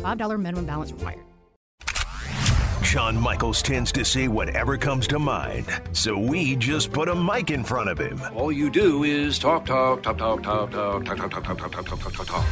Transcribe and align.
$5 0.00 0.40
minimum 0.40 0.66
balance 0.66 0.92
required. 0.92 1.20
John 2.82 3.16
Michaels 3.16 3.62
tends 3.62 3.92
to 3.92 4.04
say 4.04 4.26
whatever 4.26 4.76
comes 4.76 5.06
to 5.08 5.18
mind, 5.20 5.66
so 5.92 6.18
we 6.18 6.56
just 6.56 6.90
put 6.90 7.08
a 7.08 7.14
mic 7.14 7.50
in 7.50 7.62
front 7.62 7.88
of 7.88 7.98
him. 7.98 8.20
All 8.34 8.50
you 8.50 8.68
do 8.68 9.04
is 9.04 9.38
talk, 9.38 9.64
talk, 9.64 10.02
talk, 10.02 10.18
talk, 10.18 10.42
talk, 10.42 10.72
talk, 10.72 11.04
talk, 11.04 11.16
talk, 11.16 11.30
talk, 11.30 11.44
talk, 11.44 11.58
talk, 11.58 11.70
talk, 11.86 12.00
talk, 12.00 12.12
talk, 12.12 12.26
talk. 12.26 12.46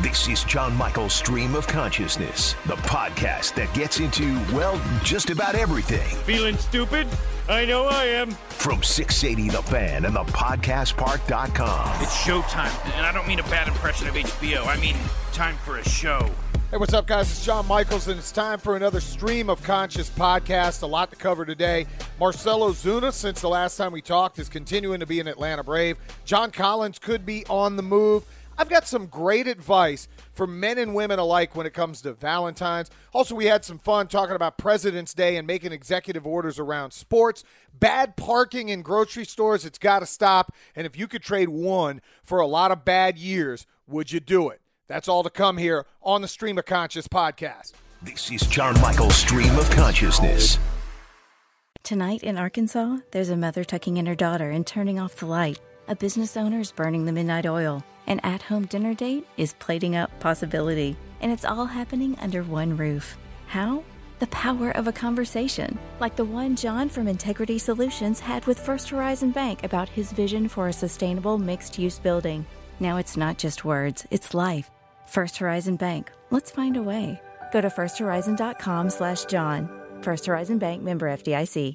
This 0.00 0.28
is 0.28 0.44
John 0.44 0.74
Michael's 0.76 1.14
Stream 1.14 1.54
of 1.54 1.66
Consciousness, 1.66 2.54
the 2.66 2.76
podcast 2.76 3.54
that 3.54 3.72
gets 3.74 3.98
into, 3.98 4.34
well, 4.54 4.80
just 5.02 5.30
about 5.30 5.54
everything. 5.54 6.06
Feeling 6.24 6.56
stupid? 6.58 7.06
I 7.48 7.64
know 7.64 7.86
I 7.86 8.04
am. 8.04 8.30
From 8.48 8.82
680 8.82 9.56
The 9.56 9.62
Fan 9.62 10.04
and 10.04 10.14
the 10.14 10.24
podcastpark.com. 10.24 12.02
It's 12.02 12.16
showtime, 12.16 12.96
and 12.96 13.06
I 13.06 13.12
don't 13.12 13.26
mean 13.26 13.40
a 13.40 13.44
bad 13.44 13.68
impression 13.68 14.06
of 14.06 14.14
HBO. 14.14 14.66
I 14.66 14.78
mean 14.80 14.96
time 15.32 15.56
for 15.64 15.78
a 15.78 15.84
show. 15.88 16.30
Hey, 16.68 16.78
what's 16.78 16.94
up, 16.94 17.06
guys? 17.06 17.30
It's 17.30 17.44
John 17.44 17.64
Michaels, 17.68 18.08
and 18.08 18.18
it's 18.18 18.32
time 18.32 18.58
for 18.58 18.74
another 18.74 18.98
Stream 18.98 19.48
of 19.48 19.62
Conscious 19.62 20.10
podcast. 20.10 20.82
A 20.82 20.86
lot 20.86 21.10
to 21.10 21.16
cover 21.16 21.44
today. 21.44 21.86
Marcell 22.18 22.58
Ozuna, 22.58 23.12
since 23.12 23.40
the 23.40 23.48
last 23.48 23.76
time 23.76 23.92
we 23.92 24.02
talked, 24.02 24.40
is 24.40 24.48
continuing 24.48 24.98
to 24.98 25.06
be 25.06 25.20
an 25.20 25.28
Atlanta 25.28 25.62
Brave. 25.62 25.96
John 26.24 26.50
Collins 26.50 26.98
could 26.98 27.24
be 27.24 27.46
on 27.46 27.76
the 27.76 27.84
move. 27.84 28.24
I've 28.58 28.68
got 28.68 28.88
some 28.88 29.06
great 29.06 29.46
advice 29.46 30.08
for 30.32 30.44
men 30.48 30.78
and 30.78 30.92
women 30.92 31.20
alike 31.20 31.54
when 31.54 31.68
it 31.68 31.72
comes 31.72 32.02
to 32.02 32.14
Valentine's. 32.14 32.90
Also, 33.12 33.36
we 33.36 33.44
had 33.44 33.64
some 33.64 33.78
fun 33.78 34.08
talking 34.08 34.34
about 34.34 34.58
President's 34.58 35.14
Day 35.14 35.36
and 35.36 35.46
making 35.46 35.70
executive 35.70 36.26
orders 36.26 36.58
around 36.58 36.90
sports. 36.90 37.44
Bad 37.78 38.16
parking 38.16 38.70
in 38.70 38.82
grocery 38.82 39.24
stores, 39.24 39.64
it's 39.64 39.78
got 39.78 40.00
to 40.00 40.06
stop. 40.06 40.52
And 40.74 40.84
if 40.84 40.98
you 40.98 41.06
could 41.06 41.22
trade 41.22 41.48
one 41.48 42.00
for 42.24 42.40
a 42.40 42.46
lot 42.48 42.72
of 42.72 42.84
bad 42.84 43.18
years, 43.18 43.68
would 43.86 44.10
you 44.10 44.18
do 44.18 44.48
it? 44.48 44.60
That's 44.88 45.08
all 45.08 45.24
to 45.24 45.30
come 45.30 45.56
here 45.56 45.84
on 46.00 46.22
the 46.22 46.28
Stream 46.28 46.58
of 46.58 46.64
Conscious 46.64 47.08
podcast. 47.08 47.72
This 48.02 48.30
is 48.30 48.42
John 48.42 48.80
Michael's 48.80 49.16
Stream 49.16 49.56
of 49.58 49.68
Consciousness. 49.70 50.58
Tonight 51.82 52.22
in 52.22 52.38
Arkansas, 52.38 52.98
there's 53.10 53.30
a 53.30 53.36
mother 53.36 53.64
tucking 53.64 53.96
in 53.96 54.06
her 54.06 54.14
daughter 54.14 54.50
and 54.50 54.64
turning 54.64 55.00
off 55.00 55.16
the 55.16 55.26
light. 55.26 55.58
A 55.88 55.96
business 55.96 56.36
owner 56.36 56.60
is 56.60 56.70
burning 56.70 57.04
the 57.04 57.12
midnight 57.12 57.46
oil. 57.46 57.84
An 58.06 58.20
at 58.20 58.42
home 58.42 58.66
dinner 58.66 58.94
date 58.94 59.26
is 59.36 59.54
plating 59.58 59.96
up 59.96 60.16
possibility. 60.20 60.96
And 61.20 61.32
it's 61.32 61.44
all 61.44 61.66
happening 61.66 62.16
under 62.20 62.44
one 62.44 62.76
roof. 62.76 63.16
How? 63.48 63.82
The 64.20 64.28
power 64.28 64.70
of 64.70 64.86
a 64.86 64.92
conversation, 64.92 65.78
like 65.98 66.14
the 66.14 66.24
one 66.24 66.54
John 66.54 66.88
from 66.88 67.08
Integrity 67.08 67.58
Solutions 67.58 68.20
had 68.20 68.46
with 68.46 68.60
First 68.60 68.90
Horizon 68.90 69.32
Bank 69.32 69.64
about 69.64 69.88
his 69.88 70.12
vision 70.12 70.48
for 70.48 70.68
a 70.68 70.72
sustainable 70.72 71.38
mixed 71.38 71.76
use 71.76 71.98
building. 71.98 72.46
Now 72.78 72.98
it's 72.98 73.16
not 73.16 73.36
just 73.36 73.64
words, 73.64 74.06
it's 74.10 74.32
life. 74.32 74.70
First 75.06 75.38
Horizon 75.38 75.76
Bank. 75.76 76.12
Let's 76.30 76.50
find 76.50 76.76
a 76.76 76.82
way. 76.82 77.20
Go 77.52 77.60
to 77.60 77.68
firsthorizon.com 77.68 78.90
slash 78.90 79.24
John. 79.24 79.70
First 80.02 80.26
Horizon 80.26 80.58
Bank 80.58 80.82
member 80.82 81.08
FDIC. 81.08 81.74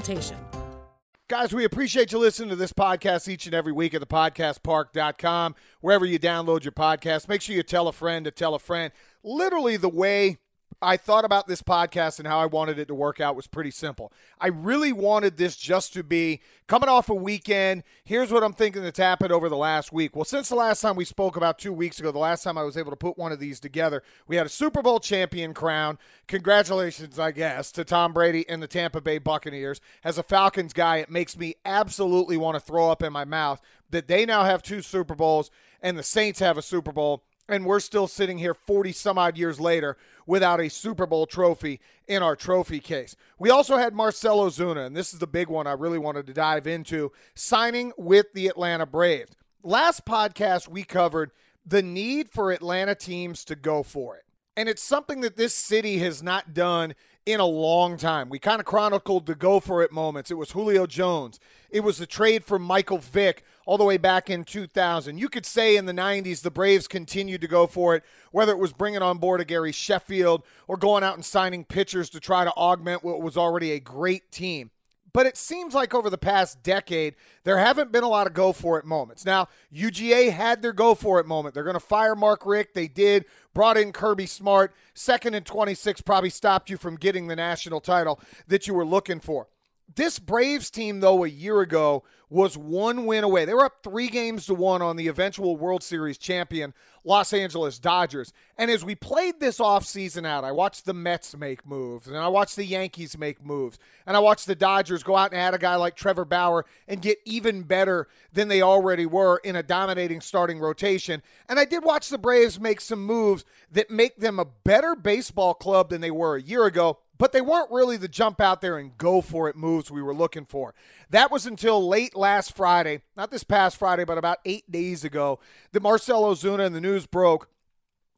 Guys, 1.27 1.53
we 1.53 1.63
appreciate 1.63 2.11
you 2.11 2.17
listening 2.19 2.49
to 2.49 2.57
this 2.57 2.73
podcast 2.73 3.29
each 3.29 3.45
and 3.45 3.55
every 3.55 3.71
week 3.71 3.93
at 3.93 4.01
thepodcastpark.com, 4.01 5.55
wherever 5.79 6.05
you 6.05 6.19
download 6.19 6.65
your 6.65 6.73
podcast. 6.73 7.29
Make 7.29 7.41
sure 7.41 7.55
you 7.55 7.63
tell 7.63 7.87
a 7.87 7.93
friend 7.93 8.25
to 8.25 8.31
tell 8.31 8.53
a 8.53 8.59
friend. 8.59 8.91
Literally, 9.23 9.77
the 9.77 9.87
way 9.87 10.39
I 10.81 10.97
thought 10.97 11.25
about 11.25 11.47
this 11.47 11.61
podcast 11.61 12.17
and 12.17 12.27
how 12.27 12.39
I 12.39 12.47
wanted 12.47 12.79
it 12.79 12.87
to 12.87 12.95
work 12.95 13.19
out 13.19 13.35
was 13.35 13.45
pretty 13.45 13.69
simple. 13.69 14.11
I 14.39 14.47
really 14.47 14.91
wanted 14.91 15.37
this 15.37 15.55
just 15.55 15.93
to 15.93 16.03
be 16.03 16.41
coming 16.67 16.89
off 16.89 17.09
a 17.09 17.13
weekend. 17.13 17.83
Here's 18.03 18.31
what 18.31 18.43
I'm 18.43 18.53
thinking 18.53 18.81
that's 18.81 18.97
happened 18.97 19.31
over 19.31 19.47
the 19.47 19.57
last 19.57 19.93
week. 19.93 20.15
Well, 20.15 20.25
since 20.25 20.49
the 20.49 20.55
last 20.55 20.81
time 20.81 20.95
we 20.95 21.05
spoke 21.05 21.35
about 21.35 21.59
two 21.59 21.71
weeks 21.71 21.99
ago, 21.99 22.11
the 22.11 22.17
last 22.17 22.43
time 22.43 22.57
I 22.57 22.63
was 22.63 22.77
able 22.77 22.89
to 22.89 22.97
put 22.97 23.17
one 23.17 23.31
of 23.31 23.39
these 23.39 23.59
together, 23.59 24.01
we 24.27 24.37
had 24.37 24.47
a 24.47 24.49
Super 24.49 24.81
Bowl 24.81 24.99
champion 24.99 25.53
crown. 25.53 25.99
Congratulations, 26.27 27.19
I 27.19 27.29
guess, 27.31 27.71
to 27.73 27.83
Tom 27.83 28.11
Brady 28.11 28.47
and 28.49 28.63
the 28.63 28.67
Tampa 28.67 29.01
Bay 29.01 29.19
Buccaneers. 29.19 29.81
As 30.03 30.17
a 30.17 30.23
Falcons 30.23 30.73
guy, 30.73 30.97
it 30.97 31.11
makes 31.11 31.37
me 31.37 31.55
absolutely 31.63 32.37
want 32.37 32.55
to 32.55 32.59
throw 32.59 32.89
up 32.89 33.03
in 33.03 33.13
my 33.13 33.25
mouth 33.25 33.61
that 33.91 34.07
they 34.07 34.25
now 34.25 34.45
have 34.45 34.63
two 34.63 34.81
Super 34.81 35.13
Bowls 35.13 35.51
and 35.79 35.95
the 35.95 36.03
Saints 36.03 36.39
have 36.39 36.57
a 36.57 36.63
Super 36.63 36.91
Bowl 36.91 37.23
and 37.51 37.65
we're 37.65 37.79
still 37.79 38.07
sitting 38.07 38.37
here 38.37 38.53
40 38.53 38.91
some 38.93 39.17
odd 39.17 39.37
years 39.37 39.59
later 39.59 39.97
without 40.31 40.61
a 40.61 40.69
Super 40.69 41.05
Bowl 41.05 41.25
trophy 41.25 41.81
in 42.07 42.23
our 42.23 42.37
trophy 42.37 42.79
case. 42.79 43.17
We 43.37 43.49
also 43.49 43.75
had 43.75 43.93
Marcell 43.93 44.39
Ozuna, 44.39 44.85
and 44.85 44.95
this 44.95 45.11
is 45.11 45.19
the 45.19 45.27
big 45.27 45.49
one 45.49 45.67
I 45.67 45.73
really 45.73 45.99
wanted 45.99 46.25
to 46.27 46.33
dive 46.33 46.65
into, 46.67 47.11
signing 47.35 47.91
with 47.97 48.27
the 48.33 48.47
Atlanta 48.47 48.85
Braves. 48.85 49.35
Last 49.61 50.05
podcast, 50.05 50.69
we 50.69 50.85
covered 50.85 51.31
the 51.65 51.81
need 51.81 52.29
for 52.29 52.49
Atlanta 52.49 52.95
teams 52.95 53.43
to 53.43 53.57
go 53.57 53.83
for 53.83 54.15
it. 54.15 54.23
And 54.55 54.69
it's 54.69 54.81
something 54.81 55.19
that 55.19 55.35
this 55.35 55.53
city 55.53 55.97
has 55.97 56.23
not 56.23 56.53
done 56.53 56.95
in 57.25 57.39
a 57.39 57.45
long 57.45 57.97
time. 57.97 58.29
We 58.29 58.39
kind 58.39 58.59
of 58.59 58.65
chronicled 58.65 59.25
the 59.25 59.35
go 59.35 59.59
for 59.59 59.83
it 59.83 59.91
moments. 59.91 60.31
It 60.31 60.35
was 60.35 60.51
Julio 60.51 60.87
Jones. 60.87 61.39
It 61.69 61.81
was 61.81 61.97
the 61.97 62.05
trade 62.05 62.43
for 62.43 62.57
Michael 62.57 62.97
Vick 62.97 63.43
all 63.65 63.77
the 63.77 63.83
way 63.83 63.97
back 63.97 64.29
in 64.29 64.43
2000. 64.43 65.17
You 65.17 65.29
could 65.29 65.45
say 65.45 65.77
in 65.77 65.85
the 65.85 65.93
90s 65.93 66.41
the 66.41 66.51
Braves 66.51 66.87
continued 66.87 67.41
to 67.41 67.47
go 67.47 67.67
for 67.67 67.95
it, 67.95 68.03
whether 68.31 68.51
it 68.51 68.57
was 68.59 68.73
bringing 68.73 69.01
on 69.01 69.19
board 69.19 69.39
a 69.39 69.45
Gary 69.45 69.71
Sheffield 69.71 70.43
or 70.67 70.77
going 70.77 71.03
out 71.03 71.15
and 71.15 71.23
signing 71.23 71.63
pitchers 71.63 72.09
to 72.09 72.19
try 72.19 72.43
to 72.43 72.51
augment 72.51 73.03
what 73.03 73.21
was 73.21 73.37
already 73.37 73.71
a 73.71 73.79
great 73.79 74.31
team. 74.31 74.71
But 75.13 75.25
it 75.25 75.35
seems 75.35 75.73
like 75.73 75.93
over 75.93 76.09
the 76.09 76.17
past 76.17 76.63
decade, 76.63 77.15
there 77.43 77.57
haven't 77.57 77.91
been 77.91 78.03
a 78.03 78.09
lot 78.09 78.27
of 78.27 78.33
go 78.33 78.53
for 78.53 78.79
it 78.79 78.85
moments. 78.85 79.25
Now, 79.25 79.47
UGA 79.73 80.31
had 80.31 80.61
their 80.61 80.73
go 80.73 80.95
for 80.95 81.19
it 81.19 81.25
moment. 81.25 81.53
They're 81.53 81.63
going 81.63 81.73
to 81.73 81.79
fire 81.79 82.15
Mark 82.15 82.45
Richt. 82.45 82.73
They 82.73 82.87
did, 82.87 83.25
brought 83.53 83.77
in 83.77 83.91
Kirby 83.91 84.25
Smart. 84.25 84.73
Second 84.93 85.33
and 85.33 85.45
26 85.45 86.01
probably 86.01 86.29
stopped 86.29 86.69
you 86.69 86.77
from 86.77 86.95
getting 86.95 87.27
the 87.27 87.35
national 87.35 87.81
title 87.81 88.19
that 88.47 88.67
you 88.67 88.73
were 88.73 88.85
looking 88.85 89.19
for. 89.19 89.47
This 89.95 90.19
Braves 90.19 90.69
team, 90.69 90.99
though, 90.99 91.23
a 91.23 91.27
year 91.27 91.61
ago 91.61 92.03
was 92.29 92.57
one 92.57 93.05
win 93.05 93.25
away. 93.25 93.43
They 93.43 93.53
were 93.53 93.65
up 93.65 93.83
three 93.83 94.07
games 94.07 94.45
to 94.45 94.53
one 94.53 94.81
on 94.81 94.95
the 94.95 95.09
eventual 95.09 95.57
World 95.57 95.83
Series 95.83 96.17
champion, 96.17 96.73
Los 97.03 97.33
Angeles 97.33 97.77
Dodgers. 97.77 98.31
And 98.57 98.71
as 98.71 98.85
we 98.85 98.95
played 98.95 99.41
this 99.41 99.57
offseason 99.57 100.25
out, 100.25 100.45
I 100.45 100.53
watched 100.53 100.85
the 100.85 100.93
Mets 100.93 101.35
make 101.35 101.65
moves, 101.65 102.07
and 102.07 102.15
I 102.15 102.29
watched 102.29 102.55
the 102.55 102.63
Yankees 102.63 103.17
make 103.17 103.43
moves, 103.43 103.79
and 104.05 104.15
I 104.15 104.21
watched 104.21 104.47
the 104.47 104.55
Dodgers 104.55 105.03
go 105.03 105.17
out 105.17 105.33
and 105.33 105.41
add 105.41 105.53
a 105.53 105.57
guy 105.57 105.75
like 105.75 105.97
Trevor 105.97 106.23
Bauer 106.23 106.65
and 106.87 107.01
get 107.01 107.17
even 107.25 107.63
better 107.63 108.07
than 108.31 108.47
they 108.47 108.61
already 108.61 109.05
were 109.05 109.41
in 109.43 109.57
a 109.57 109.63
dominating 109.63 110.21
starting 110.21 110.59
rotation. 110.59 111.21
And 111.49 111.59
I 111.59 111.65
did 111.65 111.83
watch 111.83 112.07
the 112.07 112.17
Braves 112.17 112.61
make 112.61 112.79
some 112.79 113.03
moves 113.03 113.43
that 113.69 113.91
make 113.91 114.17
them 114.17 114.39
a 114.39 114.45
better 114.45 114.95
baseball 114.95 115.53
club 115.53 115.89
than 115.89 115.99
they 115.99 116.11
were 116.11 116.37
a 116.37 116.41
year 116.41 116.65
ago 116.65 116.99
but 117.21 117.33
they 117.33 117.39
weren't 117.39 117.69
really 117.69 117.97
the 117.97 118.07
jump 118.07 118.41
out 118.41 118.61
there 118.61 118.79
and 118.79 118.97
go 118.97 119.21
for 119.21 119.47
it 119.47 119.55
moves 119.55 119.91
we 119.91 120.01
were 120.01 120.11
looking 120.11 120.43
for. 120.43 120.73
That 121.11 121.29
was 121.29 121.45
until 121.45 121.87
late 121.87 122.15
last 122.15 122.57
Friday, 122.57 123.01
not 123.15 123.29
this 123.29 123.43
past 123.43 123.77
Friday, 123.77 124.05
but 124.05 124.17
about 124.17 124.39
eight 124.43 124.71
days 124.71 125.03
ago, 125.03 125.39
that 125.71 125.83
Marcell 125.83 126.23
Ozuna 126.23 126.65
and 126.65 126.73
the 126.73 126.81
news 126.81 127.05
broke 127.05 127.47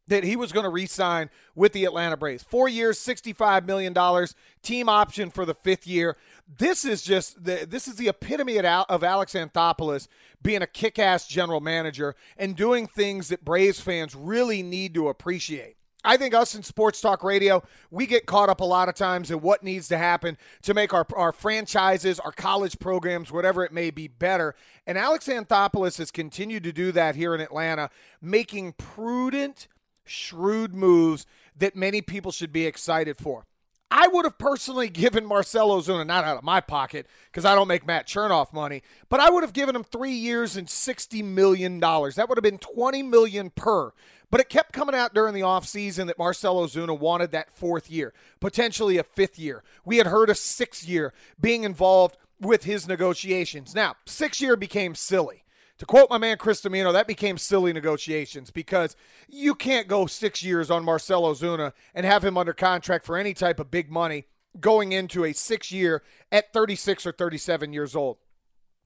that 0.07 0.23
he 0.23 0.37
was 0.37 0.53
going 0.53 0.63
to 0.63 0.69
re-sign 0.69 1.29
with 1.53 1.73
the 1.73 1.83
Atlanta 1.83 2.15
Braves. 2.15 2.43
Four 2.43 2.69
years, 2.69 2.97
$65 2.97 3.65
million, 3.65 3.93
team 4.61 4.87
option 4.87 5.29
for 5.29 5.45
the 5.45 5.53
fifth 5.53 5.85
year. 5.85 6.15
This 6.57 6.85
is 6.85 7.01
just 7.01 7.43
the, 7.43 7.67
this 7.69 7.89
is 7.89 7.97
the 7.97 8.07
epitome 8.07 8.57
of 8.57 9.03
Alex 9.03 9.33
Anthopoulos 9.33 10.07
being 10.41 10.61
a 10.61 10.67
kick-ass 10.67 11.27
general 11.27 11.59
manager 11.59 12.15
and 12.37 12.55
doing 12.55 12.87
things 12.87 13.27
that 13.27 13.43
Braves 13.43 13.81
fans 13.81 14.15
really 14.15 14.63
need 14.63 14.93
to 14.93 15.09
appreciate. 15.09 15.75
I 16.03 16.17
think 16.17 16.33
us 16.33 16.53
in 16.53 16.63
sports 16.63 16.99
talk 16.99 17.23
radio, 17.23 17.63
we 17.89 18.05
get 18.05 18.25
caught 18.25 18.49
up 18.49 18.59
a 18.59 18.65
lot 18.65 18.89
of 18.89 18.95
times 18.95 19.31
in 19.31 19.39
what 19.41 19.63
needs 19.63 19.87
to 19.87 19.97
happen 19.97 20.37
to 20.63 20.73
make 20.73 20.93
our, 20.93 21.05
our 21.15 21.31
franchises, 21.31 22.19
our 22.19 22.31
college 22.31 22.77
programs, 22.79 23.31
whatever 23.31 23.63
it 23.63 23.71
may 23.71 23.89
be, 23.89 24.07
better. 24.07 24.55
And 24.85 24.97
Alex 24.97 25.27
Anthopoulos 25.27 25.97
has 25.97 26.11
continued 26.11 26.63
to 26.63 26.73
do 26.73 26.91
that 26.91 27.15
here 27.15 27.33
in 27.33 27.41
Atlanta, 27.41 27.89
making 28.21 28.73
prudent, 28.73 29.67
shrewd 30.03 30.75
moves 30.75 31.25
that 31.55 31.75
many 31.75 32.01
people 32.01 32.31
should 32.31 32.51
be 32.51 32.65
excited 32.65 33.17
for. 33.17 33.45
I 33.95 34.07
would 34.07 34.25
have 34.25 34.39
personally 34.39 34.89
given 34.89 35.25
Marcell 35.25 35.69
Ozuna, 35.69 36.05
not 36.05 36.25
out 36.25 36.37
of 36.37 36.43
my 36.43 36.59
pocket 36.59 37.07
because 37.31 37.45
I 37.45 37.53
don't 37.53 37.67
make 37.67 37.85
Matt 37.85 38.07
Chernoff 38.07 38.51
money, 38.51 38.81
but 39.07 39.19
I 39.19 39.29
would 39.29 39.43
have 39.43 39.53
given 39.53 39.75
him 39.75 39.83
three 39.83 40.13
years 40.13 40.57
and 40.57 40.67
$60 40.67 41.23
million. 41.23 41.79
That 41.79 42.25
would 42.27 42.37
have 42.37 42.43
been 42.43 42.57
20 42.57 43.03
million 43.03 43.51
per. 43.51 43.93
But 44.33 44.41
it 44.41 44.49
kept 44.49 44.73
coming 44.73 44.95
out 44.95 45.13
during 45.13 45.35
the 45.35 45.41
offseason 45.41 46.07
that 46.07 46.17
Marcell 46.17 46.55
Ozuna 46.55 46.97
wanted 46.97 47.29
that 47.29 47.51
fourth 47.51 47.91
year, 47.91 48.15
potentially 48.39 48.97
a 48.97 49.03
fifth 49.03 49.37
year. 49.37 49.63
We 49.85 49.97
had 49.97 50.07
heard 50.07 50.27
a 50.31 50.33
sixth 50.33 50.89
year 50.89 51.13
being 51.39 51.63
involved 51.63 52.17
with 52.41 52.63
his 52.63 52.87
negotiations. 52.87 53.75
Now, 53.75 53.93
six 54.07 54.41
year 54.41 54.55
became 54.55 54.95
silly. 54.95 55.43
To 55.77 55.85
quote 55.85 56.09
my 56.09 56.17
man 56.17 56.39
Chris 56.39 56.61
Dimino, 56.61 56.91
that 56.93 57.05
became 57.05 57.37
silly 57.37 57.73
negotiations 57.73 58.49
because 58.49 58.95
you 59.29 59.53
can't 59.53 59.87
go 59.87 60.07
six 60.07 60.41
years 60.41 60.71
on 60.71 60.83
Marcell 60.83 61.31
Ozuna 61.31 61.71
and 61.93 62.03
have 62.03 62.25
him 62.25 62.35
under 62.35 62.53
contract 62.53 63.05
for 63.05 63.17
any 63.17 63.35
type 63.35 63.59
of 63.59 63.69
big 63.69 63.91
money 63.91 64.25
going 64.59 64.93
into 64.93 65.25
a 65.25 65.33
six 65.33 65.71
year 65.71 66.01
at 66.31 66.51
36 66.53 67.05
or 67.05 67.11
37 67.11 67.71
years 67.71 67.95
old. 67.95 68.17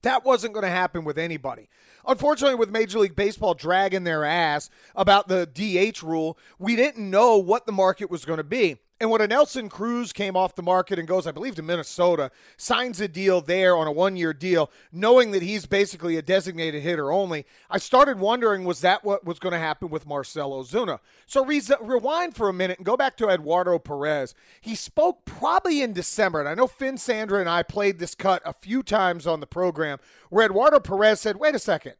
That 0.02 0.24
wasn't 0.24 0.54
going 0.54 0.64
to 0.64 0.70
happen 0.70 1.04
with 1.04 1.18
anybody. 1.18 1.68
Unfortunately, 2.06 2.54
with 2.54 2.70
Major 2.70 3.00
League 3.00 3.16
Baseball 3.16 3.54
dragging 3.54 4.04
their 4.04 4.24
ass 4.24 4.70
about 4.94 5.28
the 5.28 5.46
DH 5.46 6.02
rule, 6.02 6.38
we 6.58 6.76
didn't 6.76 7.10
know 7.10 7.36
what 7.36 7.66
the 7.66 7.72
market 7.72 8.10
was 8.10 8.24
going 8.24 8.38
to 8.38 8.44
be. 8.44 8.76
And 9.00 9.10
when 9.10 9.20
a 9.20 9.28
Nelson 9.28 9.68
Cruz 9.68 10.12
came 10.12 10.36
off 10.36 10.56
the 10.56 10.62
market 10.62 10.98
and 10.98 11.06
goes, 11.06 11.26
I 11.26 11.30
believe, 11.30 11.54
to 11.54 11.62
Minnesota, 11.62 12.32
signs 12.56 13.00
a 13.00 13.06
deal 13.06 13.40
there 13.40 13.76
on 13.76 13.86
a 13.86 13.92
one 13.92 14.16
year 14.16 14.32
deal, 14.32 14.72
knowing 14.90 15.30
that 15.30 15.42
he's 15.42 15.66
basically 15.66 16.16
a 16.16 16.22
designated 16.22 16.82
hitter 16.82 17.12
only, 17.12 17.46
I 17.70 17.78
started 17.78 18.18
wondering 18.18 18.64
was 18.64 18.80
that 18.80 19.04
what 19.04 19.24
was 19.24 19.38
going 19.38 19.52
to 19.52 19.58
happen 19.58 19.88
with 19.88 20.04
Marcell 20.06 20.50
Ozuna? 20.50 20.98
So 21.26 21.44
re- 21.44 21.62
rewind 21.80 22.34
for 22.34 22.48
a 22.48 22.52
minute 22.52 22.78
and 22.78 22.86
go 22.86 22.96
back 22.96 23.16
to 23.18 23.28
Eduardo 23.28 23.78
Perez. 23.78 24.34
He 24.60 24.74
spoke 24.74 25.24
probably 25.24 25.80
in 25.80 25.92
December, 25.92 26.40
and 26.40 26.48
I 26.48 26.54
know 26.54 26.66
Finn 26.66 26.98
Sandra 26.98 27.38
and 27.38 27.48
I 27.48 27.62
played 27.62 28.00
this 28.00 28.16
cut 28.16 28.42
a 28.44 28.52
few 28.52 28.82
times 28.82 29.28
on 29.28 29.38
the 29.38 29.46
program 29.46 29.98
where 30.28 30.46
Eduardo 30.46 30.80
Perez 30.80 31.20
said, 31.20 31.36
wait 31.36 31.54
a 31.54 31.60
second, 31.60 31.94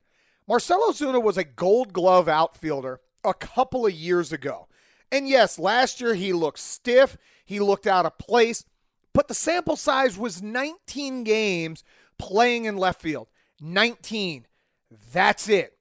Marcell 0.48 0.90
Ozuna 0.90 1.22
was 1.22 1.38
a 1.38 1.44
gold 1.44 1.92
glove 1.92 2.28
outfielder 2.28 3.00
a 3.24 3.34
couple 3.34 3.86
of 3.86 3.92
years 3.92 4.32
ago. 4.32 4.68
And 5.10 5.28
yes, 5.28 5.58
last 5.58 6.00
year 6.00 6.14
he 6.14 6.32
looked 6.32 6.58
stiff, 6.58 7.16
he 7.44 7.60
looked 7.60 7.87
out 7.87 8.06
of 8.06 8.19
place, 8.19 8.64
but 9.14 9.28
the 9.28 9.34
sample 9.34 9.76
size 9.76 10.19
was 10.19 10.43
19 10.43 11.25
games 11.25 11.82
playing 12.19 12.66
in 12.66 12.76
left 12.76 13.00
field. 13.00 13.28
19. 13.60 14.46
That's 15.12 15.49
it. 15.49 15.77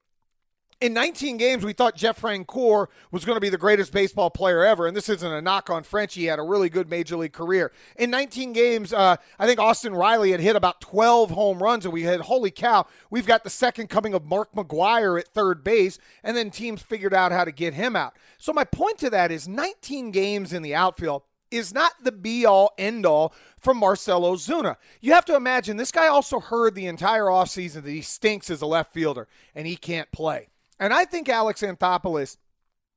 In 0.79 0.93
19 0.93 1.37
games, 1.37 1.65
we 1.65 1.73
thought 1.73 1.95
Jeff 1.95 2.21
Francoeur 2.21 2.85
was 3.09 3.25
going 3.25 3.35
to 3.35 3.41
be 3.41 3.49
the 3.49 3.57
greatest 3.57 3.91
baseball 3.91 4.29
player 4.29 4.63
ever, 4.63 4.85
and 4.85 4.95
this 4.95 5.09
isn't 5.09 5.31
a 5.31 5.41
knock 5.41 5.71
on 5.71 5.81
French. 5.81 6.13
He 6.13 6.25
had 6.25 6.37
a 6.37 6.43
really 6.43 6.69
good 6.69 6.87
major 6.87 7.17
league 7.17 7.33
career. 7.33 7.71
In 7.95 8.11
19 8.11 8.53
games, 8.53 8.93
uh, 8.93 9.15
I 9.39 9.47
think 9.47 9.59
Austin 9.59 9.95
Riley 9.95 10.29
had 10.29 10.39
hit 10.39 10.55
about 10.55 10.79
12 10.79 11.31
home 11.31 11.63
runs, 11.63 11.85
and 11.85 11.93
we 11.93 12.03
had, 12.03 12.21
holy 12.21 12.51
cow, 12.51 12.85
we've 13.09 13.25
got 13.25 13.43
the 13.43 13.49
second 13.49 13.87
coming 13.87 14.13
of 14.13 14.25
Mark 14.25 14.51
McGwire 14.53 15.19
at 15.19 15.29
third 15.29 15.63
base, 15.63 15.97
and 16.23 16.37
then 16.37 16.51
teams 16.51 16.83
figured 16.83 17.13
out 17.13 17.31
how 17.31 17.43
to 17.43 17.51
get 17.51 17.73
him 17.73 17.95
out. 17.95 18.15
So 18.37 18.53
my 18.53 18.63
point 18.63 18.99
to 18.99 19.09
that 19.09 19.31
is 19.31 19.47
19 19.47 20.11
games 20.11 20.53
in 20.53 20.61
the 20.61 20.75
outfield 20.75 21.23
is 21.49 21.73
not 21.73 21.93
the 22.03 22.11
be 22.11 22.45
all 22.45 22.73
end 22.77 23.03
all 23.03 23.33
from 23.59 23.77
Marcell 23.77 24.21
Ozuna. 24.21 24.75
You 25.01 25.13
have 25.13 25.25
to 25.25 25.35
imagine 25.35 25.77
this 25.77 25.91
guy 25.91 26.05
also 26.05 26.39
heard 26.39 26.75
the 26.75 26.85
entire 26.85 27.23
offseason 27.23 27.81
that 27.81 27.89
he 27.89 28.01
stinks 28.01 28.51
as 28.51 28.61
a 28.61 28.67
left 28.67 28.93
fielder 28.93 29.27
and 29.55 29.65
he 29.65 29.75
can't 29.75 30.11
play. 30.11 30.49
And 30.79 30.93
I 30.93 31.05
think 31.05 31.29
Alex 31.29 31.61
Anthopoulos 31.61 32.37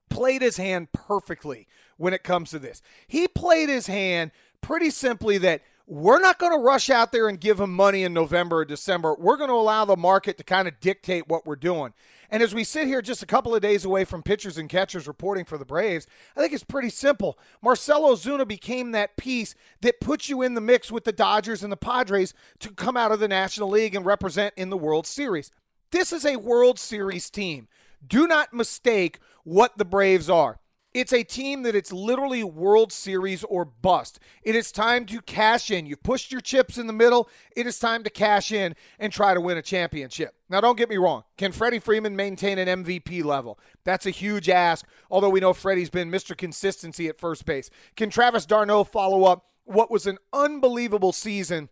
played 0.09 0.43
his 0.43 0.56
hand 0.56 0.93
perfectly 0.93 1.67
when 1.97 2.12
it 2.12 2.23
comes 2.25 2.50
to 2.50 2.59
this. 2.59 2.82
He 3.06 3.29
played 3.29 3.69
his 3.69 3.87
hand 3.87 4.32
pretty 4.61 4.91
simply 4.91 5.38
that 5.38 5.62
we're 5.87 6.21
not 6.21 6.38
going 6.38 6.53
to 6.53 6.65
rush 6.65 6.88
out 6.88 7.11
there 7.11 7.27
and 7.27 7.41
give 7.41 7.59
him 7.59 7.73
money 7.75 8.05
in 8.05 8.12
November 8.12 8.59
or 8.59 8.65
December. 8.65 9.17
We're 9.19 9.37
going 9.37 9.49
to 9.50 9.55
allow 9.55 9.85
the 9.85 9.97
market 9.97 10.38
to 10.38 10.44
kind 10.44 10.69
of 10.69 10.79
dictate 10.79 11.27
what 11.27 11.44
we're 11.44 11.56
doing. 11.56 11.94
And 12.31 12.44
as 12.44 12.55
we 12.55 12.62
sit 12.62 12.87
here 12.87 13.03
just 13.03 13.25
a 13.25 13.27
couple 13.27 13.56
of 13.56 13.62
days 13.62 13.85
away 13.85 14.05
from 14.05 14.23
pitchers 14.23 14.56
and 14.56 14.69
catchers 14.69 15.09
reporting 15.09 15.44
for 15.44 15.59
the 15.59 15.65
Braves, 15.65 16.06
I 16.37 16.41
think 16.41 16.53
it's 16.53 16.62
pretty 16.62 16.91
simple. 16.91 17.37
Marcell 17.61 18.03
Ozuna 18.03 18.47
became 18.47 18.93
that 18.93 19.17
piece 19.17 19.56
that 19.81 20.00
puts 20.00 20.29
you 20.29 20.43
in 20.43 20.55
the 20.55 20.61
mix 20.61 20.93
with 20.93 21.03
the 21.03 21.11
Dodgers 21.11 21.65
and 21.65 21.73
the 21.73 21.77
Padres 21.77 22.35
to 22.61 22.71
come 22.71 22.97
out 22.97 23.11
of 23.11 23.19
the 23.19 23.27
National 23.27 23.69
League 23.69 23.97
and 23.97 24.06
represent 24.06 24.55
in 24.56 24.71
the 24.71 24.77
World 24.77 25.09
Series. 25.09 25.50
This 25.93 26.13
is 26.13 26.25
a 26.25 26.37
World 26.37 26.79
Series 26.79 27.31
team. 27.31 27.67
Do 28.07 28.29
not 28.29 28.55
mistake 28.55 29.19
what 29.43 29.77
the 29.77 29.85
Braves 29.85 30.31
are. 30.31 30.61
It's 30.95 31.13
a 31.13 31.25
team 31.25 31.63
that 31.65 31.75
it's 31.75 31.93
literally 31.93 32.45
World 32.45 32.93
Series 32.93 33.43
or 33.45 33.65
bust. 33.65 34.21
It 34.45 34.55
is 34.55 34.71
time 34.71 35.05
to 35.07 35.21
cash 35.21 35.69
in. 35.69 35.87
You've 35.87 36.03
pushed 36.05 36.31
your 36.31 36.41
chips 36.41 36.79
in 36.79 36.87
the 36.87 36.93
middle. 36.93 37.29
It 37.57 37.67
is 37.67 37.79
time 37.81 38.05
to 38.05 38.11
cash 38.11 38.53
in 38.53 38.77
and 39.01 39.13
try 39.13 39.35
to 39.35 39.41
win 39.41 39.59
a 39.59 39.63
championship. 39.63 40.37
Now, 40.49 40.61
don't 40.61 40.79
get 40.79 40.89
me 40.89 40.97
wrong. 40.97 41.25
Can 41.37 41.51
Freddie 41.51 41.81
Freeman 41.81 42.15
maintain 42.15 42.59
an 42.59 42.85
MVP 42.85 43.25
level? 43.25 43.59
That's 43.83 44.07
a 44.07 44.11
huge 44.11 44.49
ask, 44.49 44.87
although 45.11 45.31
we 45.31 45.41
know 45.41 45.53
Freddie's 45.53 45.91
been 45.91 46.11
Mr. 46.11 46.37
Consistency 46.37 47.09
at 47.09 47.19
first 47.19 47.45
base. 47.45 47.69
Can 47.97 48.11
Travis 48.11 48.47
d'Arnaud 48.47 48.85
follow 48.85 49.25
up 49.25 49.47
what 49.65 49.91
was 49.91 50.07
an 50.07 50.19
unbelievable 50.33 51.13
season 51.13 51.69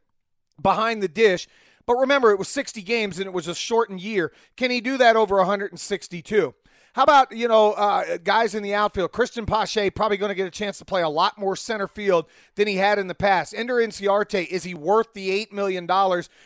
behind 0.61 1.03
the 1.03 1.09
dish 1.09 1.47
but 1.89 1.97
remember, 1.97 2.31
it 2.33 2.39
was 2.39 2.49
60 2.49 2.83
games 2.83 3.19
and 3.19 3.27
it 3.27 3.33
was 3.33 3.49
a 3.49 3.55
shortened 3.55 4.03
year. 4.03 4.31
Can 4.59 4.71
he 4.71 4.83
do 4.83 4.99
that 4.99 5.17
over 5.17 5.37
162? 5.39 6.55
How 6.93 7.03
about, 7.03 7.33
you 7.33 7.49
know, 7.49 7.73
uh, 7.73 8.19
guys 8.19 8.55
in 8.55 8.63
the 8.63 8.75
outfield? 8.75 9.11
Cristian 9.13 9.47
Pache 9.47 9.89
probably 9.89 10.19
going 10.19 10.29
to 10.29 10.35
get 10.35 10.47
a 10.47 10.51
chance 10.51 10.77
to 10.81 10.85
play 10.85 11.01
a 11.01 11.09
lot 11.09 11.39
more 11.39 11.57
center 11.57 11.89
field 11.89 12.27
than 12.57 12.69
he 12.69 12.77
had 12.77 12.99
in 12.99 13.07
the 13.07 13.15
past. 13.15 13.55
Ender 13.57 13.77
Inciarte, 13.77 14.47
is 14.49 14.65
he 14.65 14.75
worth 14.75 15.15
the 15.15 15.31
$8 15.31 15.51
million 15.51 15.91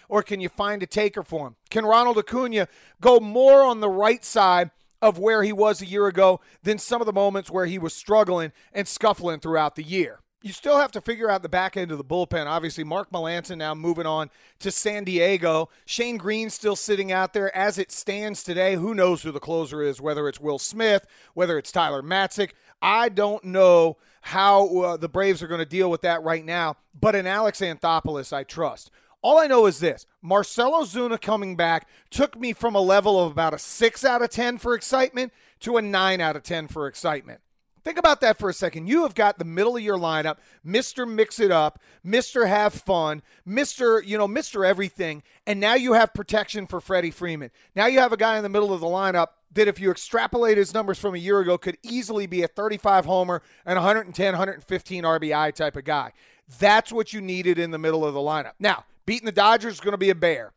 or 0.08 0.22
can 0.22 0.40
you 0.40 0.48
find 0.48 0.80
a 0.80 0.86
taker 0.86 1.24
for 1.24 1.48
him? 1.48 1.56
Can 1.70 1.86
Ronald 1.86 2.18
Acuna 2.18 2.68
go 3.00 3.18
more 3.18 3.64
on 3.64 3.80
the 3.80 3.90
right 3.90 4.24
side 4.24 4.70
of 5.00 5.18
where 5.18 5.42
he 5.42 5.52
was 5.52 5.82
a 5.82 5.86
year 5.86 6.06
ago 6.06 6.40
than 6.62 6.78
some 6.78 7.02
of 7.02 7.06
the 7.06 7.12
moments 7.12 7.50
where 7.50 7.66
he 7.66 7.80
was 7.80 7.94
struggling 7.94 8.52
and 8.72 8.86
scuffling 8.86 9.40
throughout 9.40 9.74
the 9.74 9.82
year? 9.82 10.21
You 10.44 10.52
still 10.52 10.78
have 10.78 10.90
to 10.92 11.00
figure 11.00 11.30
out 11.30 11.42
the 11.42 11.48
back 11.48 11.76
end 11.76 11.92
of 11.92 11.98
the 11.98 12.04
bullpen. 12.04 12.46
Obviously, 12.46 12.82
Mark 12.82 13.12
Melancon 13.12 13.58
now 13.58 13.76
moving 13.76 14.06
on 14.06 14.28
to 14.58 14.72
San 14.72 15.04
Diego. 15.04 15.68
Shane 15.86 16.16
Greene 16.16 16.50
still 16.50 16.74
sitting 16.74 17.12
out 17.12 17.32
there 17.32 17.54
as 17.56 17.78
it 17.78 17.92
stands 17.92 18.42
today. 18.42 18.74
Who 18.74 18.92
knows 18.92 19.22
who 19.22 19.30
the 19.30 19.38
closer 19.38 19.82
is, 19.82 20.00
whether 20.00 20.28
it's 20.28 20.40
Will 20.40 20.58
Smith, 20.58 21.06
whether 21.34 21.58
it's 21.58 21.70
Tyler 21.70 22.02
Matzek. 22.02 22.50
I 22.82 23.08
don't 23.08 23.44
know 23.44 23.98
how 24.22 24.66
uh, 24.80 24.96
the 24.96 25.08
Braves 25.08 25.44
are 25.44 25.48
going 25.48 25.60
to 25.60 25.64
deal 25.64 25.88
with 25.88 26.00
that 26.00 26.24
right 26.24 26.44
now, 26.44 26.76
but 26.98 27.14
in 27.14 27.26
Alex 27.26 27.60
Anthopoulos, 27.60 28.32
I 28.32 28.42
trust. 28.42 28.90
All 29.22 29.38
I 29.38 29.46
know 29.46 29.66
is 29.66 29.78
this 29.78 30.06
Marcell 30.20 30.72
Ozuna 30.72 31.20
coming 31.20 31.54
back 31.54 31.88
took 32.10 32.36
me 32.36 32.52
from 32.52 32.74
a 32.74 32.80
level 32.80 33.24
of 33.24 33.30
about 33.30 33.54
a 33.54 33.58
6 33.58 34.04
out 34.04 34.22
of 34.22 34.30
10 34.30 34.58
for 34.58 34.74
excitement 34.74 35.32
to 35.60 35.76
a 35.76 35.82
9 35.82 36.20
out 36.20 36.34
of 36.34 36.42
10 36.42 36.66
for 36.66 36.88
excitement. 36.88 37.40
Think 37.84 37.98
about 37.98 38.20
that 38.20 38.38
for 38.38 38.48
a 38.48 38.54
second. 38.54 38.86
You 38.86 39.02
have 39.02 39.14
got 39.14 39.38
the 39.38 39.44
middle 39.44 39.76
of 39.76 39.82
your 39.82 39.98
lineup, 39.98 40.36
Mr. 40.64 41.08
Mix 41.08 41.40
It 41.40 41.50
Up, 41.50 41.80
Mr. 42.06 42.46
Have 42.46 42.74
Fun, 42.74 43.22
Mr. 43.46 44.04
You 44.04 44.18
know, 44.18 44.28
Mr. 44.28 44.66
Everything, 44.66 45.22
and 45.46 45.58
now 45.58 45.74
you 45.74 45.94
have 45.94 46.14
protection 46.14 46.66
for 46.66 46.80
Freddie 46.80 47.10
Freeman. 47.10 47.50
Now 47.74 47.86
you 47.86 47.98
have 47.98 48.12
a 48.12 48.16
guy 48.16 48.36
in 48.36 48.44
the 48.44 48.48
middle 48.48 48.72
of 48.72 48.80
the 48.80 48.86
lineup 48.86 49.28
that 49.54 49.68
if 49.68 49.80
you 49.80 49.90
extrapolate 49.90 50.56
his 50.56 50.72
numbers 50.72 50.98
from 50.98 51.14
a 51.14 51.18
year 51.18 51.40
ago 51.40 51.58
could 51.58 51.76
easily 51.82 52.26
be 52.26 52.42
a 52.42 52.48
35 52.48 53.04
homer 53.04 53.42
and 53.66 53.76
110, 53.76 54.32
115 54.32 55.02
RBI 55.02 55.54
type 55.54 55.76
of 55.76 55.84
guy. 55.84 56.12
That's 56.58 56.92
what 56.92 57.12
you 57.12 57.20
needed 57.20 57.58
in 57.58 57.70
the 57.70 57.78
middle 57.78 58.04
of 58.04 58.14
the 58.14 58.20
lineup. 58.20 58.52
Now, 58.58 58.84
beating 59.06 59.26
the 59.26 59.32
Dodgers 59.32 59.74
is 59.74 59.80
going 59.80 59.92
to 59.92 59.98
be 59.98 60.10
a 60.10 60.14
bear. 60.14 60.52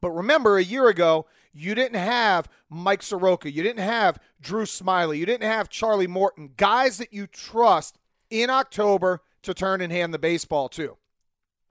But 0.00 0.10
remember, 0.10 0.58
a 0.58 0.64
year 0.64 0.88
ago, 0.88 1.26
you 1.58 1.74
didn't 1.74 1.98
have 1.98 2.48
Mike 2.68 3.02
Soroka. 3.02 3.50
You 3.50 3.62
didn't 3.62 3.84
have 3.84 4.18
Drew 4.40 4.64
Smyly, 4.64 5.18
You 5.18 5.26
didn't 5.26 5.48
have 5.48 5.68
Charlie 5.68 6.06
Morton. 6.06 6.50
Guys 6.56 6.98
that 6.98 7.12
you 7.12 7.26
trust 7.26 7.98
in 8.30 8.50
October 8.50 9.22
to 9.42 9.54
turn 9.54 9.80
and 9.80 9.92
hand 9.92 10.12
the 10.12 10.18
baseball 10.18 10.68
to. 10.70 10.96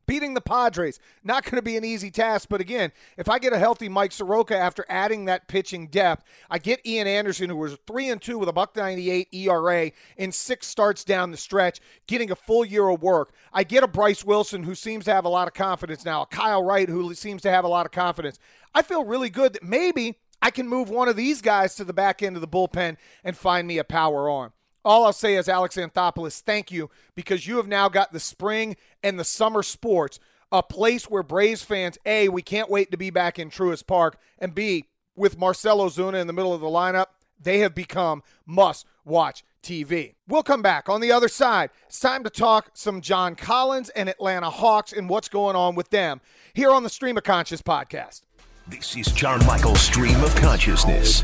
Beating 0.07 0.33
the 0.33 0.41
Padres, 0.41 0.99
not 1.23 1.43
going 1.43 1.55
to 1.55 1.61
be 1.61 1.77
an 1.77 1.83
easy 1.83 2.11
task. 2.11 2.47
But 2.49 2.61
again, 2.61 2.91
if 3.17 3.29
I 3.29 3.39
get 3.39 3.53
a 3.53 3.59
healthy 3.59 3.89
Mike 3.89 4.11
Soroka 4.11 4.55
after 4.55 4.85
adding 4.87 5.25
that 5.25 5.47
pitching 5.47 5.87
depth, 5.87 6.23
I 6.49 6.59
get 6.59 6.85
Ian 6.85 7.07
Anderson, 7.07 7.49
who 7.49 7.57
was 7.57 7.77
three 7.87 8.09
and 8.09 8.21
two 8.21 8.37
with 8.37 8.49
a 8.49 8.53
buck 8.53 8.75
ninety 8.75 9.09
eight 9.09 9.27
ERA 9.33 9.91
in 10.17 10.31
six 10.31 10.67
starts 10.67 11.03
down 11.03 11.31
the 11.31 11.37
stretch, 11.37 11.79
getting 12.07 12.31
a 12.31 12.35
full 12.35 12.65
year 12.65 12.87
of 12.89 13.01
work. 13.01 13.33
I 13.53 13.63
get 13.63 13.83
a 13.83 13.87
Bryce 13.87 14.23
Wilson 14.23 14.63
who 14.63 14.75
seems 14.75 15.05
to 15.05 15.13
have 15.13 15.25
a 15.25 15.29
lot 15.29 15.47
of 15.47 15.53
confidence 15.53 16.05
now, 16.05 16.23
a 16.23 16.27
Kyle 16.27 16.63
Wright 16.63 16.89
who 16.89 17.13
seems 17.13 17.41
to 17.43 17.51
have 17.51 17.65
a 17.65 17.69
lot 17.69 17.85
of 17.85 17.91
confidence. 17.91 18.39
I 18.73 18.81
feel 18.81 19.05
really 19.05 19.29
good 19.29 19.53
that 19.53 19.63
maybe 19.63 20.17
I 20.41 20.51
can 20.51 20.67
move 20.67 20.89
one 20.89 21.07
of 21.07 21.15
these 21.15 21.41
guys 21.41 21.75
to 21.75 21.83
the 21.83 21.93
back 21.93 22.21
end 22.21 22.35
of 22.35 22.41
the 22.41 22.47
bullpen 22.47 22.97
and 23.23 23.35
find 23.37 23.67
me 23.67 23.77
a 23.77 23.83
power 23.83 24.29
arm. 24.29 24.53
All 24.85 25.05
I'll 25.05 25.13
say 25.13 25.35
is, 25.35 25.49
Alex 25.49 25.75
Anthopoulos, 25.75 26.41
thank 26.41 26.71
you 26.71 26.91
because 27.15 27.47
you 27.47 27.57
have 27.57 27.67
now 27.67 27.89
got 27.89 28.13
the 28.13 28.19
spring 28.19 28.77
and 29.01 29.19
the 29.19 29.23
summer 29.23 29.63
sports, 29.63 30.19
a 30.51 30.61
place 30.61 31.09
where 31.09 31.23
Braves 31.23 31.63
fans, 31.63 31.97
A, 32.05 32.29
we 32.29 32.43
can't 32.43 32.69
wait 32.69 32.91
to 32.91 32.97
be 32.97 33.09
back 33.09 33.39
in 33.39 33.49
Truist 33.49 33.87
Park, 33.87 34.19
and 34.37 34.53
B, 34.53 34.85
with 35.15 35.39
Marcell 35.39 35.79
Ozuna 35.79 36.21
in 36.21 36.27
the 36.27 36.33
middle 36.33 36.53
of 36.53 36.61
the 36.61 36.67
lineup, 36.67 37.07
they 37.41 37.59
have 37.59 37.73
become 37.73 38.21
must 38.45 38.85
watch 39.03 39.43
TV. 39.63 40.13
We'll 40.27 40.43
come 40.43 40.61
back 40.61 40.87
on 40.87 41.01
the 41.01 41.11
other 41.11 41.29
side. 41.29 41.71
It's 41.87 41.99
time 41.99 42.23
to 42.23 42.29
talk 42.29 42.69
some 42.73 43.01
John 43.01 43.35
Collins 43.35 43.89
and 43.89 44.07
Atlanta 44.07 44.51
Hawks 44.51 44.93
and 44.93 45.09
what's 45.09 45.29
going 45.29 45.55
on 45.55 45.73
with 45.73 45.89
them 45.89 46.21
here 46.53 46.69
on 46.69 46.83
the 46.83 46.89
Stream 46.89 47.17
of 47.17 47.23
Conscious 47.23 47.61
podcast. 47.61 48.21
This 48.67 48.95
is 48.95 49.07
John 49.07 49.43
Michael's 49.45 49.81
Stream 49.81 50.23
of 50.23 50.35
Consciousness. 50.35 51.23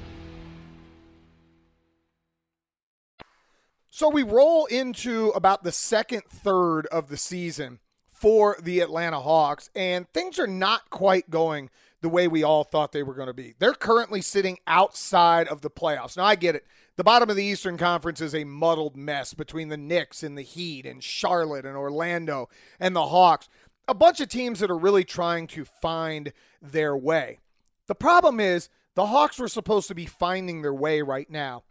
So 3.93 4.07
we 4.07 4.23
roll 4.23 4.67
into 4.67 5.31
about 5.31 5.63
the 5.63 5.71
second 5.73 6.23
third 6.29 6.87
of 6.87 7.09
the 7.09 7.17
season 7.17 7.79
for 8.07 8.55
the 8.63 8.79
Atlanta 8.79 9.19
Hawks, 9.19 9.69
and 9.75 10.07
things 10.13 10.39
are 10.39 10.47
not 10.47 10.89
quite 10.89 11.29
going 11.29 11.69
the 11.99 12.07
way 12.07 12.25
we 12.25 12.41
all 12.41 12.63
thought 12.63 12.93
they 12.93 13.03
were 13.03 13.13
going 13.13 13.27
to 13.27 13.33
be. 13.33 13.53
They're 13.59 13.73
currently 13.73 14.21
sitting 14.21 14.59
outside 14.65 15.49
of 15.49 15.59
the 15.59 15.69
playoffs. 15.69 16.15
Now, 16.15 16.23
I 16.23 16.35
get 16.35 16.55
it. 16.55 16.65
The 16.95 17.03
bottom 17.03 17.29
of 17.29 17.35
the 17.35 17.43
Eastern 17.43 17.77
Conference 17.77 18.21
is 18.21 18.33
a 18.33 18.45
muddled 18.45 18.95
mess 18.95 19.33
between 19.33 19.67
the 19.67 19.75
Knicks 19.75 20.23
and 20.23 20.37
the 20.37 20.41
Heat 20.41 20.85
and 20.85 21.03
Charlotte 21.03 21.65
and 21.65 21.75
Orlando 21.75 22.47
and 22.79 22.95
the 22.95 23.07
Hawks. 23.07 23.49
A 23.89 23.93
bunch 23.93 24.21
of 24.21 24.29
teams 24.29 24.61
that 24.61 24.71
are 24.71 24.77
really 24.77 25.03
trying 25.03 25.47
to 25.47 25.65
find 25.65 26.31
their 26.61 26.95
way. 26.95 27.39
The 27.87 27.95
problem 27.95 28.39
is 28.39 28.69
the 28.95 29.07
Hawks 29.07 29.37
were 29.37 29.49
supposed 29.49 29.89
to 29.89 29.95
be 29.95 30.05
finding 30.05 30.61
their 30.61 30.73
way 30.73 31.01
right 31.01 31.29
now. 31.29 31.63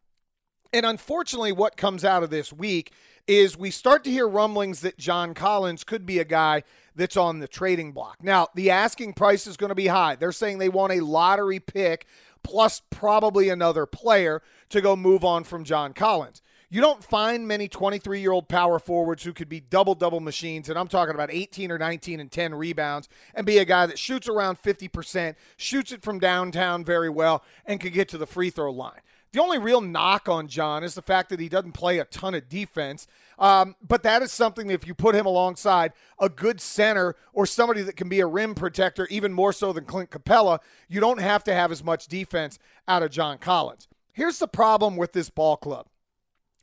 And 0.72 0.86
unfortunately, 0.86 1.52
what 1.52 1.76
comes 1.76 2.04
out 2.04 2.22
of 2.22 2.30
this 2.30 2.52
week 2.52 2.92
is 3.26 3.56
we 3.56 3.70
start 3.70 4.04
to 4.04 4.10
hear 4.10 4.28
rumblings 4.28 4.80
that 4.80 4.98
John 4.98 5.34
Collins 5.34 5.84
could 5.84 6.06
be 6.06 6.18
a 6.18 6.24
guy 6.24 6.62
that's 6.94 7.16
on 7.16 7.38
the 7.38 7.48
trading 7.48 7.92
block. 7.92 8.18
Now, 8.22 8.48
the 8.54 8.70
asking 8.70 9.14
price 9.14 9.46
is 9.46 9.56
going 9.56 9.68
to 9.68 9.74
be 9.74 9.86
high. 9.86 10.16
They're 10.16 10.32
saying 10.32 10.58
they 10.58 10.68
want 10.68 10.92
a 10.92 11.00
lottery 11.00 11.60
pick 11.60 12.06
plus 12.42 12.82
probably 12.90 13.48
another 13.48 13.86
player 13.86 14.42
to 14.70 14.80
go 14.80 14.96
move 14.96 15.24
on 15.24 15.44
from 15.44 15.64
John 15.64 15.92
Collins. 15.92 16.42
You 16.72 16.80
don't 16.80 17.02
find 17.02 17.48
many 17.48 17.66
23 17.66 18.20
year 18.20 18.30
old 18.30 18.48
power 18.48 18.78
forwards 18.78 19.24
who 19.24 19.32
could 19.32 19.48
be 19.48 19.58
double 19.58 19.96
double 19.96 20.20
machines, 20.20 20.68
and 20.68 20.78
I'm 20.78 20.86
talking 20.86 21.16
about 21.16 21.30
18 21.32 21.72
or 21.72 21.78
19 21.78 22.20
and 22.20 22.30
10 22.30 22.54
rebounds, 22.54 23.08
and 23.34 23.44
be 23.44 23.58
a 23.58 23.64
guy 23.64 23.86
that 23.86 23.98
shoots 23.98 24.28
around 24.28 24.62
50%, 24.62 25.34
shoots 25.56 25.90
it 25.90 26.02
from 26.02 26.20
downtown 26.20 26.84
very 26.84 27.10
well, 27.10 27.42
and 27.66 27.80
can 27.80 27.92
get 27.92 28.08
to 28.10 28.18
the 28.18 28.26
free 28.26 28.50
throw 28.50 28.70
line. 28.70 29.00
The 29.32 29.40
only 29.40 29.58
real 29.58 29.80
knock 29.80 30.28
on 30.28 30.49
John 30.49 30.82
is 30.82 30.94
the 30.94 31.02
fact 31.02 31.28
that 31.28 31.38
he 31.38 31.49
doesn't 31.49 31.72
play 31.72 31.99
a 31.99 32.04
ton 32.04 32.34
of 32.34 32.49
defense. 32.49 33.06
Um, 33.38 33.76
but 33.87 34.02
that 34.02 34.22
is 34.22 34.32
something 34.32 34.66
that 34.66 34.75
if 34.75 34.87
you 34.87 34.94
put 34.94 35.14
him 35.14 35.25
alongside 35.25 35.92
a 36.18 36.28
good 36.28 36.60
center 36.60 37.14
or 37.32 37.46
somebody 37.46 37.82
that 37.82 37.96
can 37.96 38.08
be 38.08 38.20
a 38.20 38.26
rim 38.26 38.54
protector, 38.54 39.06
even 39.08 39.32
more 39.32 39.52
so 39.52 39.72
than 39.72 39.84
Clint 39.84 40.10
Capela, 40.10 40.58
you 40.88 40.99
don't 40.99 41.20
have 41.20 41.44
to 41.44 41.54
have 41.54 41.70
as 41.70 41.84
much 41.84 42.08
defense 42.08 42.58
out 42.88 43.04
of 43.04 43.12
John 43.12 43.38
Collins. 43.38 43.87
Here's 44.12 44.40
the 44.40 44.49
problem 44.49 44.96
with 44.96 45.12
this 45.12 45.30
ball 45.30 45.56
club. 45.56 45.87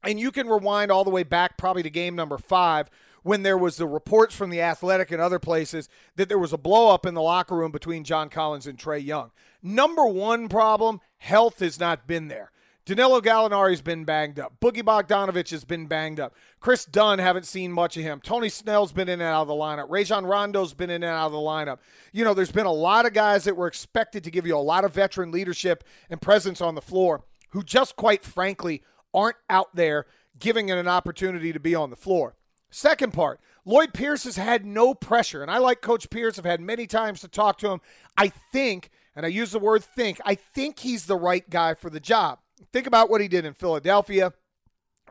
And 0.03 0.19
you 0.19 0.31
can 0.31 0.47
rewind 0.47 0.91
all 0.91 1.03
the 1.03 1.09
way 1.09 1.23
back 1.23 1.57
probably 1.57 1.83
to 1.83 1.89
game 1.89 2.15
number 2.15 2.37
five 2.37 2.89
when 3.23 3.43
there 3.43 3.57
was 3.57 3.77
the 3.77 3.87
reports 3.87 4.35
from 4.35 4.49
the 4.49 4.61
athletic 4.61 5.11
and 5.11 5.21
other 5.21 5.39
places 5.39 5.89
that 6.15 6.29
there 6.29 6.37
was 6.37 6.53
a 6.53 6.57
blow 6.57 6.93
up 6.93 7.05
in 7.05 7.13
the 7.13 7.21
locker 7.21 7.55
room 7.55 7.71
between 7.71 8.03
John 8.03 8.29
Collins 8.29 8.67
and 8.67 8.77
Trae 8.77 9.03
Young. 9.03 9.31
Number 9.63 10.05
one 10.05 10.47
problem, 10.47 11.01
health 11.17 11.59
has 11.59 11.79
not 11.79 12.07
been 12.07 12.27
there. 12.27 12.51
Danilo 12.87 13.19
Gallinari's 13.19 13.81
been 13.81 14.05
banged 14.05 14.39
up. 14.39 14.61
Boogie 14.61 14.81
Bogdanovic 14.81 15.49
has 15.49 15.65
been 15.65 15.87
banged 15.87 16.21
up. 16.21 16.33
Kris 16.61 16.85
Dunn, 16.85 17.19
haven't 17.19 17.45
seen 17.45 17.69
much 17.69 17.97
of 17.97 18.03
him. 18.03 18.21
Tony 18.23 18.47
Snell's 18.47 18.93
been 18.93 19.09
in 19.09 19.19
and 19.19 19.23
out 19.23 19.41
of 19.41 19.49
the 19.49 19.53
lineup. 19.53 19.87
Rajon 19.89 20.25
Rondo's 20.25 20.73
been 20.73 20.89
in 20.89 21.03
and 21.03 21.11
out 21.11 21.25
of 21.25 21.31
the 21.33 21.37
lineup. 21.37 21.79
You 22.13 22.23
know, 22.23 22.33
there's 22.33 22.53
been 22.53 22.65
a 22.65 22.71
lot 22.71 23.05
of 23.05 23.11
guys 23.11 23.43
that 23.43 23.57
were 23.57 23.67
expected 23.67 24.23
to 24.23 24.31
give 24.31 24.47
you 24.47 24.55
a 24.55 24.59
lot 24.59 24.85
of 24.85 24.93
veteran 24.93 25.31
leadership 25.31 25.83
and 26.09 26.21
presence 26.21 26.61
on 26.61 26.75
the 26.75 26.81
floor 26.81 27.25
who 27.49 27.61
just 27.61 27.97
quite 27.97 28.23
frankly 28.23 28.81
aren't 29.13 29.35
out 29.49 29.75
there 29.75 30.05
giving 30.39 30.69
it 30.69 30.77
an 30.77 30.87
opportunity 30.87 31.51
to 31.51 31.59
be 31.59 31.75
on 31.75 31.89
the 31.89 31.97
floor. 31.97 32.37
Second 32.69 33.11
part, 33.11 33.41
Lloyd 33.65 33.93
Pierce 33.93 34.23
has 34.23 34.37
had 34.37 34.65
no 34.65 34.93
pressure. 34.93 35.41
And 35.41 35.51
I 35.51 35.57
like 35.57 35.81
Coach 35.81 36.09
Pierce. 36.09 36.39
I've 36.39 36.45
had 36.45 36.61
many 36.61 36.87
times 36.87 37.19
to 37.19 37.27
talk 37.27 37.57
to 37.57 37.69
him. 37.69 37.81
I 38.17 38.31
think, 38.53 38.91
and 39.13 39.25
I 39.25 39.29
use 39.29 39.51
the 39.51 39.59
word 39.59 39.83
think, 39.83 40.21
I 40.23 40.35
think 40.35 40.79
he's 40.79 41.05
the 41.05 41.17
right 41.17 41.49
guy 41.49 41.73
for 41.73 41.89
the 41.89 41.99
job. 41.99 42.39
Think 42.71 42.87
about 42.87 43.09
what 43.09 43.21
he 43.21 43.27
did 43.27 43.45
in 43.45 43.53
Philadelphia. 43.53 44.33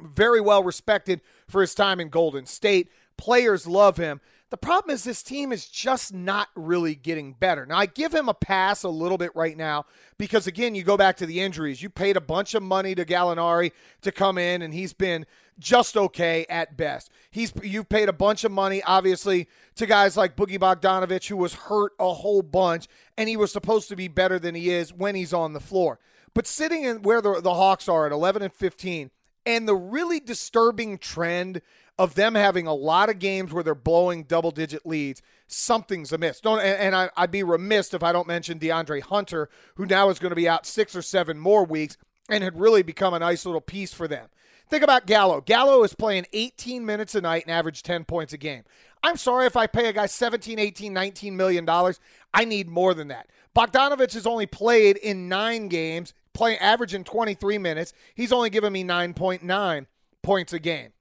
Very 0.01 0.41
well 0.41 0.63
respected 0.63 1.21
for 1.49 1.61
his 1.61 1.75
time 1.75 2.01
in 2.01 2.09
Golden 2.09 2.47
State. 2.47 2.91
Players 3.17 3.67
love 3.67 3.97
him. 3.97 4.21
The 4.51 4.57
problem 4.57 4.95
is 4.95 5.03
this 5.03 5.25
team 5.25 5.51
is 5.51 5.67
just 5.67 6.15
not 6.15 6.49
really 6.55 6.95
getting 6.95 7.33
better. 7.33 7.67
Now, 7.67 7.79
I 7.79 7.87
give 7.87 8.15
him 8.15 8.29
a 8.29 8.35
pass 8.35 8.85
a 8.85 8.89
little 8.89 9.19
bit 9.19 9.35
right 9.35 9.57
now 9.57 9.87
because, 10.19 10.47
again, 10.47 10.77
you 10.77 10.85
go 10.85 10.97
back 10.97 11.17
to 11.17 11.27
the 11.27 11.41
injuries. 11.41 11.83
You 11.83 11.91
paid 11.91 12.17
a 12.17 12.21
bunch 12.21 12.55
of 12.55 12.63
money 12.63 12.95
to 12.95 13.05
Gallinari 13.05 13.73
to 14.03 14.13
come 14.13 14.39
in, 14.39 14.63
and 14.63 14.73
he's 14.73 14.93
been 14.93 15.27
just 15.59 15.97
okay 15.97 16.47
at 16.49 16.77
best. 16.77 17.11
He's 17.29 17.53
You've 17.61 17.89
paid 17.89 18.09
a 18.09 18.13
bunch 18.13 18.45
of 18.45 18.53
money, 18.53 18.83
obviously, 18.85 19.49
to 19.75 19.87
guys 19.87 20.17
like 20.17 20.37
Boogie 20.37 20.61
Bogdanovic, 20.61 21.27
who 21.27 21.37
was 21.37 21.55
hurt 21.55 21.93
a 21.99 22.13
whole 22.13 22.43
bunch, 22.43 22.87
and 23.19 23.29
he 23.29 23.37
was 23.37 23.51
supposed 23.51 23.89
to 23.89 23.97
be 23.97 24.07
better 24.07 24.39
than 24.39 24.55
he 24.55 24.71
is 24.71 24.93
when 24.93 25.17
he's 25.17 25.33
on 25.33 25.55
the 25.55 25.61
floor. 25.61 25.99
But 26.37 26.47
sitting 26.47 26.85
in 26.85 27.01
where 27.01 27.23
the, 27.23 27.41
the 27.41 27.55
Hawks 27.55 27.89
are 27.89 28.05
at 28.05 28.13
11 28.13 28.43
and 28.43 28.53
15, 28.53 29.11
and 29.47 29.67
the 29.67 29.75
really 29.75 30.21
disturbing 30.21 30.99
trend 30.99 31.63
of 31.99 32.15
them 32.15 32.35
having 32.35 32.67
a 32.67 32.75
lot 32.75 33.09
of 33.09 33.19
games 33.19 33.55
where 33.55 33.63
they're 33.63 33.75
blowing 33.75 34.25
double 34.25 34.51
digit 34.51 34.85
leads, 34.85 35.23
something's 35.47 36.13
amiss. 36.13 36.41
Don't 36.41 36.59
and, 36.59 36.79
and 36.79 36.95
I, 36.95 37.09
I'd 37.17 37.31
be 37.31 37.43
remiss 37.43 37.95
if 37.95 38.03
I 38.03 38.13
don't 38.13 38.29
mention 38.29 38.59
DeAndre 38.59 39.01
Hunter, 39.01 39.49
who 39.77 39.87
now 39.87 40.11
is 40.11 40.19
going 40.19 40.29
to 40.29 40.37
be 40.37 40.47
out 40.47 40.67
six 40.67 40.95
or 40.95 41.01
seven 41.01 41.39
more 41.39 41.65
weeks 41.65 41.97
and 42.29 42.45
had 42.45 42.61
really 42.61 42.83
become 42.83 43.15
a 43.15 43.19
nice 43.19 43.47
little 43.47 43.63
piece 43.63 43.95
for 43.95 44.07
them. 44.07 44.29
Think 44.69 44.83
about 44.83 45.07
Gallo. 45.07 45.41
Gallo 45.41 45.85
is 45.85 45.95
playing 45.95 46.27
18 46.35 46.85
minutes 46.85 47.15
a 47.15 47.23
night 47.23 47.45
and 47.47 47.55
average 47.55 47.83
10 47.83 48.05
points 48.05 48.35
a 48.35 48.37
game. 48.37 48.65
I'm 49.03 49.17
sorry 49.17 49.47
if 49.47 49.57
I 49.57 49.67
pay 49.67 49.89
a 49.89 49.93
guy 49.95 50.05
17, 50.05 50.59
18, 50.59 50.93
19 50.93 51.35
million 51.35 51.65
dollars. 51.65 51.99
I 52.35 52.45
need 52.45 52.69
more 52.69 52.93
than 52.93 53.09
that. 53.09 53.29
Bogdanovic 53.57 54.13
has 54.13 54.27
only 54.27 54.45
played 54.45 54.99
in 54.99 55.29
nine 55.31 55.69
games, 55.69 56.13
playing 56.37 56.59
averaging 56.59 57.03
23 57.03 57.57
minutes. 57.57 57.95
He's 58.15 58.33
only 58.33 58.51
given 58.51 58.73
me 58.73 58.85
9.9 58.85 59.87
points 60.23 60.53
a 60.53 60.59
game. 60.59 60.93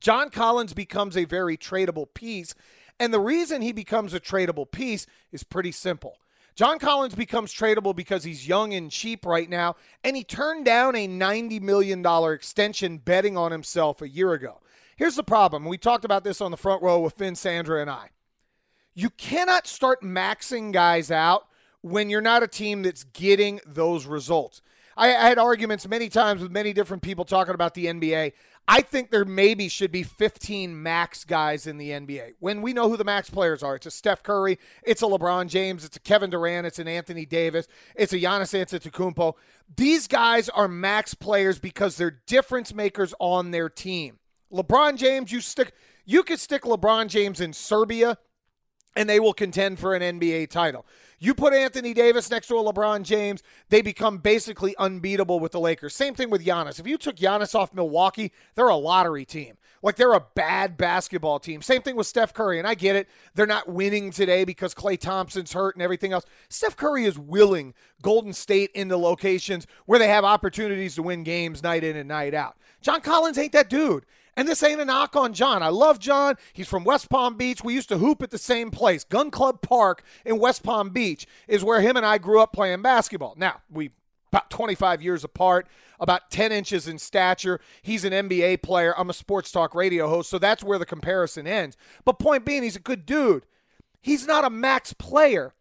John 0.00 0.28
Collins 0.28 0.74
becomes 0.74 1.16
a 1.16 1.24
very 1.24 1.56
tradable 1.56 2.12
piece. 2.12 2.54
And 2.98 3.14
the 3.14 3.20
reason 3.20 3.62
he 3.62 3.72
becomes 3.72 4.12
a 4.12 4.20
tradable 4.20 4.70
piece 4.70 5.06
is 5.30 5.44
pretty 5.44 5.70
simple. 5.72 6.18
John 6.56 6.78
Collins 6.78 7.14
becomes 7.14 7.54
tradable 7.54 7.94
because 7.94 8.24
he's 8.24 8.48
young 8.48 8.72
and 8.72 8.90
cheap 8.90 9.26
right 9.26 9.48
now, 9.48 9.76
and 10.02 10.16
he 10.16 10.24
turned 10.24 10.64
down 10.64 10.96
a 10.96 11.06
$90 11.06 11.60
million 11.60 12.04
extension 12.32 12.96
betting 12.96 13.36
on 13.36 13.52
himself 13.52 14.00
a 14.00 14.08
year 14.08 14.32
ago. 14.32 14.60
Here's 14.96 15.16
the 15.16 15.22
problem. 15.22 15.66
We 15.66 15.76
talked 15.76 16.06
about 16.06 16.24
this 16.24 16.40
on 16.40 16.50
the 16.50 16.56
front 16.56 16.82
row 16.82 17.00
with 17.00 17.12
Finn, 17.12 17.34
Sandra, 17.34 17.82
and 17.82 17.90
I. 17.90 18.08
You 18.94 19.10
cannot 19.10 19.66
start 19.66 20.00
maxing 20.00 20.72
guys 20.72 21.10
out 21.10 21.46
when 21.86 22.10
you're 22.10 22.20
not 22.20 22.42
a 22.42 22.48
team 22.48 22.82
that's 22.82 23.04
getting 23.04 23.60
those 23.64 24.06
results. 24.06 24.60
I, 24.96 25.14
I, 25.14 25.28
had 25.28 25.38
arguments 25.38 25.86
many 25.86 26.08
times 26.08 26.42
with 26.42 26.50
many 26.50 26.72
different 26.72 27.02
people 27.02 27.24
talking 27.24 27.54
about 27.54 27.74
the 27.74 27.86
NBA. 27.86 28.32
I 28.66 28.80
think 28.80 29.10
there 29.10 29.24
maybe 29.24 29.68
should 29.68 29.92
be 29.92 30.02
15 30.02 30.82
max 30.82 31.24
guys 31.24 31.66
in 31.68 31.78
the 31.78 31.90
NBA. 31.90 32.34
When 32.40 32.60
we 32.60 32.72
know 32.72 32.88
who 32.88 32.96
the 32.96 33.04
max 33.04 33.30
players 33.30 33.62
are, 33.62 33.76
it's 33.76 33.86
a 33.86 33.92
Steph 33.92 34.24
Curry, 34.24 34.58
it's 34.82 35.02
a 35.02 35.06
LeBron 35.06 35.48
James, 35.48 35.84
it's 35.84 35.96
a 35.96 36.00
Kevin 36.00 36.30
Durant, 36.30 36.66
it's 36.66 36.80
an 36.80 36.88
Anthony 36.88 37.24
Davis, 37.24 37.68
it's 37.94 38.12
a 38.12 38.18
Giannis 38.18 38.58
Antetokounmpo. 38.58 39.34
These 39.76 40.08
guys 40.08 40.48
are 40.48 40.66
max 40.66 41.14
players 41.14 41.60
because 41.60 41.96
they're 41.96 42.18
difference 42.26 42.74
makers 42.74 43.14
on 43.20 43.52
their 43.52 43.68
team. 43.68 44.18
LeBron 44.52 44.96
James, 44.96 45.30
you 45.30 45.40
stick 45.40 45.72
you 46.04 46.24
could 46.24 46.40
stick 46.40 46.62
LeBron 46.62 47.08
James 47.08 47.40
in 47.40 47.52
Serbia 47.52 48.18
and 48.96 49.08
they 49.08 49.20
will 49.20 49.34
contend 49.34 49.78
for 49.78 49.94
an 49.94 50.18
NBA 50.18 50.50
title. 50.50 50.86
You 51.18 51.34
put 51.34 51.54
Anthony 51.54 51.94
Davis 51.94 52.30
next 52.30 52.48
to 52.48 52.56
a 52.56 52.72
LeBron 52.72 53.02
James, 53.02 53.42
they 53.70 53.80
become 53.80 54.18
basically 54.18 54.76
unbeatable 54.78 55.40
with 55.40 55.52
the 55.52 55.60
Lakers. 55.60 55.94
Same 55.94 56.14
thing 56.14 56.28
with 56.28 56.44
Giannis. 56.44 56.78
If 56.78 56.86
you 56.86 56.98
took 56.98 57.16
Giannis 57.16 57.54
off 57.54 57.72
Milwaukee, 57.72 58.32
they're 58.54 58.68
a 58.68 58.76
lottery 58.76 59.24
team. 59.24 59.56
Like 59.82 59.96
they're 59.96 60.14
a 60.14 60.26
bad 60.34 60.76
basketball 60.76 61.38
team. 61.38 61.62
Same 61.62 61.80
thing 61.80 61.96
with 61.96 62.06
Steph 62.06 62.34
Curry. 62.34 62.58
And 62.58 62.66
I 62.66 62.74
get 62.74 62.96
it. 62.96 63.08
They're 63.34 63.46
not 63.46 63.68
winning 63.68 64.10
today 64.10 64.44
because 64.44 64.74
Klay 64.74 64.98
Thompson's 64.98 65.52
hurt 65.52 65.74
and 65.76 65.82
everything 65.82 66.12
else. 66.12 66.24
Steph 66.48 66.76
Curry 66.76 67.04
is 67.04 67.18
willing 67.18 67.72
Golden 68.02 68.32
State 68.32 68.70
into 68.74 68.96
locations 68.96 69.66
where 69.86 69.98
they 69.98 70.08
have 70.08 70.24
opportunities 70.24 70.96
to 70.96 71.02
win 71.02 71.22
games 71.22 71.62
night 71.62 71.84
in 71.84 71.96
and 71.96 72.08
night 72.08 72.34
out. 72.34 72.56
John 72.80 73.00
Collins 73.00 73.38
ain't 73.38 73.52
that 73.52 73.70
dude. 73.70 74.04
And 74.36 74.46
this 74.46 74.62
ain't 74.62 74.80
a 74.80 74.84
knock 74.84 75.16
on 75.16 75.32
John. 75.32 75.62
I 75.62 75.68
love 75.68 75.98
John. 75.98 76.36
He's 76.52 76.68
from 76.68 76.84
West 76.84 77.08
Palm 77.08 77.36
Beach. 77.36 77.64
We 77.64 77.74
used 77.74 77.88
to 77.88 77.98
hoop 77.98 78.22
at 78.22 78.30
the 78.30 78.38
same 78.38 78.70
place. 78.70 79.02
Gun 79.02 79.30
Club 79.30 79.62
Park 79.62 80.02
in 80.26 80.38
West 80.38 80.62
Palm 80.62 80.90
Beach 80.90 81.26
is 81.48 81.64
where 81.64 81.80
him 81.80 81.96
and 81.96 82.04
I 82.04 82.18
grew 82.18 82.40
up 82.40 82.52
playing 82.52 82.82
basketball. 82.82 83.34
Now, 83.38 83.62
we 83.70 83.92
about 84.30 84.50
25 84.50 85.00
years 85.00 85.24
apart, 85.24 85.66
about 85.98 86.30
10 86.30 86.52
inches 86.52 86.86
in 86.86 86.98
stature. 86.98 87.60
He's 87.80 88.04
an 88.04 88.12
NBA 88.12 88.60
player. 88.60 88.92
I'm 88.98 89.08
a 89.08 89.14
sports 89.14 89.50
talk 89.50 89.74
radio 89.74 90.08
host, 90.08 90.28
so 90.28 90.38
that's 90.38 90.62
where 90.62 90.78
the 90.78 90.84
comparison 90.84 91.46
ends. 91.46 91.76
But 92.04 92.18
point 92.18 92.44
being, 92.44 92.62
he's 92.62 92.76
a 92.76 92.80
good 92.80 93.06
dude. 93.06 93.46
He's 94.02 94.26
not 94.26 94.44
a 94.44 94.50
max 94.50 94.92
player. 94.92 95.54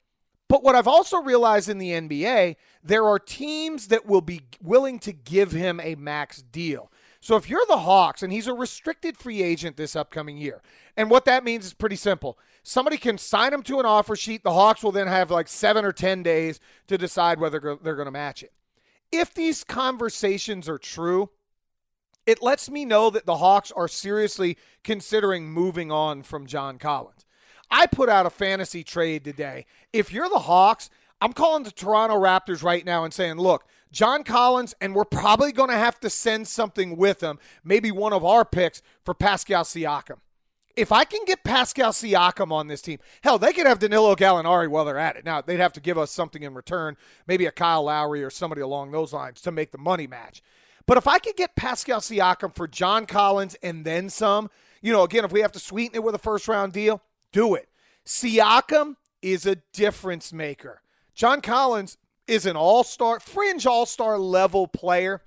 But 0.47 0.63
what 0.63 0.75
I've 0.75 0.87
also 0.87 1.21
realized 1.21 1.69
in 1.69 1.77
the 1.77 1.91
NBA, 1.91 2.57
there 2.83 3.05
are 3.05 3.17
teams 3.17 3.87
that 3.87 4.05
will 4.05 4.21
be 4.21 4.41
willing 4.61 4.99
to 4.99 5.11
give 5.11 5.51
him 5.51 5.79
a 5.79 5.95
max 5.95 6.41
deal. 6.41 6.91
So 7.25 7.35
if 7.37 7.49
you're 7.49 7.65
the 7.67 7.79
Hawks 7.79 8.21
and 8.21 8.31
he's 8.31 8.45
a 8.45 8.53
restricted 8.53 9.17
free 9.17 9.41
agent 9.41 9.77
this 9.77 9.95
upcoming 9.95 10.37
year, 10.37 10.61
and 10.95 11.09
what 11.09 11.25
that 11.25 11.43
means 11.43 11.65
is 11.65 11.73
pretty 11.73 11.95
simple. 11.95 12.37
Somebody 12.61 12.97
can 12.97 13.17
sign 13.17 13.51
him 13.51 13.63
to 13.63 13.79
an 13.79 13.85
offer 13.87 14.15
sheet. 14.15 14.43
The 14.43 14.53
Hawks 14.53 14.83
will 14.83 14.91
then 14.91 15.07
have 15.07 15.31
like 15.31 15.47
seven 15.47 15.85
or 15.85 15.91
10 15.91 16.21
days 16.21 16.59
to 16.85 16.99
decide 16.99 17.39
whether 17.39 17.59
they're 17.81 17.95
going 17.95 18.05
to 18.05 18.11
match 18.11 18.43
it. 18.43 18.53
If 19.11 19.33
these 19.33 19.63
conversations 19.63 20.69
are 20.69 20.77
true, 20.77 21.31
it 22.27 22.43
lets 22.43 22.69
me 22.69 22.85
know 22.85 23.09
that 23.09 23.25
the 23.25 23.37
Hawks 23.37 23.71
are 23.71 23.87
seriously 23.87 24.55
considering 24.83 25.49
moving 25.49 25.91
on 25.91 26.21
from 26.21 26.45
John 26.45 26.77
Collins. 26.77 27.25
I 27.71 27.87
put 27.87 28.07
out 28.07 28.27
a 28.27 28.29
fantasy 28.29 28.83
trade 28.83 29.23
today. 29.23 29.65
If 29.91 30.13
you're 30.13 30.29
the 30.29 30.41
Hawks, 30.41 30.91
I'm 31.19 31.33
calling 31.33 31.63
the 31.63 31.71
Toronto 31.71 32.17
Raptors 32.17 32.61
right 32.61 32.85
now 32.85 33.03
and 33.03 33.11
saying, 33.11 33.37
look, 33.37 33.65
John 33.91 34.23
Collins, 34.23 34.73
and 34.81 34.93
we're 34.93 35.05
probably 35.05 35.51
going 35.51 35.69
to 35.69 35.77
have 35.77 35.99
to 36.01 36.09
send 36.09 36.47
something 36.47 36.97
with 36.97 37.21
him, 37.21 37.39
maybe 37.63 37.91
one 37.91 38.13
of 38.13 38.25
our 38.25 38.43
picks 38.43 38.81
for 39.03 39.13
Pascal 39.13 39.63
Siakam. 39.63 40.17
If 40.75 40.91
I 40.91 41.05
can 41.05 41.23
get 41.25 41.45
Pascal 41.45 41.91
Siakam 41.91 42.51
on 42.51 42.67
this 42.67 42.81
team, 42.81 42.99
hell, 43.21 43.39
they 43.39 43.53
could 43.53 43.65
have 43.65 43.79
Danilo 43.79 44.13
Gallinari 44.15 44.67
while 44.67 44.83
they're 44.83 44.97
at 44.97 45.15
it. 45.15 45.23
Now, 45.23 45.39
they'd 45.41 45.61
have 45.61 45.71
to 45.73 45.79
give 45.79 45.97
us 45.97 46.11
something 46.11 46.43
in 46.43 46.53
return, 46.53 46.97
maybe 47.27 47.45
a 47.45 47.51
Kyle 47.51 47.83
Lowry 47.83 48.23
or 48.23 48.29
somebody 48.29 48.61
along 48.61 48.91
those 48.91 49.13
lines 49.13 49.39
to 49.41 49.51
make 49.51 49.71
the 49.71 49.77
money 49.77 50.07
match. 50.07 50.41
But 50.85 50.97
if 50.97 51.07
I 51.07 51.19
could 51.19 51.37
get 51.37 51.55
Pascal 51.55 52.01
Siakam 52.01 52.53
for 52.53 52.67
John 52.67 53.05
Collins 53.05 53.55
and 53.63 53.85
then 53.85 54.09
some, 54.09 54.51
you 54.81 54.91
know, 54.91 55.03
again, 55.03 55.23
if 55.23 55.31
we 55.31 55.39
have 55.39 55.53
to 55.53 55.59
sweeten 55.59 55.95
it 55.95 56.03
with 56.03 56.13
a 56.13 56.19
first 56.19 56.47
round 56.47 56.73
deal, 56.73 57.01
do 57.31 57.55
it. 57.55 57.69
Siakam 58.05 58.97
is 59.21 59.45
a 59.45 59.55
difference 59.73 60.31
maker. 60.31 60.81
John 61.15 61.41
Collins 61.41 61.97
is 62.27 62.45
an 62.45 62.55
all 62.55 62.83
star, 62.83 63.19
fringe 63.19 63.65
all 63.65 63.85
star 63.85 64.17
level 64.17 64.67
player. 64.67 65.21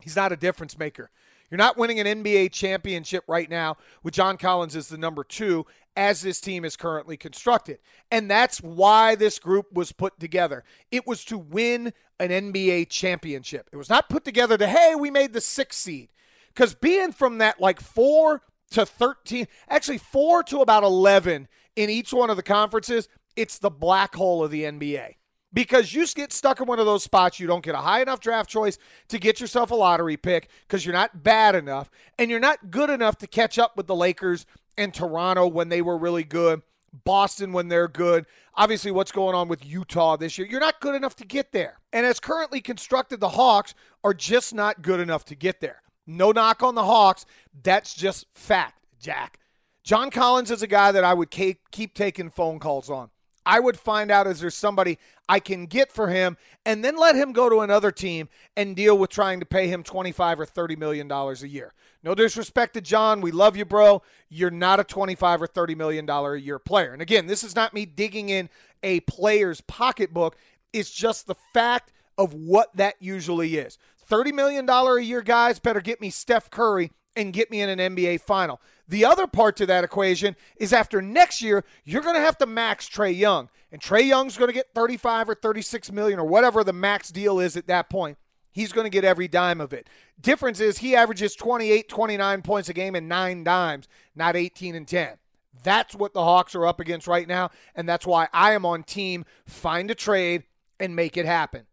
He's 0.00 0.16
not 0.16 0.32
a 0.32 0.36
difference 0.36 0.78
maker. 0.78 1.10
You're 1.50 1.58
not 1.58 1.76
winning 1.76 2.00
an 2.00 2.06
NBA 2.06 2.52
championship 2.52 3.24
right 3.28 3.48
now 3.48 3.76
with 4.02 4.14
John 4.14 4.36
Collins 4.36 4.74
as 4.74 4.88
the 4.88 4.98
number 4.98 5.22
two, 5.22 5.64
as 5.96 6.20
this 6.22 6.40
team 6.40 6.64
is 6.64 6.76
currently 6.76 7.16
constructed. 7.16 7.78
And 8.10 8.30
that's 8.30 8.60
why 8.60 9.14
this 9.14 9.38
group 9.38 9.72
was 9.72 9.92
put 9.92 10.18
together. 10.18 10.64
It 10.90 11.06
was 11.06 11.24
to 11.26 11.38
win 11.38 11.92
an 12.18 12.30
NBA 12.30 12.88
championship. 12.88 13.68
It 13.72 13.76
was 13.76 13.88
not 13.88 14.08
put 14.08 14.24
together 14.24 14.58
to, 14.58 14.66
hey, 14.66 14.94
we 14.96 15.10
made 15.10 15.32
the 15.32 15.40
sixth 15.40 15.80
seed. 15.80 16.08
Because 16.48 16.74
being 16.74 17.12
from 17.12 17.38
that 17.38 17.60
like 17.60 17.80
four 17.80 18.42
to 18.70 18.84
13, 18.84 19.46
actually 19.68 19.98
four 19.98 20.42
to 20.44 20.62
about 20.62 20.82
11 20.82 21.46
in 21.76 21.90
each 21.90 22.12
one 22.12 22.30
of 22.30 22.36
the 22.36 22.42
conferences, 22.42 23.08
it's 23.36 23.58
the 23.58 23.70
black 23.70 24.16
hole 24.16 24.42
of 24.42 24.50
the 24.50 24.64
NBA 24.64 25.14
because 25.56 25.94
you 25.94 26.06
get 26.08 26.34
stuck 26.34 26.60
in 26.60 26.66
one 26.66 26.78
of 26.78 26.84
those 26.84 27.02
spots. 27.02 27.40
You 27.40 27.46
don't 27.46 27.64
get 27.64 27.74
a 27.74 27.78
high 27.78 28.02
enough 28.02 28.20
draft 28.20 28.50
choice 28.50 28.76
to 29.08 29.18
get 29.18 29.40
yourself 29.40 29.70
a 29.70 29.74
lottery 29.74 30.18
pick 30.18 30.50
because 30.68 30.84
you're 30.84 30.92
not 30.92 31.24
bad 31.24 31.54
enough 31.54 31.90
and 32.18 32.30
you're 32.30 32.38
not 32.38 32.70
good 32.70 32.90
enough 32.90 33.16
to 33.18 33.26
catch 33.26 33.58
up 33.58 33.74
with 33.74 33.86
the 33.86 33.94
Lakers 33.94 34.44
and 34.76 34.92
Toronto 34.92 35.46
when 35.46 35.70
they 35.70 35.80
were 35.80 35.96
really 35.96 36.24
good, 36.24 36.60
Boston 37.04 37.54
when 37.54 37.68
they're 37.68 37.88
good. 37.88 38.26
Obviously, 38.54 38.90
what's 38.90 39.12
going 39.12 39.34
on 39.34 39.48
with 39.48 39.64
Utah 39.64 40.18
this 40.18 40.36
year, 40.36 40.46
you're 40.46 40.60
not 40.60 40.78
good 40.80 40.94
enough 40.94 41.16
to 41.16 41.24
get 41.24 41.52
there. 41.52 41.80
And 41.90 42.04
as 42.04 42.20
currently 42.20 42.60
constructed, 42.60 43.20
the 43.20 43.30
Hawks 43.30 43.72
are 44.04 44.12
just 44.12 44.54
not 44.54 44.82
good 44.82 45.00
enough 45.00 45.24
to 45.24 45.34
get 45.34 45.62
there. 45.62 45.80
No 46.06 46.32
knock 46.32 46.62
on 46.62 46.74
the 46.74 46.84
Hawks. 46.84 47.24
That's 47.62 47.94
just 47.94 48.26
fact, 48.30 48.84
Jack. 49.00 49.38
John 49.82 50.10
Collins 50.10 50.50
is 50.50 50.62
a 50.62 50.66
guy 50.66 50.92
that 50.92 51.02
I 51.02 51.14
would 51.14 51.30
keep 51.30 51.94
taking 51.94 52.28
phone 52.28 52.58
calls 52.58 52.90
on. 52.90 53.08
I 53.46 53.60
would 53.60 53.78
find 53.78 54.10
out 54.10 54.26
is 54.26 54.40
there 54.40 54.50
somebody 54.50 54.98
I 55.28 55.38
can 55.38 55.66
get 55.66 55.92
for 55.92 56.08
him 56.08 56.36
and 56.66 56.84
then 56.84 56.96
let 56.96 57.14
him 57.14 57.32
go 57.32 57.48
to 57.48 57.60
another 57.60 57.92
team 57.92 58.28
and 58.56 58.74
deal 58.74 58.98
with 58.98 59.08
trying 59.10 59.38
to 59.38 59.46
pay 59.46 59.68
him 59.68 59.84
25 59.84 60.40
or 60.40 60.46
30 60.46 60.74
million 60.74 61.06
dollars 61.06 61.44
a 61.44 61.48
year. 61.48 61.72
No 62.02 62.14
disrespect 62.14 62.74
to 62.74 62.80
John, 62.80 63.20
we 63.20 63.30
love 63.30 63.56
you 63.56 63.64
bro. 63.64 64.02
You're 64.28 64.50
not 64.50 64.80
a 64.80 64.84
25 64.84 65.42
or 65.42 65.46
30 65.46 65.76
million 65.76 66.04
dollar 66.04 66.34
a 66.34 66.40
year 66.40 66.58
player. 66.58 66.92
And 66.92 67.00
again, 67.00 67.26
this 67.26 67.44
is 67.44 67.54
not 67.54 67.72
me 67.72 67.86
digging 67.86 68.28
in 68.28 68.50
a 68.82 69.00
player's 69.00 69.60
pocketbook. 69.60 70.36
It's 70.72 70.90
just 70.90 71.28
the 71.28 71.36
fact 71.54 71.92
of 72.18 72.34
what 72.34 72.76
that 72.76 72.96
usually 72.98 73.56
is. 73.56 73.78
$30 74.10 74.32
million 74.34 74.68
a 74.68 74.98
year 75.00 75.22
guys 75.22 75.58
better 75.58 75.80
get 75.80 76.00
me 76.00 76.10
Steph 76.10 76.50
Curry 76.50 76.90
and 77.14 77.32
get 77.32 77.50
me 77.50 77.60
in 77.60 77.68
an 77.68 77.96
NBA 77.96 78.20
final. 78.20 78.60
The 78.88 79.04
other 79.04 79.26
part 79.26 79.56
to 79.56 79.66
that 79.66 79.84
equation 79.84 80.36
is 80.56 80.72
after 80.72 81.02
next 81.02 81.42
year, 81.42 81.64
you're 81.84 82.02
going 82.02 82.14
to 82.14 82.20
have 82.20 82.38
to 82.38 82.46
max 82.46 82.88
Trae 82.88 83.16
Young. 83.16 83.48
And 83.72 83.80
Trae 83.80 84.06
Young's 84.06 84.36
going 84.36 84.48
to 84.48 84.54
get 84.54 84.74
35 84.74 85.30
or 85.30 85.34
36 85.34 85.90
million 85.90 86.18
or 86.18 86.26
whatever 86.26 86.62
the 86.62 86.72
max 86.72 87.10
deal 87.10 87.40
is 87.40 87.56
at 87.56 87.66
that 87.66 87.90
point. 87.90 88.16
He's 88.52 88.72
going 88.72 88.86
to 88.86 88.90
get 88.90 89.04
every 89.04 89.28
dime 89.28 89.60
of 89.60 89.72
it. 89.72 89.88
Difference 90.20 90.60
is 90.60 90.78
he 90.78 90.96
averages 90.96 91.34
28, 91.34 91.88
29 91.88 92.42
points 92.42 92.68
a 92.68 92.72
game 92.72 92.94
and 92.94 93.08
nine 93.08 93.44
dimes, 93.44 93.88
not 94.14 94.36
18 94.36 94.74
and 94.74 94.88
10. 94.88 95.18
That's 95.62 95.94
what 95.94 96.14
the 96.14 96.22
Hawks 96.22 96.54
are 96.54 96.66
up 96.66 96.80
against 96.80 97.06
right 97.06 97.28
now. 97.28 97.50
And 97.74 97.88
that's 97.88 98.06
why 98.06 98.28
I 98.32 98.52
am 98.52 98.64
on 98.64 98.82
team 98.82 99.24
find 99.44 99.90
a 99.90 99.94
trade 99.94 100.44
and 100.78 100.96
make 100.96 101.16
it 101.16 101.26
happen. 101.26 101.66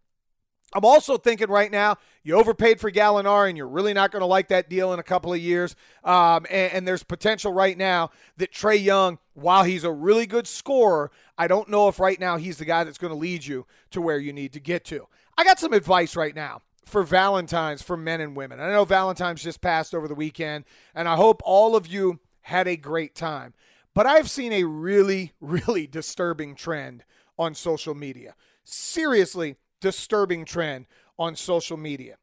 I'm 0.74 0.86
also 0.86 1.18
thinking 1.18 1.50
right 1.50 1.72
now, 1.72 1.98
you 2.24 2.36
overpaid 2.36 2.80
for 2.80 2.92
Gallinari, 2.92 3.50
and 3.50 3.58
you're 3.58 3.68
really 3.68 3.94
not 3.94 4.12
going 4.12 4.22
to 4.22 4.28
like 4.28 4.48
that 4.48 4.70
deal 4.70 4.94
in 4.94 5.00
a 5.00 5.04
couple 5.04 5.34
of 5.34 5.40
years. 5.40 5.76
Um, 6.04 6.46
and, 6.50 6.74
and, 6.74 6.88
there's 6.88 7.04
potential 7.04 7.54
right 7.54 7.78
now 7.78 8.12
that 8.38 8.52
Trae 8.52 8.82
Young, 8.82 9.20
while 9.34 9.64
he's 9.64 9.84
a 9.84 9.92
really 9.92 10.26
good 10.26 10.48
scorer, 10.48 11.12
I 11.38 11.48
don't 11.48 11.70
know 11.70 11.88
if 11.88 12.00
right 12.00 12.20
now 12.20 12.38
he's 12.38 12.58
the 12.58 12.66
guy 12.66 12.84
that's 12.84 12.98
going 12.98 13.14
to 13.14 13.20
lead 13.20 13.46
you 13.46 13.66
to 13.92 14.02
where 14.02 14.18
you 14.18 14.34
need 14.34 14.54
to 14.54 14.60
get 14.60 14.84
to. 14.86 15.08
I 15.38 15.44
got 15.44 15.60
some 15.60 15.74
advice 15.74 16.16
right 16.16 16.36
now 16.36 16.62
for 16.86 17.04
Valentine's 17.04 17.82
for 17.82 17.98
men 17.98 18.22
and 18.22 18.36
women. 18.36 18.60
I 18.60 18.70
know 18.70 18.86
Valentine's 18.86 19.44
just 19.44 19.62
passed 19.62 19.94
over 19.94 20.08
the 20.08 20.16
weekend, 20.16 20.66
and 20.94 21.08
I 21.08 21.16
hope 21.16 21.42
all 21.46 21.76
of 21.76 21.88
you 21.88 22.20
had 22.42 22.68
a 22.68 22.78
great 22.78 23.16
time. 23.16 23.54
But 23.94 24.06
I've 24.06 24.30
seen 24.30 24.54
a 24.54 24.64
really, 24.64 25.34
really 25.42 25.88
disturbing 25.88 26.56
trend 26.56 27.04
on 27.38 27.56
social 27.56 27.96
media. 27.96 28.36
Seriously, 28.64 29.56
disturbing 29.84 30.46
trend 30.46 30.86
on 31.20 31.36
social 31.36 31.76
media. 31.78 32.16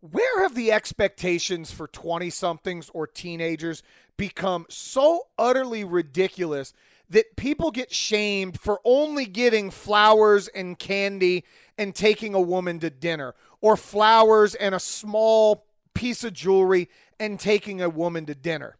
Where 0.00 0.42
have 0.42 0.54
the 0.54 0.72
expectations 0.72 1.70
for 1.70 1.86
20 1.86 2.30
somethings 2.30 2.90
or 2.94 3.06
teenagers 3.06 3.82
become 4.16 4.64
so 4.70 5.26
utterly 5.38 5.84
ridiculous 5.84 6.72
that 7.10 7.36
people 7.36 7.70
get 7.70 7.92
shamed 7.92 8.58
for 8.58 8.80
only 8.82 9.26
getting 9.26 9.70
flowers 9.70 10.48
and 10.48 10.78
candy 10.78 11.44
and 11.76 11.94
taking 11.94 12.34
a 12.34 12.40
woman 12.40 12.80
to 12.80 12.88
dinner, 12.88 13.34
or 13.60 13.76
flowers 13.76 14.54
and 14.54 14.74
a 14.74 14.80
small 14.80 15.66
piece 15.92 16.24
of 16.24 16.32
jewelry 16.32 16.88
and 17.20 17.38
taking 17.38 17.82
a 17.82 17.90
woman 17.90 18.24
to 18.24 18.34
dinner? 18.34 18.78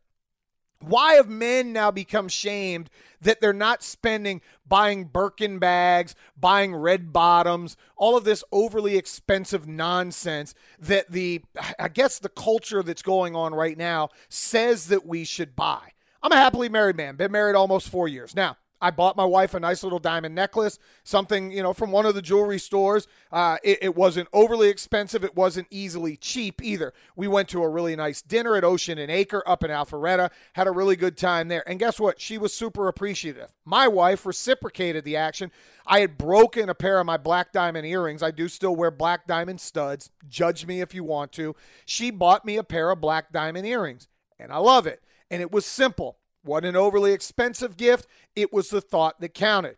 Why 0.80 1.14
have 1.14 1.28
men 1.28 1.72
now 1.72 1.90
become 1.90 2.28
shamed 2.28 2.90
that 3.20 3.40
they're 3.40 3.52
not 3.52 3.82
spending 3.82 4.42
buying 4.68 5.04
Birkin 5.04 5.58
bags, 5.58 6.14
buying 6.36 6.74
red 6.74 7.12
bottoms, 7.12 7.76
all 7.96 8.16
of 8.16 8.24
this 8.24 8.44
overly 8.52 8.96
expensive 8.96 9.66
nonsense 9.66 10.54
that 10.78 11.10
the 11.10 11.42
I 11.78 11.88
guess 11.88 12.18
the 12.18 12.28
culture 12.28 12.82
that's 12.82 13.02
going 13.02 13.34
on 13.34 13.54
right 13.54 13.78
now 13.78 14.10
says 14.28 14.88
that 14.88 15.06
we 15.06 15.24
should 15.24 15.56
buy. 15.56 15.92
I'm 16.22 16.32
a 16.32 16.36
happily 16.36 16.68
married 16.68 16.96
man, 16.96 17.16
been 17.16 17.32
married 17.32 17.56
almost 17.56 17.88
4 17.88 18.08
years. 18.08 18.34
Now, 18.34 18.56
I 18.80 18.90
bought 18.90 19.16
my 19.16 19.24
wife 19.24 19.54
a 19.54 19.60
nice 19.60 19.82
little 19.82 19.98
diamond 19.98 20.34
necklace, 20.34 20.78
something, 21.02 21.50
you 21.50 21.62
know, 21.62 21.72
from 21.72 21.90
one 21.90 22.04
of 22.04 22.14
the 22.14 22.20
jewelry 22.20 22.58
stores. 22.58 23.08
Uh, 23.32 23.56
it, 23.64 23.78
it, 23.80 23.96
wasn't 23.96 24.28
overly 24.32 24.68
expensive. 24.68 25.24
It 25.24 25.34
wasn't 25.34 25.66
easily 25.70 26.16
cheap 26.16 26.62
either. 26.62 26.92
We 27.14 27.26
went 27.26 27.48
to 27.50 27.62
a 27.62 27.68
really 27.68 27.96
nice 27.96 28.20
dinner 28.20 28.54
at 28.54 28.64
Ocean 28.64 28.98
and 28.98 29.10
Acre 29.10 29.42
up 29.46 29.64
in 29.64 29.70
Alpharetta, 29.70 30.30
had 30.52 30.66
a 30.66 30.72
really 30.72 30.96
good 30.96 31.16
time 31.16 31.48
there. 31.48 31.66
And 31.68 31.78
guess 31.78 31.98
what? 31.98 32.20
She 32.20 32.36
was 32.36 32.52
super 32.52 32.86
appreciative. 32.88 33.52
My 33.64 33.88
wife 33.88 34.26
reciprocated 34.26 35.04
the 35.04 35.16
action. 35.16 35.50
I 35.86 36.00
had 36.00 36.18
broken 36.18 36.68
a 36.68 36.74
pair 36.74 37.00
of 37.00 37.06
my 37.06 37.16
black 37.16 37.52
diamond 37.52 37.86
earrings. 37.86 38.22
I 38.22 38.30
do 38.30 38.48
still 38.48 38.76
wear 38.76 38.90
black 38.90 39.26
diamond 39.26 39.60
studs. 39.60 40.10
Judge 40.28 40.66
me 40.66 40.80
if 40.80 40.94
you 40.94 41.02
want 41.02 41.32
to. 41.32 41.56
She 41.86 42.10
bought 42.10 42.44
me 42.44 42.56
a 42.56 42.64
pair 42.64 42.90
of 42.90 43.00
black 43.00 43.32
diamond 43.32 43.66
earrings, 43.66 44.08
and 44.38 44.52
I 44.52 44.58
love 44.58 44.86
it. 44.86 45.02
And 45.30 45.40
it 45.40 45.50
was 45.50 45.64
simple 45.64 46.18
wasn't 46.46 46.68
an 46.68 46.76
overly 46.76 47.12
expensive 47.12 47.76
gift. 47.76 48.06
It 48.34 48.52
was 48.52 48.70
the 48.70 48.80
thought 48.80 49.20
that 49.20 49.34
counted. 49.34 49.76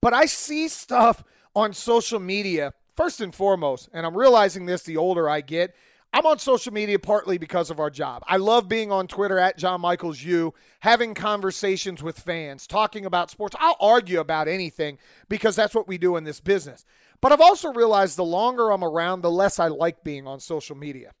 But 0.00 0.14
I 0.14 0.26
see 0.26 0.68
stuff 0.68 1.24
on 1.54 1.72
social 1.72 2.20
media, 2.20 2.74
first 2.94 3.20
and 3.20 3.34
foremost, 3.34 3.88
and 3.92 4.06
I'm 4.06 4.16
realizing 4.16 4.66
this 4.66 4.82
the 4.82 4.96
older 4.96 5.28
I 5.28 5.40
get. 5.40 5.74
I'm 6.12 6.24
on 6.24 6.38
social 6.38 6.72
media 6.72 6.98
partly 6.98 7.36
because 7.36 7.70
of 7.70 7.80
our 7.80 7.90
job. 7.90 8.22
I 8.26 8.38
love 8.38 8.68
being 8.68 8.90
on 8.90 9.06
Twitter 9.06 9.38
at 9.38 9.58
John 9.58 9.82
Michaels 9.82 10.22
U, 10.22 10.54
having 10.80 11.12
conversations 11.12 12.02
with 12.02 12.18
fans, 12.18 12.66
talking 12.66 13.04
about 13.04 13.30
sports. 13.30 13.56
I'll 13.58 13.76
argue 13.80 14.20
about 14.20 14.48
anything 14.48 14.98
because 15.28 15.56
that's 15.56 15.74
what 15.74 15.88
we 15.88 15.98
do 15.98 16.16
in 16.16 16.24
this 16.24 16.40
business. 16.40 16.86
But 17.20 17.32
I've 17.32 17.40
also 17.40 17.72
realized 17.72 18.16
the 18.16 18.24
longer 18.24 18.70
I'm 18.70 18.84
around, 18.84 19.20
the 19.20 19.30
less 19.30 19.58
I 19.58 19.68
like 19.68 20.04
being 20.04 20.26
on 20.26 20.40
social 20.40 20.76
media. 20.76 21.12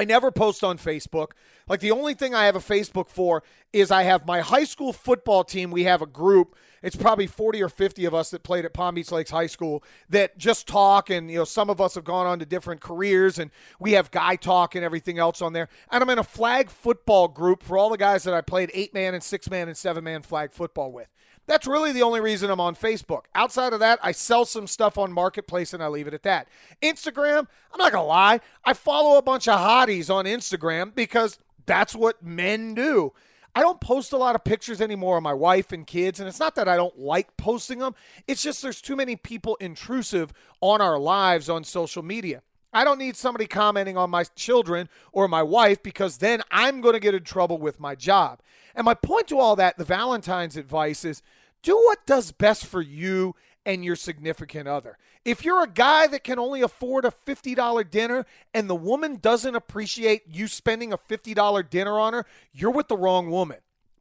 I 0.00 0.04
never 0.04 0.30
post 0.30 0.64
on 0.64 0.78
Facebook. 0.78 1.32
Like 1.68 1.80
the 1.80 1.90
only 1.90 2.14
thing 2.14 2.34
I 2.34 2.46
have 2.46 2.56
a 2.56 2.60
Facebook 2.60 3.10
for 3.10 3.42
is 3.70 3.90
I 3.90 4.04
have 4.04 4.26
my 4.26 4.40
high 4.40 4.64
school 4.64 4.94
football 4.94 5.44
team. 5.44 5.70
We 5.70 5.84
have 5.84 6.00
a 6.00 6.06
group. 6.06 6.56
It's 6.82 6.96
probably 6.96 7.26
40 7.26 7.62
or 7.62 7.68
50 7.68 8.06
of 8.06 8.14
us 8.14 8.30
that 8.30 8.42
played 8.42 8.64
at 8.64 8.72
Palm 8.72 8.94
Beach 8.94 9.12
Lakes 9.12 9.30
High 9.30 9.46
School 9.46 9.84
that 10.08 10.38
just 10.38 10.66
talk 10.66 11.10
and 11.10 11.30
you 11.30 11.36
know 11.36 11.44
some 11.44 11.68
of 11.68 11.82
us 11.82 11.96
have 11.96 12.04
gone 12.04 12.26
on 12.26 12.38
to 12.38 12.46
different 12.46 12.80
careers 12.80 13.38
and 13.38 13.50
we 13.78 13.92
have 13.92 14.10
guy 14.10 14.36
talk 14.36 14.74
and 14.74 14.82
everything 14.82 15.18
else 15.18 15.42
on 15.42 15.52
there. 15.52 15.68
And 15.90 16.02
I'm 16.02 16.08
in 16.08 16.18
a 16.18 16.24
flag 16.24 16.70
football 16.70 17.28
group 17.28 17.62
for 17.62 17.76
all 17.76 17.90
the 17.90 17.98
guys 17.98 18.22
that 18.22 18.32
I 18.32 18.40
played 18.40 18.70
8 18.72 18.94
man 18.94 19.12
and 19.12 19.22
6 19.22 19.50
man 19.50 19.68
and 19.68 19.76
7 19.76 20.02
man 20.02 20.22
flag 20.22 20.54
football 20.54 20.92
with. 20.92 21.08
That's 21.50 21.66
really 21.66 21.90
the 21.90 22.04
only 22.04 22.20
reason 22.20 22.48
I'm 22.48 22.60
on 22.60 22.76
Facebook. 22.76 23.22
Outside 23.34 23.72
of 23.72 23.80
that, 23.80 23.98
I 24.04 24.12
sell 24.12 24.44
some 24.44 24.68
stuff 24.68 24.96
on 24.96 25.12
Marketplace 25.12 25.74
and 25.74 25.82
I 25.82 25.88
leave 25.88 26.06
it 26.06 26.14
at 26.14 26.22
that. 26.22 26.46
Instagram, 26.80 27.48
I'm 27.72 27.78
not 27.78 27.90
going 27.90 28.04
to 28.04 28.06
lie, 28.06 28.38
I 28.64 28.72
follow 28.72 29.18
a 29.18 29.22
bunch 29.22 29.48
of 29.48 29.58
hotties 29.58 30.14
on 30.14 30.26
Instagram 30.26 30.94
because 30.94 31.40
that's 31.66 31.92
what 31.92 32.22
men 32.22 32.74
do. 32.74 33.14
I 33.52 33.62
don't 33.62 33.80
post 33.80 34.12
a 34.12 34.16
lot 34.16 34.36
of 34.36 34.44
pictures 34.44 34.80
anymore 34.80 35.16
of 35.16 35.24
my 35.24 35.34
wife 35.34 35.72
and 35.72 35.84
kids, 35.84 36.20
and 36.20 36.28
it's 36.28 36.38
not 36.38 36.54
that 36.54 36.68
I 36.68 36.76
don't 36.76 36.96
like 36.96 37.36
posting 37.36 37.80
them. 37.80 37.96
It's 38.28 38.44
just 38.44 38.62
there's 38.62 38.80
too 38.80 38.94
many 38.94 39.16
people 39.16 39.56
intrusive 39.56 40.32
on 40.60 40.80
our 40.80 41.00
lives 41.00 41.50
on 41.50 41.64
social 41.64 42.04
media. 42.04 42.42
I 42.72 42.84
don't 42.84 43.00
need 43.00 43.16
somebody 43.16 43.48
commenting 43.48 43.96
on 43.96 44.08
my 44.08 44.22
children 44.36 44.88
or 45.10 45.26
my 45.26 45.42
wife 45.42 45.82
because 45.82 46.18
then 46.18 46.42
I'm 46.52 46.80
going 46.80 46.92
to 46.92 47.00
get 47.00 47.16
in 47.16 47.24
trouble 47.24 47.58
with 47.58 47.80
my 47.80 47.96
job. 47.96 48.38
And 48.76 48.84
my 48.84 48.94
point 48.94 49.26
to 49.28 49.38
all 49.40 49.56
that, 49.56 49.78
the 49.78 49.84
Valentine's 49.84 50.56
advice 50.56 51.04
is 51.04 51.22
do 51.62 51.76
what 51.76 52.06
does 52.06 52.32
best 52.32 52.66
for 52.66 52.82
you 52.82 53.34
and 53.66 53.84
your 53.84 53.96
significant 53.96 54.66
other. 54.68 54.96
If 55.24 55.44
you're 55.44 55.62
a 55.62 55.68
guy 55.68 56.06
that 56.06 56.24
can 56.24 56.38
only 56.38 56.62
afford 56.62 57.04
a 57.04 57.12
$50 57.26 57.90
dinner 57.90 58.24
and 58.54 58.70
the 58.70 58.74
woman 58.74 59.16
doesn't 59.16 59.54
appreciate 59.54 60.22
you 60.26 60.48
spending 60.48 60.92
a 60.92 60.98
$50 60.98 61.68
dinner 61.68 61.98
on 61.98 62.14
her, 62.14 62.24
you're 62.52 62.70
with 62.70 62.88
the 62.88 62.96
wrong 62.96 63.30
woman. 63.30 63.58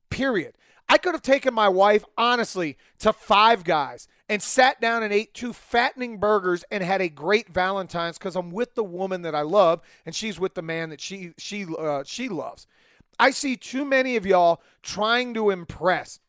Period. 0.09 0.55
I 0.87 0.97
could 0.97 1.13
have 1.13 1.21
taken 1.21 1.53
my 1.53 1.69
wife, 1.69 2.03
honestly, 2.17 2.77
to 2.99 3.13
five 3.13 3.63
guys 3.63 4.07
and 4.27 4.41
sat 4.41 4.81
down 4.81 5.03
and 5.03 5.13
ate 5.13 5.35
two 5.35 5.53
fattening 5.53 6.17
burgers 6.17 6.63
and 6.71 6.83
had 6.83 7.01
a 7.01 7.09
great 7.09 7.49
Valentine's 7.49 8.17
because 8.17 8.35
I'm 8.35 8.49
with 8.49 8.73
the 8.73 8.83
woman 8.83 9.21
that 9.21 9.35
I 9.35 9.41
love 9.41 9.81
and 10.05 10.15
she's 10.15 10.39
with 10.39 10.55
the 10.55 10.63
man 10.63 10.89
that 10.89 10.99
she 10.99 11.33
she 11.37 11.67
uh, 11.77 12.03
she 12.05 12.27
loves. 12.27 12.65
I 13.19 13.31
see 13.31 13.55
too 13.55 13.85
many 13.85 14.15
of 14.15 14.25
y'all 14.25 14.61
trying 14.81 15.33
to 15.35 15.51
impress. 15.51 16.19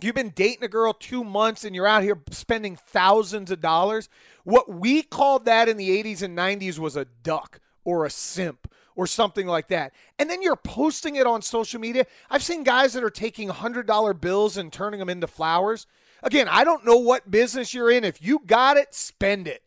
You've 0.00 0.14
been 0.14 0.32
dating 0.34 0.64
a 0.64 0.68
girl 0.68 0.92
two 0.92 1.24
months 1.24 1.64
and 1.64 1.74
you're 1.74 1.86
out 1.86 2.02
here 2.02 2.20
spending 2.30 2.76
thousands 2.76 3.50
of 3.50 3.60
dollars. 3.60 4.10
What 4.44 4.68
we 4.68 5.02
called 5.02 5.46
that 5.46 5.68
in 5.68 5.78
the 5.78 6.02
80s 6.02 6.22
and 6.22 6.36
90s 6.36 6.78
was 6.78 6.96
a 6.96 7.06
duck 7.22 7.60
or 7.82 8.04
a 8.04 8.10
simp 8.10 8.70
or 8.94 9.06
something 9.06 9.46
like 9.46 9.68
that. 9.68 9.92
And 10.18 10.28
then 10.28 10.42
you're 10.42 10.56
posting 10.56 11.16
it 11.16 11.26
on 11.26 11.40
social 11.40 11.80
media. 11.80 12.06
I've 12.28 12.42
seen 12.42 12.62
guys 12.62 12.92
that 12.92 13.04
are 13.04 13.10
taking 13.10 13.48
$100 13.48 14.20
bills 14.20 14.58
and 14.58 14.70
turning 14.70 15.00
them 15.00 15.08
into 15.08 15.26
flowers. 15.26 15.86
Again, 16.22 16.48
I 16.50 16.64
don't 16.64 16.84
know 16.84 16.96
what 16.96 17.30
business 17.30 17.72
you're 17.72 17.90
in. 17.90 18.04
If 18.04 18.22
you 18.22 18.40
got 18.46 18.76
it, 18.76 18.94
spend 18.94 19.48
it. 19.48 19.62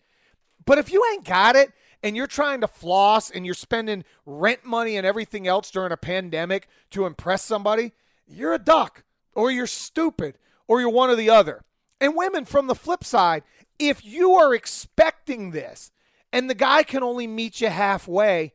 But 0.66 0.78
if 0.78 0.92
you 0.92 1.04
ain't 1.12 1.26
got 1.26 1.56
it, 1.56 1.72
and 2.02 2.16
you're 2.16 2.28
trying 2.28 2.62
to 2.62 2.68
floss 2.68 3.30
and 3.30 3.46
you're 3.46 3.54
spending 3.54 4.06
rent 4.26 4.64
money 4.64 4.96
and 4.96 5.06
everything 5.06 5.48
else 5.48 5.70
during 5.70 5.92
a 5.92 5.98
pandemic 5.98 6.70
to 6.92 7.06
impress 7.06 7.44
somebody, 7.44 7.92
you're 8.26 8.54
a 8.54 8.60
duck 8.60 9.04
or 9.36 9.52
you're 9.52 9.68
stupid 9.68 10.38
or 10.68 10.80
you're 10.80 10.90
one 10.90 11.10
or 11.10 11.16
the 11.16 11.30
other. 11.30 11.64
And 12.02 12.16
women, 12.16 12.46
from 12.46 12.68
the 12.68 12.76
flip 12.76 13.04
side, 13.04 13.44
if 13.78 14.04
you 14.04 14.34
are 14.36 14.54
expecting 14.54 15.52
this 15.52 15.92
and 16.32 16.50
the 16.50 16.56
guy 16.56 16.84
can 16.84 17.04
only 17.04 17.28
meet 17.28 17.62
you 17.62 17.70
halfway, 17.70 18.54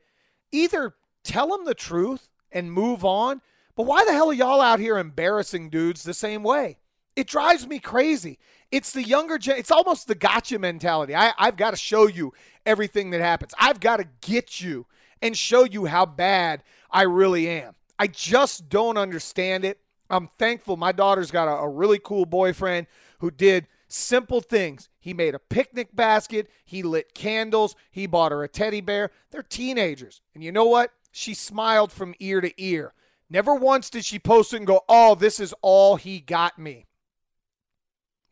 either 0.53 0.95
tell 1.23 1.55
him 1.55 1.65
the 1.65 1.75
truth 1.75 2.29
and 2.53 2.73
move 2.73 3.05
on. 3.05 3.41
But 3.77 3.87
why 3.87 4.05
the 4.05 4.13
hell 4.13 4.31
are 4.31 4.35
y'all 4.35 4.61
out 4.61 4.79
here 4.79 4.99
embarrassing 4.99 5.71
dudes 5.71 6.05
the 6.05 6.15
same 6.15 6.43
way? 6.43 6.79
It 7.17 7.27
drives 7.27 7.67
me 7.67 7.79
crazy. 7.79 8.39
It's 8.71 8.93
the 8.93 9.03
younger 9.03 9.39
gen. 9.39 9.59
It's 9.59 9.71
almost 9.71 10.09
the 10.09 10.15
gotcha 10.15 10.59
mentality. 10.59 11.15
I, 11.15 11.33
I've 11.39 11.57
got 11.57 11.71
to 11.71 11.77
show 11.77 12.07
you 12.07 12.33
everything 12.67 13.11
that 13.11 13.21
happens. 13.21 13.55
I've 13.59 13.81
got 13.81 13.99
to 13.99 14.09
get 14.21 14.61
you 14.61 14.87
and 15.23 15.37
show 15.37 15.65
you 15.65 15.87
how 15.87 16.07
bad 16.07 16.63
I 16.91 17.03
really 17.03 17.49
am. 17.49 17.75
I 17.99 18.09
just 18.09 18.69
don't 18.69 18.97
understand 18.97 19.65
it. 19.65 19.81
I'm 20.15 20.29
thankful 20.39 20.77
my 20.77 20.93
daughter's 20.93 21.31
got 21.31 21.49
a, 21.49 21.63
a 21.63 21.69
really 21.69 21.99
cool 21.99 22.25
boyfriend 22.25 22.87
who 23.19 23.31
did 23.31 23.67
simple 23.89 24.41
things. 24.41 24.89
He 25.01 25.13
made 25.13 25.35
a 25.35 25.41
picnic 25.41 25.95
basket, 25.95 26.49
he 26.65 26.83
lit 26.83 27.15
candles, 27.15 27.75
he 27.91 28.07
bought 28.07 28.33
her 28.33 28.45
a 28.45 28.49
teddy 28.49 28.81
bear. 28.81 29.11
They're 29.31 29.43
teenagers. 29.43 30.21
And 30.35 30.45
you 30.45 30.53
know 30.53 30.67
what? 30.67 30.93
She 31.11 31.35
smiled 31.35 31.93
from 31.93 32.15
ear 32.21 32.41
to 32.41 32.53
ear. 32.63 32.95
Never 33.29 33.55
once 33.55 33.91
did 33.91 34.05
she 34.05 34.19
post 34.19 34.53
it 34.53 34.59
and 34.59 34.67
go, 34.67 34.83
Oh, 34.89 35.15
this 35.15 35.41
is 35.41 35.55
all 35.63 35.97
he 35.97 36.21
got 36.21 36.59
me. 36.59 36.87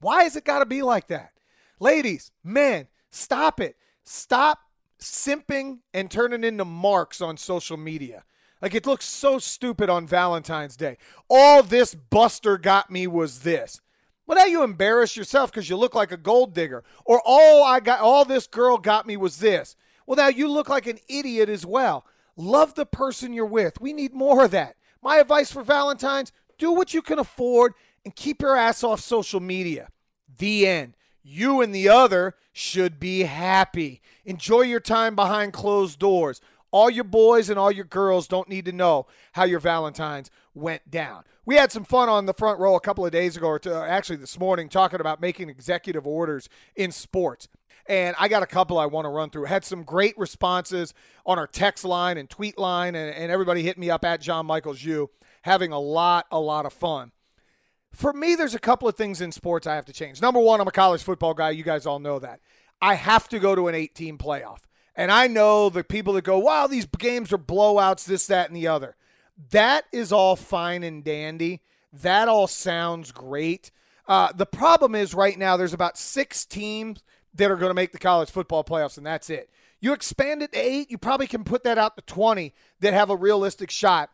Why 0.01 0.25
has 0.25 0.37
it 0.37 0.45
got 0.45 0.61
to 0.61 0.67
be 0.67 0.83
like 0.83 1.09
that? 1.09 1.33
Ladies, 1.81 2.31
men, 2.45 2.89
stop 3.11 3.61
it. 3.61 3.77
Stop 4.05 4.61
simping 5.01 5.79
and 5.93 6.11
turning 6.11 6.45
into 6.45 6.65
marks 6.65 7.21
on 7.21 7.37
social 7.37 7.77
media. 7.77 8.25
Like 8.63 8.75
it 8.77 8.87
looks 8.87 9.05
so 9.05 9.41
stupid 9.41 9.91
on 9.91 10.07
Valentine's 10.07 10.77
Day. 10.77 10.97
All 11.29 11.65
this 11.65 11.95
Buster 11.95 12.57
got 12.57 12.91
me 12.91 13.09
was 13.09 13.41
this. 13.41 13.81
Well, 14.25 14.39
now 14.39 14.45
you 14.45 14.63
embarrass 14.63 15.17
yourself 15.17 15.51
because 15.51 15.69
you 15.69 15.77
look 15.77 15.97
like 15.97 16.13
a 16.13 16.17
gold 16.17 16.55
digger. 16.55 16.85
Or 17.05 17.21
all 17.25 17.65
I 17.65 17.81
got, 17.81 18.01
all 18.01 18.25
this 18.25 18.47
girl 18.47 18.79
got 18.79 19.05
me 19.05 19.17
was 19.17 19.39
this. 19.39 19.75
Well, 20.07 20.17
now 20.17 20.29
you 20.29 20.49
look 20.49 20.69
like 20.69 20.87
an 20.87 21.01
idiot 21.09 21.49
as 21.49 21.67
well. 21.67 22.07
Love 22.37 22.75
the 22.75 22.87
person 22.87 23.33
you're 23.33 23.45
with. 23.45 23.81
We 23.81 23.93
need 23.93 24.15
more 24.15 24.45
of 24.45 24.53
that. 24.53 24.77
My 25.03 25.17
advice 25.17 25.51
for 25.51 25.65
Valentine's: 25.65 26.33
do 26.57 26.71
what 26.71 26.95
you 26.95 27.03
can 27.03 27.19
afford 27.19 27.75
and 28.05 28.15
keep 28.15 28.41
your 28.41 28.57
ass 28.57 28.85
off 28.85 29.01
social 29.01 29.41
media. 29.41 29.89
The 30.39 30.67
end. 30.69 30.97
You 31.25 31.61
and 31.61 31.75
the 31.75 31.89
other 31.89 32.35
should 32.53 32.99
be 32.99 33.23
happy. 33.23 34.01
Enjoy 34.25 34.63
your 34.63 34.81
time 34.81 35.15
behind 35.15 35.53
closed 35.53 35.99
doors. 35.99 36.41
All 36.73 36.91
your 36.91 37.05
boys 37.05 37.49
and 37.49 37.59
all 37.59 37.71
your 37.71 37.85
girls 37.85 38.27
don't 38.27 38.49
need 38.49 38.65
to 38.65 38.73
know 38.73 39.07
how 39.33 39.45
your 39.45 39.61
Valentine's 39.61 40.31
went 40.55 40.91
down. 40.91 41.25
We 41.45 41.57
had 41.57 41.71
some 41.71 41.85
fun 41.85 42.09
on 42.09 42.27
the 42.27 42.35
front 42.35 42.59
row 42.59 42.75
a 42.75 42.81
couple 42.81 43.05
of 43.05 43.13
days 43.13 43.37
ago, 43.37 43.47
or 43.47 43.59
to, 43.61 43.83
uh, 43.83 43.85
actually 43.85 44.17
this 44.17 44.39
morning, 44.39 44.69
talking 44.69 45.01
about 45.01 45.21
making 45.21 45.49
executive 45.49 46.07
orders 46.07 46.49
in 46.75 46.91
sports. 46.91 47.49
And 47.87 48.17
I 48.19 48.29
got 48.29 48.43
a 48.43 48.47
couple 48.47 48.79
I 48.79 48.87
want 48.87 49.05
to 49.05 49.11
run 49.11 49.31
through. 49.31 49.45
Had 49.45 49.65
some 49.65 49.83
great 49.83 50.17
responses 50.17 50.95
on 51.27 51.39
our 51.39 51.47
text 51.47 51.85
line 51.85 52.17
and 52.17 52.31
tweet 52.31 52.59
line, 52.59 52.95
and, 52.95 53.15
and 53.15 53.31
everybody 53.31 53.63
hit 53.63 53.77
me 53.77 53.91
up 53.91 54.05
at 54.05 54.21
John 54.21 54.47
Michaels 54.47 54.83
U, 54.85 55.11
having 55.43 55.73
a 55.73 55.81
lot, 55.81 56.27
a 56.31 56.41
lot 56.41 56.65
of 56.65 56.73
fun. 56.73 57.13
For 57.93 58.13
me, 58.13 58.35
there's 58.35 58.55
a 58.55 58.61
couple 58.61 58.89
of 58.89 58.97
things 58.97 59.21
in 59.21 59.33
sports 59.33 59.67
I 59.67 59.75
have 59.75 59.85
to 59.87 59.93
change. 59.93 60.23
Number 60.23 60.41
one, 60.41 60.61
I'm 60.61 60.69
a 60.69 60.73
college 60.73 61.03
football 61.03 61.35
guy. 61.35 61.51
You 61.51 61.65
guys 61.65 61.85
all 61.85 61.99
know 61.99 62.19
that. 62.21 62.41
I 62.81 62.95
have 62.95 63.29
to 63.29 63.39
go 63.39 63.55
to 63.55 63.69
an 63.69 63.75
18 63.75 64.17
playoff. 64.17 64.61
And 64.95 65.11
I 65.11 65.27
know 65.27 65.71
the 65.71 65.85
people 65.85 66.13
that 66.15 66.25
go, 66.25 66.39
wow, 66.39 66.67
these 66.67 66.87
games 66.87 67.33
are 67.33 67.39
blowouts, 67.39 68.05
this, 68.05 68.27
that, 68.27 68.49
and 68.49 68.57
the 68.57 68.69
other. 68.69 68.97
That 69.51 69.85
is 69.93 70.13
all 70.13 70.37
fine 70.37 70.83
and 70.83 71.03
dandy. 71.03 71.63
That 71.93 72.29
all 72.29 72.47
sounds 72.47 73.11
great. 73.13 73.71
Uh, 74.07 74.33
the 74.35 74.47
problem 74.47 74.95
is 74.95 75.15
right 75.15 75.39
now 75.39 75.57
there's 75.57 75.73
about 75.73 75.97
six 75.97 76.45
teams 76.45 77.03
that 77.35 77.51
are 77.51 77.57
going 77.57 77.71
to 77.71 77.75
make 77.75 77.93
the 77.93 77.99
college 77.99 78.31
football 78.31 78.65
playoffs, 78.65 78.99
and 78.99 79.07
that's 79.07 79.31
it. 79.31 79.51
You 79.81 79.93
expand 79.93 80.43
it 80.43 80.53
to 80.53 80.59
eight, 80.59 80.91
you 80.91 80.99
probably 80.99 81.27
can 81.27 81.45
put 81.45 81.65
that 81.65 81.79
out 81.79 81.97
to 81.97 82.03
20 82.03 82.53
that 82.81 82.93
have 82.93 83.11
a 83.11 83.17
realistic 83.17 83.71
shot 83.71 84.11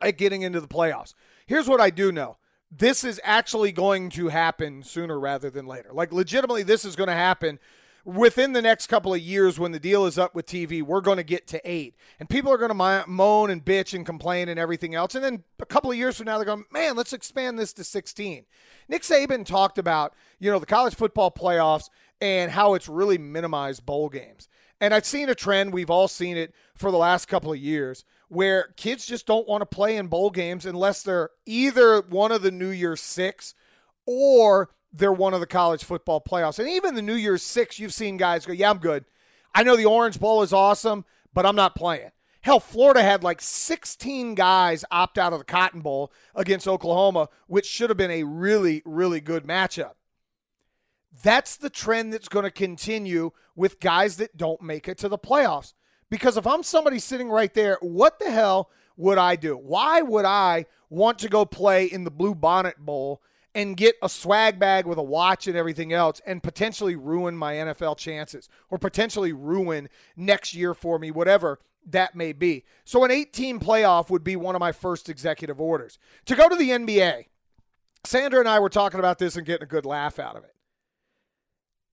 at 0.00 0.18
getting 0.18 0.42
into 0.42 0.60
the 0.60 0.68
playoffs. 0.68 1.14
Here's 1.46 1.68
what 1.68 1.80
I 1.80 1.90
do 1.90 2.12
know 2.12 2.36
this 2.70 3.04
is 3.04 3.20
actually 3.22 3.70
going 3.72 4.10
to 4.10 4.28
happen 4.28 4.82
sooner 4.82 5.18
rather 5.18 5.48
than 5.48 5.66
later. 5.66 5.90
Like, 5.92 6.12
legitimately, 6.12 6.64
this 6.64 6.84
is 6.84 6.96
going 6.96 7.08
to 7.08 7.14
happen 7.14 7.58
within 8.04 8.52
the 8.52 8.62
next 8.62 8.86
couple 8.86 9.14
of 9.14 9.20
years 9.20 9.58
when 9.58 9.72
the 9.72 9.80
deal 9.80 10.04
is 10.06 10.18
up 10.18 10.34
with 10.34 10.46
TV. 10.46 10.82
We're 10.82 11.00
going 11.00 11.16
to 11.16 11.24
get 11.24 11.46
to 11.48 11.60
eight. 11.64 11.96
And 12.20 12.28
people 12.28 12.52
are 12.52 12.58
going 12.58 12.76
to 12.76 13.04
moan 13.08 13.50
and 13.50 13.64
bitch 13.64 13.94
and 13.94 14.04
complain 14.04 14.48
and 14.48 14.60
everything 14.60 14.94
else. 14.94 15.14
And 15.14 15.24
then 15.24 15.44
a 15.58 15.66
couple 15.66 15.90
of 15.90 15.96
years 15.96 16.16
from 16.16 16.26
now, 16.26 16.36
they're 16.36 16.44
going, 16.44 16.64
man, 16.70 16.96
let's 16.96 17.12
expand 17.12 17.58
this 17.58 17.72
to 17.74 17.84
16. 17.84 18.44
Nick 18.88 19.02
Saban 19.02 19.46
talked 19.46 19.78
about, 19.78 20.14
you 20.38 20.50
know, 20.50 20.58
the 20.58 20.66
college 20.66 20.94
football 20.94 21.30
playoffs 21.30 21.88
and 22.20 22.50
how 22.50 22.74
it's 22.74 22.88
really 22.88 23.18
minimized 23.18 23.86
bowl 23.86 24.08
games. 24.08 24.48
And 24.80 24.92
I've 24.92 25.06
seen 25.06 25.28
a 25.28 25.34
trend, 25.34 25.72
we've 25.72 25.90
all 25.90 26.08
seen 26.08 26.36
it 26.36 26.52
for 26.74 26.90
the 26.90 26.98
last 26.98 27.26
couple 27.26 27.52
of 27.52 27.58
years, 27.58 28.04
where 28.28 28.74
kids 28.76 29.06
just 29.06 29.26
don't 29.26 29.48
want 29.48 29.62
to 29.62 29.66
play 29.66 29.96
in 29.96 30.08
bowl 30.08 30.30
games 30.30 30.66
unless 30.66 31.02
they're 31.02 31.30
either 31.46 32.02
one 32.02 32.32
of 32.32 32.42
the 32.42 32.50
New 32.50 32.68
Year's 32.68 33.00
Six 33.00 33.54
or 34.04 34.70
they're 34.94 35.12
one 35.12 35.34
of 35.34 35.40
the 35.40 35.46
college 35.46 35.84
football 35.84 36.20
playoffs. 36.20 36.58
And 36.58 36.68
even 36.68 36.94
the 36.94 37.02
New 37.02 37.14
Year's 37.14 37.42
Six, 37.42 37.78
you've 37.78 37.92
seen 37.92 38.16
guys 38.16 38.46
go, 38.46 38.52
Yeah, 38.52 38.70
I'm 38.70 38.78
good. 38.78 39.04
I 39.54 39.62
know 39.62 39.76
the 39.76 39.84
Orange 39.84 40.18
Bowl 40.18 40.42
is 40.42 40.52
awesome, 40.52 41.04
but 41.32 41.44
I'm 41.44 41.56
not 41.56 41.74
playing. 41.74 42.10
Hell, 42.40 42.60
Florida 42.60 43.02
had 43.02 43.22
like 43.22 43.40
16 43.40 44.34
guys 44.34 44.84
opt 44.90 45.16
out 45.18 45.32
of 45.32 45.38
the 45.38 45.44
Cotton 45.44 45.80
Bowl 45.80 46.12
against 46.34 46.68
Oklahoma, 46.68 47.28
which 47.46 47.66
should 47.66 47.90
have 47.90 47.96
been 47.96 48.10
a 48.10 48.24
really, 48.24 48.82
really 48.84 49.20
good 49.20 49.44
matchup. 49.44 49.92
That's 51.22 51.56
the 51.56 51.70
trend 51.70 52.12
that's 52.12 52.28
going 52.28 52.44
to 52.44 52.50
continue 52.50 53.30
with 53.56 53.80
guys 53.80 54.16
that 54.16 54.36
don't 54.36 54.60
make 54.60 54.88
it 54.88 54.98
to 54.98 55.08
the 55.08 55.18
playoffs. 55.18 55.72
Because 56.10 56.36
if 56.36 56.46
I'm 56.46 56.62
somebody 56.62 56.98
sitting 56.98 57.30
right 57.30 57.52
there, 57.54 57.78
what 57.80 58.18
the 58.18 58.30
hell 58.30 58.70
would 58.96 59.18
I 59.18 59.36
do? 59.36 59.56
Why 59.56 60.02
would 60.02 60.24
I 60.24 60.66
want 60.90 61.18
to 61.20 61.28
go 61.28 61.44
play 61.44 61.86
in 61.86 62.04
the 62.04 62.10
Blue 62.10 62.34
Bonnet 62.34 62.76
Bowl 62.78 63.22
and 63.54 63.76
get 63.76 63.96
a 64.02 64.08
swag 64.08 64.58
bag 64.58 64.86
with 64.86 64.98
a 64.98 65.02
watch 65.02 65.46
and 65.46 65.56
everything 65.56 65.92
else 65.92 66.20
and 66.26 66.42
potentially 66.42 66.96
ruin 66.96 67.36
my 67.36 67.54
NFL 67.54 67.96
chances 67.96 68.48
or 68.70 68.78
potentially 68.78 69.32
ruin 69.32 69.88
next 70.16 70.54
year 70.54 70.74
for 70.74 70.98
me, 70.98 71.10
whatever 71.10 71.60
that 71.86 72.14
may 72.14 72.32
be? 72.32 72.64
So, 72.84 73.04
an 73.04 73.10
18 73.10 73.60
playoff 73.60 74.10
would 74.10 74.24
be 74.24 74.36
one 74.36 74.54
of 74.54 74.60
my 74.60 74.72
first 74.72 75.08
executive 75.08 75.60
orders. 75.60 75.98
To 76.26 76.34
go 76.34 76.48
to 76.48 76.56
the 76.56 76.70
NBA, 76.70 77.26
Sandra 78.04 78.40
and 78.40 78.48
I 78.48 78.58
were 78.58 78.68
talking 78.68 79.00
about 79.00 79.18
this 79.18 79.36
and 79.36 79.46
getting 79.46 79.64
a 79.64 79.68
good 79.68 79.86
laugh 79.86 80.18
out 80.18 80.36
of 80.36 80.44
it. 80.44 80.54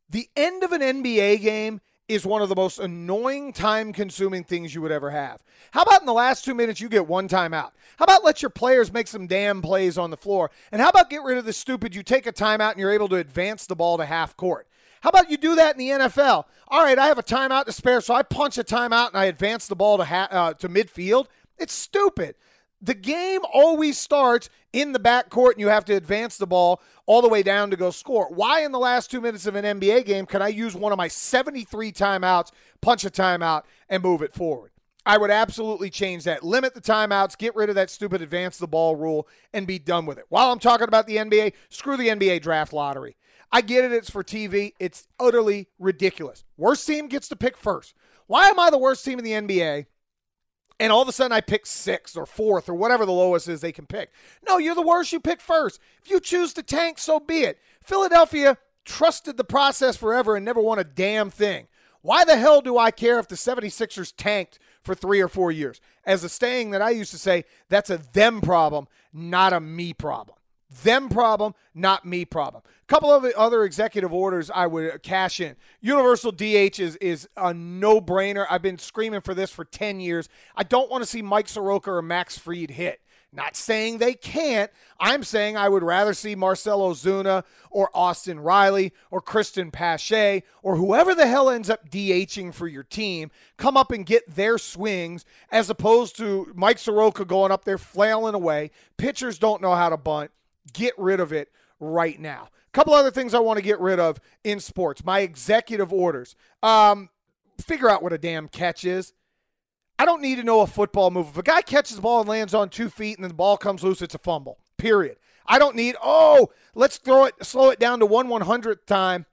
The 0.10 0.30
end 0.36 0.64
of 0.64 0.72
an 0.72 0.82
NBA 0.82 1.42
game 1.42 1.80
is 2.12 2.26
one 2.26 2.42
of 2.42 2.50
the 2.50 2.56
most 2.56 2.78
annoying, 2.80 3.54
time 3.54 3.94
consuming 3.94 4.44
things 4.44 4.76
you 4.76 4.82
would 4.82 4.92
ever 4.92 5.12
have. 5.12 5.42
How 5.72 5.84
about 5.84 6.02
in 6.02 6.06
the 6.06 6.14
last 6.14 6.44
two 6.44 6.54
minutes, 6.54 6.82
you 6.82 6.90
get 6.90 7.08
one 7.08 7.30
timeout? 7.30 7.72
How 7.98 8.04
about 8.04 8.24
let 8.24 8.42
your 8.42 8.50
players 8.50 8.92
make 8.92 9.08
some 9.08 9.28
damn 9.28 9.62
plays 9.62 9.98
on 9.98 10.12
the 10.12 10.18
floor? 10.18 10.52
And 10.72 10.82
how 10.82 10.90
about 10.90 11.10
get 11.10 11.24
rid 11.24 11.38
of 11.38 11.46
the 11.46 11.54
stupid, 11.54 11.96
you 11.96 12.04
take 12.04 12.28
a 12.28 12.34
timeout 12.34 12.72
and 12.72 12.80
you're 12.80 12.92
able 12.92 13.08
to 13.10 13.16
advance 13.16 13.66
the 13.66 13.76
ball 13.76 13.98
to 13.98 14.06
half 14.06 14.36
court? 14.36 14.68
How 15.02 15.10
about 15.10 15.32
you 15.32 15.38
do 15.38 15.56
that 15.56 15.76
in 15.76 15.80
the 15.80 16.06
NFL? 16.06 16.46
All 16.68 16.84
right, 16.84 17.00
I 17.00 17.08
have 17.08 17.18
a 17.18 17.24
timeout 17.24 17.66
to 17.66 17.72
spare, 17.72 18.02
so 18.02 18.14
I 18.14 18.24
punch 18.24 18.58
a 18.58 18.64
timeout 18.64 19.10
and 19.10 19.18
I 19.18 19.26
advance 19.26 19.68
the 19.68 19.76
ball 19.76 19.98
to, 19.98 20.04
ha- 20.04 20.28
uh, 20.30 20.54
to 20.56 20.70
midfield. 20.70 21.28
It's 21.58 21.74
stupid 21.74 22.36
the 22.82 22.94
game 22.94 23.42
always 23.54 23.98
starts 23.98 24.50
in 24.74 24.92
the 24.92 25.00
backcourt 25.00 25.52
and 25.52 25.60
you 25.60 25.68
have 25.68 25.86
to 25.86 25.94
advance 25.94 26.38
the 26.38 26.48
ball 26.48 26.82
all 27.06 27.22
the 27.22 27.30
way 27.30 27.44
down 27.44 27.70
to 27.72 27.78
go 27.78 27.92
score. 27.92 28.28
Why 28.30 28.64
in 28.64 28.72
the 28.72 28.80
last 28.80 29.12
two 29.12 29.22
minutes 29.22 29.46
of 29.46 29.56
an 29.56 29.80
NBA 29.80 30.06
game 30.06 30.26
can 30.26 30.42
I 30.42 30.48
use 30.48 30.76
one 30.76 30.92
of 30.92 30.98
my 30.98 31.08
73 31.08 31.92
timeouts, 31.92 32.52
punch 32.82 33.06
a 33.06 33.10
timeout, 33.10 33.64
and 33.90 34.02
move 34.02 34.22
it 34.22 34.34
forward? 34.34 34.72
I 35.06 35.18
would 35.18 35.32
absolutely 35.32 35.90
change 35.90 36.26
that. 36.26 36.44
Limit 36.44 36.76
the 36.76 36.82
timeouts, 36.82 37.38
get 37.38 37.56
rid 37.56 37.70
of 37.70 37.76
that 37.76 37.90
stupid 37.90 38.22
advance 38.22 38.58
the 38.58 38.68
ball 38.68 38.96
rule, 38.96 39.28
and 39.52 39.66
be 39.66 39.80
done 39.80 40.06
with 40.06 40.20
it. 40.20 40.26
While 40.30 40.52
I'm 40.52 40.60
talking 40.60 40.88
about 40.88 41.08
the 41.08 41.18
NBA, 41.18 41.54
screw 41.70 41.98
the 41.98 42.10
NBA 42.10 42.42
draft 42.42 42.72
lottery. 42.72 43.18
I 43.52 43.62
get 43.62 43.84
it, 43.84 43.92
it's 43.92 44.10
for 44.10 44.24
TV. 44.24 44.74
It's 44.80 45.08
utterly 45.20 45.68
ridiculous. 45.80 46.44
Worst 46.56 46.86
team 46.88 47.08
gets 47.08 47.28
to 47.30 47.36
pick 47.36 47.58
first. 47.58 47.96
Why 48.28 48.48
am 48.48 48.60
I 48.60 48.70
the 48.70 48.78
worst 48.78 49.04
team 49.04 49.20
in 49.20 49.26
the 49.26 49.32
NBA? 49.32 49.88
And 50.82 50.92
all 50.92 51.04
of 51.04 51.08
a 51.08 51.12
sudden 51.12 51.32
I 51.32 51.42
pick 51.42 51.68
sixth 51.68 52.18
or 52.18 52.26
fourth 52.26 52.68
or 52.68 52.74
whatever 52.74 53.06
the 53.06 53.12
lowest 53.12 53.48
is 53.48 53.62
they 53.62 53.72
can 53.72 53.86
pick. 53.86 54.12
No, 54.48 54.58
you're 54.58 54.74
the 54.74 54.82
worst. 54.82 55.14
You 55.14 55.20
pick 55.20 55.40
first. 55.40 55.80
If 56.04 56.10
you 56.10 56.20
choose 56.20 56.54
to 56.54 56.64
tank, 56.64 56.98
so 56.98 57.20
be 57.20 57.42
it. 57.42 57.60
Philadelphia 57.84 58.58
trusted 58.84 59.38
the 59.38 59.44
process 59.44 59.96
forever 59.96 60.36
and 60.36 60.44
never 60.44 60.60
won 60.60 60.80
a 60.80 60.84
damn 60.84 61.30
thing. 61.30 61.68
Why 62.02 62.26
the 62.26 62.36
hell 62.36 62.62
do 62.62 62.80
I 62.80 62.90
care 62.90 63.20
if 63.20 63.28
the 63.28 63.36
76ers 63.36 64.12
tanked 64.18 64.58
for 64.82 64.96
three 64.96 65.22
or 65.22 65.28
four 65.28 65.52
years? 65.52 65.80
As 66.04 66.24
a 66.24 66.30
saying 66.30 66.72
that 66.72 66.82
I 66.82 66.90
used 66.90 67.12
to 67.12 67.20
say, 67.20 67.46
that's 67.70 67.92
a 67.92 68.00
them 68.00 68.42
problem, 68.42 68.88
not 69.14 69.54
a 69.54 69.60
me 69.60 69.94
problem. 69.94 70.36
Them 70.84 71.10
problem, 71.10 71.54
not 71.76 72.06
me 72.06 72.24
problem. 72.24 72.64
A 72.66 72.86
couple 72.88 73.12
of 73.12 73.26
other 73.26 73.64
executive 73.66 74.14
orders 74.14 74.50
I 74.50 74.68
would 74.68 75.04
cash 75.04 75.42
in. 75.42 75.58
Universal 75.82 76.32
DH 76.34 76.80
is, 76.80 76.96
is 76.98 77.28
a 77.36 77.54
no 77.54 78.00
brainer. 78.00 78.46
I've 78.50 78.62
been 78.62 78.78
screaming 78.78 79.22
for 79.22 79.34
this 79.34 79.52
for 79.52 79.66
10 79.66 80.00
years. 80.00 80.30
I 80.56 80.64
don't 80.64 80.90
want 80.90 81.04
to 81.04 81.10
see 81.10 81.22
Mike 81.22 81.50
Soroka 81.50 81.92
or 81.92 82.02
Max 82.02 82.38
Fried 82.38 82.72
hit. 82.72 83.02
Not 83.34 83.56
saying 83.56 83.98
they 83.98 84.14
can't. 84.14 84.72
I'm 85.00 85.24
saying 85.24 85.56
I 85.56 85.70
would 85.70 85.84
rather 85.84 86.14
see 86.14 86.36
Marcell 86.36 86.82
Ozuna 86.82 87.44
or 87.70 87.90
Austin 87.94 88.42
Riley 88.42 88.92
or 89.10 89.22
Cristian 89.22 89.72
Pache 89.72 90.44
or 90.62 90.76
whoever 90.76 91.16
the 91.16 91.28
hell 91.28 91.50
ends 91.50 91.70
up 91.70 91.90
DHing 91.90 92.54
for 92.54 92.68
your 92.68 92.84
team 92.84 93.32
come 93.56 93.78
up 93.78 93.92
and 93.92 94.06
get 94.06 94.36
their 94.36 94.58
swings 94.58 95.24
as 95.50 95.70
opposed 95.70 96.18
to 96.18 96.52
Mike 96.56 96.78
Soroka 96.78 97.24
going 97.24 97.54
up 97.54 97.64
there 97.64 97.78
flailing 97.78 98.36
away. 98.36 98.72
Pitchers 98.98 99.40
don't 99.40 99.62
know 99.62 99.76
how 99.76 99.88
to 99.88 99.98
bunt. 99.98 100.32
Get 100.74 100.94
rid 100.98 101.20
of 101.20 101.34
it 101.34 101.52
right 101.80 102.20
now. 102.20 102.50
A 102.68 102.72
couple 102.72 102.94
other 102.94 103.12
things 103.12 103.34
I 103.34 103.40
want 103.40 103.58
to 103.58 103.64
get 103.64 103.80
rid 103.80 104.00
of 104.00 104.20
in 104.44 104.60
sports. 104.60 105.04
My 105.04 105.20
executive 105.20 105.92
orders. 105.92 106.36
Um, 106.64 107.10
figure 107.60 107.90
out 107.90 108.02
what 108.02 108.14
a 108.14 108.18
damn 108.18 108.48
catch 108.48 108.86
is. 108.86 109.14
I 110.00 110.06
don't 110.06 110.22
need 110.22 110.36
to 110.36 110.44
know 110.44 110.62
a 110.62 110.68
football 110.68 111.12
move. 111.12 111.28
If 111.28 111.38
a 111.38 111.44
guy 111.44 111.62
catches 111.62 111.96
the 111.98 112.02
ball 112.02 112.22
and 112.22 112.30
lands 112.30 112.54
on 112.54 112.70
two 112.70 112.90
feet 112.90 113.18
and 113.18 113.24
then 113.24 113.30
the 113.30 113.36
ball 113.36 113.58
comes 113.58 113.84
loose, 113.84 114.02
it's 114.02 114.16
a 114.16 114.20
fumble. 114.20 114.58
Period. 114.78 115.18
I 115.46 115.60
don't 115.60 115.76
need, 115.76 115.96
oh, 116.02 116.50
let's 116.74 116.98
throw 116.98 117.26
it, 117.26 117.36
slow 117.42 117.70
it 117.70 117.80
down 117.80 118.00
to 118.00 118.06
one 118.06 118.30
one 118.30 118.42
hundredth 118.42 118.86
time. 118.86 119.26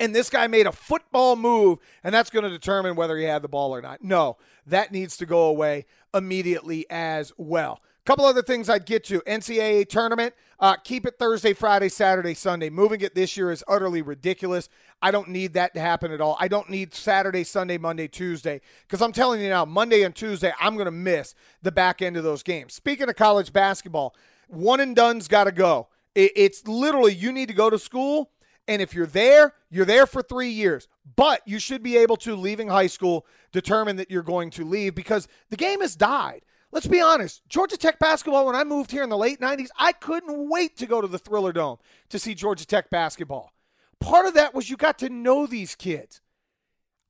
And 0.00 0.14
this 0.14 0.28
guy 0.28 0.46
made 0.46 0.66
a 0.66 0.72
football 0.72 1.36
move, 1.36 1.78
and 2.04 2.14
that's 2.14 2.30
going 2.30 2.42
to 2.42 2.50
determine 2.50 2.96
whether 2.96 3.16
he 3.16 3.24
had 3.24 3.42
the 3.42 3.48
ball 3.48 3.74
or 3.74 3.80
not. 3.80 4.02
No, 4.02 4.36
that 4.66 4.92
needs 4.92 5.16
to 5.18 5.26
go 5.26 5.44
away 5.44 5.86
immediately 6.12 6.84
as 6.90 7.32
well. 7.36 7.80
Couple 8.06 8.24
other 8.24 8.42
things 8.42 8.70
I'd 8.70 8.86
get 8.86 9.02
to 9.06 9.20
NCAA 9.22 9.88
tournament. 9.88 10.32
Uh, 10.60 10.76
keep 10.76 11.06
it 11.06 11.18
Thursday, 11.18 11.52
Friday, 11.52 11.88
Saturday, 11.88 12.34
Sunday. 12.34 12.70
Moving 12.70 13.00
it 13.00 13.16
this 13.16 13.36
year 13.36 13.50
is 13.50 13.64
utterly 13.66 14.00
ridiculous. 14.00 14.68
I 15.02 15.10
don't 15.10 15.30
need 15.30 15.54
that 15.54 15.74
to 15.74 15.80
happen 15.80 16.12
at 16.12 16.20
all. 16.20 16.36
I 16.38 16.46
don't 16.46 16.70
need 16.70 16.94
Saturday, 16.94 17.42
Sunday, 17.42 17.78
Monday, 17.78 18.06
Tuesday 18.06 18.60
because 18.86 19.02
I'm 19.02 19.10
telling 19.10 19.40
you 19.40 19.48
now, 19.48 19.64
Monday 19.64 20.04
and 20.04 20.14
Tuesday, 20.14 20.52
I'm 20.60 20.74
going 20.74 20.84
to 20.84 20.92
miss 20.92 21.34
the 21.62 21.72
back 21.72 22.00
end 22.00 22.16
of 22.16 22.22
those 22.22 22.44
games. 22.44 22.74
Speaking 22.74 23.08
of 23.08 23.16
college 23.16 23.52
basketball, 23.52 24.14
one 24.46 24.78
and 24.78 24.94
done's 24.94 25.26
got 25.26 25.44
to 25.44 25.52
go. 25.52 25.88
It's 26.14 26.66
literally 26.68 27.12
you 27.12 27.32
need 27.32 27.48
to 27.48 27.54
go 27.54 27.70
to 27.70 27.78
school, 27.78 28.30
and 28.68 28.80
if 28.80 28.94
you're 28.94 29.06
there, 29.06 29.52
you're 29.68 29.84
there 29.84 30.06
for 30.06 30.22
three 30.22 30.50
years. 30.50 30.86
But 31.16 31.42
you 31.44 31.58
should 31.58 31.82
be 31.82 31.96
able 31.96 32.16
to, 32.18 32.36
leaving 32.36 32.68
high 32.68 32.86
school, 32.86 33.26
determine 33.50 33.96
that 33.96 34.12
you're 34.12 34.22
going 34.22 34.50
to 34.50 34.64
leave 34.64 34.94
because 34.94 35.26
the 35.50 35.56
game 35.56 35.80
has 35.80 35.96
died. 35.96 36.42
Let's 36.72 36.86
be 36.86 37.00
honest. 37.00 37.42
Georgia 37.48 37.76
Tech 37.76 37.98
basketball, 37.98 38.46
when 38.46 38.56
I 38.56 38.64
moved 38.64 38.90
here 38.90 39.02
in 39.02 39.08
the 39.08 39.16
late 39.16 39.40
90s, 39.40 39.68
I 39.78 39.92
couldn't 39.92 40.48
wait 40.48 40.76
to 40.78 40.86
go 40.86 41.00
to 41.00 41.06
the 41.06 41.18
Thrillerdome 41.18 41.78
to 42.10 42.18
see 42.18 42.34
Georgia 42.34 42.66
Tech 42.66 42.90
basketball. 42.90 43.52
Part 44.00 44.26
of 44.26 44.34
that 44.34 44.54
was 44.54 44.68
you 44.68 44.76
got 44.76 44.98
to 44.98 45.08
know 45.08 45.46
these 45.46 45.74
kids. 45.74 46.20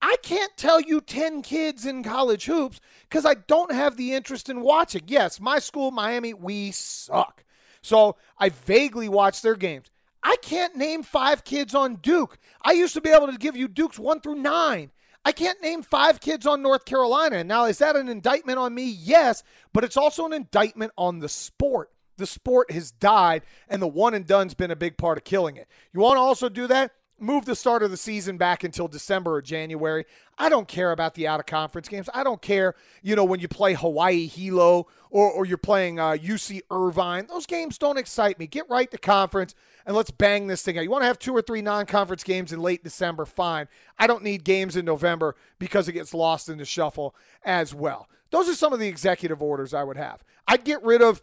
I 0.01 0.17
can't 0.23 0.57
tell 0.57 0.81
you 0.81 1.01
10 1.01 1.43
kids 1.43 1.87
in 1.87 2.05
college 2.05 2.45
hoops 2.45 2.81
because 3.09 3.25
I 3.25 3.35
don't 3.35 3.73
have 3.73 3.97
the 3.97 4.13
interest 4.13 4.49
in 4.49 4.61
watching. 4.61 5.03
Yes, 5.07 5.41
my 5.41 5.59
school, 5.59 5.91
Miami, 5.91 6.35
we 6.35 6.71
suck. 6.71 7.45
So 7.83 8.17
I 8.39 8.51
vaguely 8.51 9.09
watch 9.09 9.43
their 9.43 9.57
games. 9.57 9.91
I 10.23 10.37
can't 10.43 10.77
name 10.77 11.03
five 11.03 11.45
kids 11.45 11.75
on 11.75 11.97
Duke. 11.97 12.39
I 12.61 12.73
used 12.73 12.95
to 12.95 13.01
be 13.01 13.11
able 13.11 13.29
to 13.29 13.39
give 13.39 13.57
you 13.57 13.69
Dukes 13.69 13.99
one 13.99 14.21
through 14.21 14.37
nine. 14.37 14.91
I 15.27 15.33
can't 15.33 15.61
name 15.61 15.83
five 15.83 16.21
kids 16.21 16.47
on 16.47 16.63
North 16.63 16.85
Carolina. 16.85 17.43
Now, 17.43 17.65
is 17.65 17.79
that 17.79 17.97
an 17.97 18.09
indictment 18.09 18.61
on 18.61 18.73
me? 18.73 18.85
Yes, 18.85 19.43
but 19.73 19.83
it's 19.83 19.97
also 19.97 20.25
an 20.25 20.33
indictment 20.33 20.93
on 20.97 21.19
the 21.19 21.29
sport. 21.29 21.91
The 22.17 22.29
sport 22.29 22.71
has 22.71 22.93
died, 22.93 23.43
and 23.69 23.83
the 23.83 23.89
one 23.89 24.15
and 24.15 24.25
done's 24.25 24.55
been 24.55 24.71
a 24.71 24.77
big 24.77 24.97
part 24.97 25.19
of 25.19 25.25
killing 25.25 25.57
it. 25.57 25.67
You 25.93 25.99
want 25.99 26.15
to 26.15 26.21
also 26.21 26.49
do 26.49 26.69
that? 26.69 26.93
Move 27.19 27.45
the 27.45 27.57
start 27.57 27.83
of 27.83 27.91
the 27.91 27.97
season 27.97 28.37
back 28.37 28.63
until 28.65 28.89
December 28.89 29.35
or 29.35 29.43
January. 29.43 30.05
I 30.39 30.49
don't 30.49 30.69
care 30.69 30.93
about 30.93 31.15
the 31.15 31.27
out 31.27 31.41
of 31.41 31.47
conference 31.47 31.89
games. 31.89 32.09
I 32.13 32.23
don't 32.23 32.43
care, 32.43 32.75
you 33.03 33.17
know, 33.17 33.25
when 33.25 33.41
you 33.41 33.49
play 33.49 33.75
Hawaii 33.75 34.27
Hilo 34.27 34.87
or, 35.11 35.31
or 35.31 35.47
you're 35.47 35.57
playing 35.57 35.99
uh, 35.99 36.13
UC 36.13 36.61
Irvine. 36.71 37.27
Those 37.27 37.47
games 37.47 37.79
don't 37.79 37.97
excite 37.97 38.39
me. 38.39 38.47
Get 38.47 38.69
right 38.69 38.91
to 38.91 38.99
conference 38.99 39.55
and 39.87 39.97
let's 39.97 40.11
bang 40.11 40.47
this 40.47 40.63
thing 40.63 40.77
out. 40.77 40.83
You 40.83 40.91
want 40.91 41.03
to 41.03 41.07
have 41.07 41.19
two 41.19 41.35
or 41.35 41.43
three 41.43 41.63
non 41.63 41.87
conference 41.87 42.25
games 42.25 42.53
in 42.53 42.61
late 42.61 42.85
December? 42.85 43.25
Fine. 43.25 43.69
I 43.99 44.07
don't 44.07 44.23
need 44.23 44.45
games 44.45 44.77
in 44.77 44.85
November 44.85 45.37
because 45.59 45.89
it 45.89 45.93
gets 45.93 46.13
lost 46.13 46.49
in 46.49 46.59
the 46.59 46.65
shuffle 46.65 47.15
as 47.45 47.75
well. 47.75 48.09
Those 48.31 48.49
are 48.49 48.55
some 48.55 48.73
of 48.73 48.81
the 48.81 48.89
executive 48.89 49.41
orders 49.41 49.73
I 49.73 49.85
would 49.85 49.97
have. 49.97 50.23
I'd 50.49 50.65
get 50.65 50.83
rid 50.83 51.01
of 51.01 51.23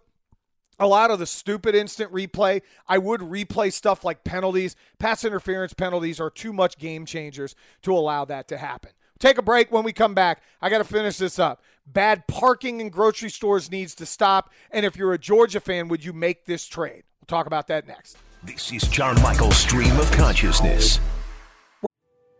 a 0.79 0.87
lot 0.87 1.11
of 1.11 1.19
the 1.19 1.25
stupid 1.25 1.75
instant 1.75 2.11
replay. 2.11 2.61
I 2.87 2.97
would 2.97 3.21
replay 3.21 3.71
stuff 3.71 4.03
like 4.03 4.23
penalties. 4.23 4.75
Pass 4.99 5.23
interference 5.23 5.73
penalties 5.73 6.19
are 6.19 6.29
too 6.29 6.53
much 6.53 6.77
game 6.77 7.05
changers 7.05 7.55
to 7.83 7.93
allow 7.93 8.25
that 8.25 8.47
to 8.49 8.57
happen. 8.57 8.91
Take 9.19 9.37
a 9.37 9.41
break 9.41 9.71
when 9.71 9.83
we 9.83 9.93
come 9.93 10.13
back. 10.13 10.41
I 10.61 10.69
got 10.69 10.79
to 10.79 10.83
finish 10.83 11.17
this 11.17 11.39
up. 11.39 11.61
Bad 11.85 12.27
parking 12.27 12.81
in 12.81 12.89
grocery 12.89 13.29
stores 13.29 13.71
needs 13.71 13.95
to 13.95 14.05
stop. 14.05 14.51
And 14.71 14.85
if 14.85 14.97
you're 14.97 15.13
a 15.13 15.17
Georgia 15.17 15.59
fan, 15.59 15.87
would 15.87 16.03
you 16.03 16.13
make 16.13 16.45
this 16.45 16.65
trade? 16.65 17.03
We'll 17.21 17.27
talk 17.27 17.45
about 17.45 17.67
that 17.67 17.87
next. 17.87 18.17
This 18.43 18.71
is 18.73 18.83
John 18.83 19.21
Michael's 19.21 19.55
Stream 19.55 19.97
of 19.97 20.11
Consciousness. 20.11 20.99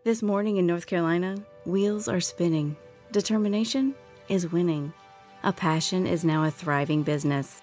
This 0.04 0.22
morning 0.22 0.58
in 0.58 0.66
North 0.66 0.86
Carolina, 0.86 1.38
wheels 1.64 2.08
are 2.08 2.20
spinning. 2.20 2.76
Determination 3.12 3.94
is 4.28 4.52
winning. 4.52 4.92
A 5.42 5.52
passion 5.52 6.06
is 6.06 6.24
now 6.24 6.44
a 6.44 6.50
thriving 6.50 7.02
business 7.02 7.62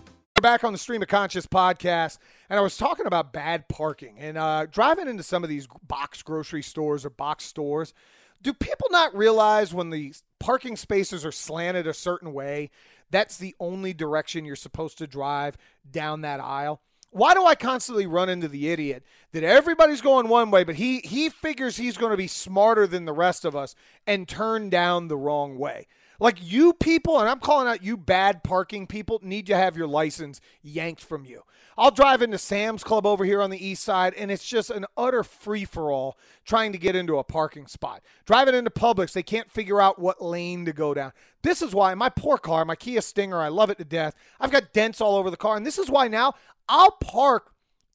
We're 0.41 0.49
back 0.49 0.63
on 0.63 0.73
the 0.73 0.79
Stream 0.79 1.03
of 1.03 1.07
Conscious 1.07 1.45
podcast, 1.45 2.17
and 2.49 2.57
I 2.57 2.63
was 2.63 2.75
talking 2.75 3.05
about 3.05 3.31
bad 3.31 3.67
parking 3.67 4.17
and 4.17 4.39
uh, 4.39 4.65
driving 4.65 5.07
into 5.07 5.21
some 5.21 5.43
of 5.43 5.51
these 5.51 5.67
box 5.87 6.23
grocery 6.23 6.63
stores 6.63 7.05
or 7.05 7.11
box 7.11 7.43
stores. 7.43 7.93
Do 8.41 8.51
people 8.51 8.87
not 8.89 9.15
realize 9.15 9.71
when 9.71 9.91
the 9.91 10.15
parking 10.39 10.77
spaces 10.77 11.23
are 11.27 11.31
slanted 11.31 11.85
a 11.85 11.93
certain 11.93 12.33
way, 12.33 12.71
that's 13.11 13.37
the 13.37 13.53
only 13.59 13.93
direction 13.93 14.43
you're 14.43 14.55
supposed 14.55 14.97
to 14.97 15.05
drive 15.05 15.59
down 15.91 16.21
that 16.21 16.39
aisle? 16.39 16.81
Why 17.11 17.35
do 17.35 17.45
I 17.45 17.53
constantly 17.53 18.07
run 18.07 18.27
into 18.27 18.47
the 18.47 18.69
idiot 18.69 19.03
that 19.33 19.43
everybody's 19.43 20.01
going 20.01 20.27
one 20.27 20.49
way, 20.49 20.63
but 20.63 20.73
he 20.73 21.01
he 21.01 21.29
figures 21.29 21.77
he's 21.77 21.97
going 21.97 22.13
to 22.13 22.17
be 22.17 22.25
smarter 22.25 22.87
than 22.87 23.05
the 23.05 23.13
rest 23.13 23.45
of 23.45 23.55
us 23.55 23.75
and 24.07 24.27
turn 24.27 24.71
down 24.71 25.07
the 25.07 25.17
wrong 25.17 25.59
way? 25.59 25.85
Like 26.21 26.37
you 26.39 26.73
people, 26.73 27.19
and 27.19 27.27
I'm 27.27 27.39
calling 27.39 27.67
out 27.67 27.83
you 27.83 27.97
bad 27.97 28.43
parking 28.43 28.85
people, 28.85 29.19
need 29.23 29.47
to 29.47 29.57
have 29.57 29.75
your 29.75 29.87
license 29.87 30.39
yanked 30.61 31.03
from 31.03 31.25
you. 31.25 31.41
I'll 31.75 31.89
drive 31.89 32.21
into 32.21 32.37
Sam's 32.37 32.83
Club 32.83 33.07
over 33.07 33.25
here 33.25 33.41
on 33.41 33.49
the 33.49 33.65
east 33.65 33.83
side, 33.83 34.13
and 34.13 34.29
it's 34.29 34.47
just 34.47 34.69
an 34.69 34.85
utter 34.95 35.23
free 35.23 35.65
for 35.65 35.91
all 35.91 36.19
trying 36.45 36.73
to 36.73 36.77
get 36.77 36.95
into 36.95 37.17
a 37.17 37.23
parking 37.23 37.65
spot. 37.65 38.03
Driving 38.27 38.53
into 38.53 38.69
Publix, 38.69 39.13
they 39.13 39.23
can't 39.23 39.49
figure 39.49 39.81
out 39.81 39.97
what 39.97 40.23
lane 40.23 40.63
to 40.65 40.73
go 40.73 40.93
down. 40.93 41.11
This 41.41 41.63
is 41.63 41.73
why 41.73 41.95
my 41.95 42.09
poor 42.09 42.37
car, 42.37 42.65
my 42.65 42.75
Kia 42.75 43.01
Stinger, 43.01 43.41
I 43.41 43.47
love 43.47 43.71
it 43.71 43.79
to 43.79 43.83
death. 43.83 44.13
I've 44.39 44.51
got 44.51 44.73
dents 44.73 45.01
all 45.01 45.15
over 45.15 45.31
the 45.31 45.37
car, 45.37 45.57
and 45.57 45.65
this 45.65 45.79
is 45.79 45.89
why 45.89 46.07
now 46.07 46.35
I'll 46.69 46.91
park 46.91 47.51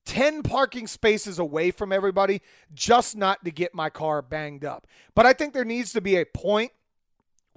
10 0.07 0.43
parking 0.43 0.89
spaces 0.89 1.39
away 1.39 1.71
from 1.71 1.93
everybody 1.93 2.43
just 2.75 3.17
not 3.17 3.45
to 3.45 3.53
get 3.53 3.73
my 3.73 3.89
car 3.89 4.21
banged 4.21 4.65
up. 4.65 4.89
But 5.15 5.27
I 5.27 5.33
think 5.33 5.55
there 5.55 5.65
needs 5.65 5.93
to 5.93 6.01
be 6.01 6.17
a 6.17 6.25
point 6.25 6.73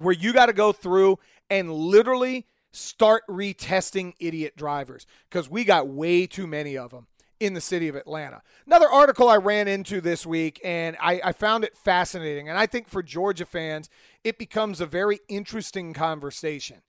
where 0.00 0.14
you 0.14 0.32
got 0.32 0.46
to 0.46 0.52
go 0.52 0.72
through 0.72 1.18
and 1.48 1.72
literally 1.72 2.46
start 2.72 3.22
retesting 3.28 4.14
idiot 4.20 4.56
drivers 4.56 5.06
because 5.28 5.50
we 5.50 5.64
got 5.64 5.88
way 5.88 6.26
too 6.26 6.46
many 6.46 6.76
of 6.76 6.90
them 6.90 7.06
in 7.40 7.54
the 7.54 7.60
city 7.60 7.88
of 7.88 7.96
Atlanta. 7.96 8.42
Another 8.66 8.88
article 8.88 9.28
I 9.28 9.36
ran 9.36 9.66
into 9.66 10.00
this 10.00 10.26
week, 10.26 10.60
and 10.62 10.96
I, 11.00 11.20
I, 11.24 11.32
found 11.32 11.64
it 11.64 11.74
fascinating. 11.74 12.50
And 12.50 12.58
I 12.58 12.66
think 12.66 12.86
for 12.86 13.02
Georgia 13.02 13.46
fans, 13.46 13.88
it 14.22 14.38
becomes 14.38 14.80
a 14.80 14.86
very 14.86 15.20
interesting 15.28 15.94
conversation. 15.94 16.82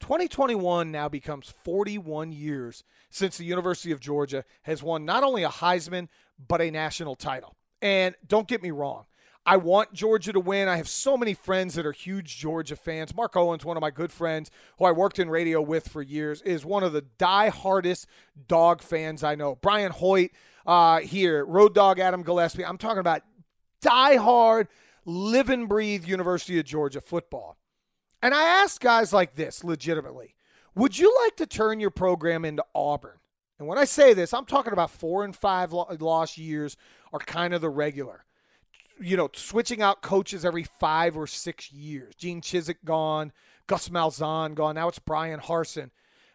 2021 0.00 0.92
now 0.92 1.08
becomes 1.08 1.52
41 1.64 2.30
years 2.30 2.84
since 3.10 3.36
the 3.36 3.44
University 3.44 3.90
of 3.90 3.98
Georgia 3.98 4.44
has 4.62 4.82
won 4.82 5.04
not 5.04 5.24
only 5.24 5.42
a 5.42 5.48
Heisman, 5.48 6.08
but 6.46 6.60
a 6.60 6.70
national 6.70 7.16
title. 7.16 7.56
And 7.82 8.14
don't 8.26 8.46
get 8.46 8.62
me 8.62 8.70
wrong, 8.70 9.06
I 9.48 9.56
want 9.56 9.94
Georgia 9.94 10.34
to 10.34 10.40
win. 10.40 10.68
I 10.68 10.76
have 10.76 10.90
so 10.90 11.16
many 11.16 11.32
friends 11.32 11.74
that 11.76 11.86
are 11.86 11.92
huge 11.92 12.36
Georgia 12.36 12.76
fans. 12.76 13.16
Mark 13.16 13.34
Owens, 13.34 13.64
one 13.64 13.78
of 13.78 13.80
my 13.80 13.90
good 13.90 14.12
friends 14.12 14.50
who 14.78 14.84
I 14.84 14.92
worked 14.92 15.18
in 15.18 15.30
radio 15.30 15.62
with 15.62 15.88
for 15.88 16.02
years, 16.02 16.42
is 16.42 16.66
one 16.66 16.82
of 16.82 16.92
the 16.92 17.06
die-hardest 17.16 18.06
dog 18.46 18.82
fans 18.82 19.24
I 19.24 19.36
know. 19.36 19.54
Brian 19.54 19.90
Hoyt 19.90 20.32
uh, 20.66 21.00
here, 21.00 21.46
Road 21.46 21.74
Dog 21.74 21.98
Adam 21.98 22.22
Gillespie. 22.22 22.62
I'm 22.62 22.76
talking 22.76 22.98
about 22.98 23.22
die-hard, 23.80 24.68
live 25.06 25.48
and 25.48 25.66
breathe 25.66 26.04
University 26.04 26.58
of 26.58 26.66
Georgia 26.66 27.00
football. 27.00 27.56
And 28.20 28.34
I 28.34 28.42
ask 28.42 28.78
guys 28.82 29.14
like 29.14 29.36
this 29.36 29.64
legitimately 29.64 30.34
Would 30.74 30.98
you 30.98 31.10
like 31.24 31.36
to 31.36 31.46
turn 31.46 31.80
your 31.80 31.88
program 31.88 32.44
into 32.44 32.66
Auburn? 32.74 33.16
And 33.58 33.66
when 33.66 33.78
I 33.78 33.86
say 33.86 34.12
this, 34.12 34.34
I'm 34.34 34.44
talking 34.44 34.74
about 34.74 34.90
four 34.90 35.24
and 35.24 35.34
five 35.34 35.72
lost 35.72 36.36
years 36.36 36.76
are 37.14 37.18
kind 37.18 37.54
of 37.54 37.62
the 37.62 37.70
regular 37.70 38.26
you 39.00 39.16
know, 39.16 39.30
switching 39.34 39.82
out 39.82 40.02
coaches 40.02 40.44
every 40.44 40.64
five 40.64 41.16
or 41.16 41.26
six 41.26 41.72
years. 41.72 42.14
Gene 42.14 42.40
Chizik 42.40 42.84
gone, 42.84 43.32
Gus 43.66 43.88
Malzahn 43.88 44.54
gone. 44.54 44.74
Now 44.74 44.88
it's 44.88 44.98
Bryan 44.98 45.40
Harsin. 45.40 45.90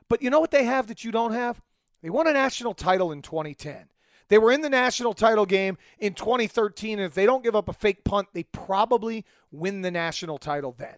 But 0.09 0.21
you 0.21 0.29
know 0.29 0.39
what 0.39 0.51
they 0.51 0.65
have 0.65 0.87
that 0.87 1.03
you 1.03 1.11
don't 1.11 1.33
have? 1.33 1.61
They 2.01 2.09
won 2.09 2.27
a 2.27 2.33
national 2.33 2.73
title 2.73 3.11
in 3.11 3.21
2010. 3.21 3.87
They 4.29 4.37
were 4.37 4.51
in 4.51 4.61
the 4.61 4.69
national 4.69 5.13
title 5.13 5.45
game 5.45 5.77
in 5.99 6.13
2013, 6.13 6.99
and 6.99 7.05
if 7.05 7.13
they 7.13 7.25
don't 7.25 7.43
give 7.43 7.55
up 7.55 7.69
a 7.69 7.73
fake 7.73 8.03
punt, 8.03 8.29
they 8.33 8.43
probably 8.43 9.25
win 9.51 9.81
the 9.81 9.91
national 9.91 10.37
title 10.37 10.73
then. 10.77 10.97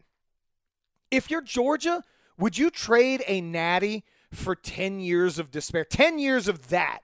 If 1.12 1.30
you're 1.30 1.42
Georgia, 1.42 2.04
would 2.38 2.58
you 2.58 2.70
trade 2.70 3.24
a 3.28 3.42
natty 3.42 4.04
for 4.32 4.56
10 4.56 5.00
years 5.00 5.40
of 5.40 5.52
despair? 5.52 5.86
10 5.86 6.20
years 6.20 6.48
of 6.48 6.70
that 6.70 7.00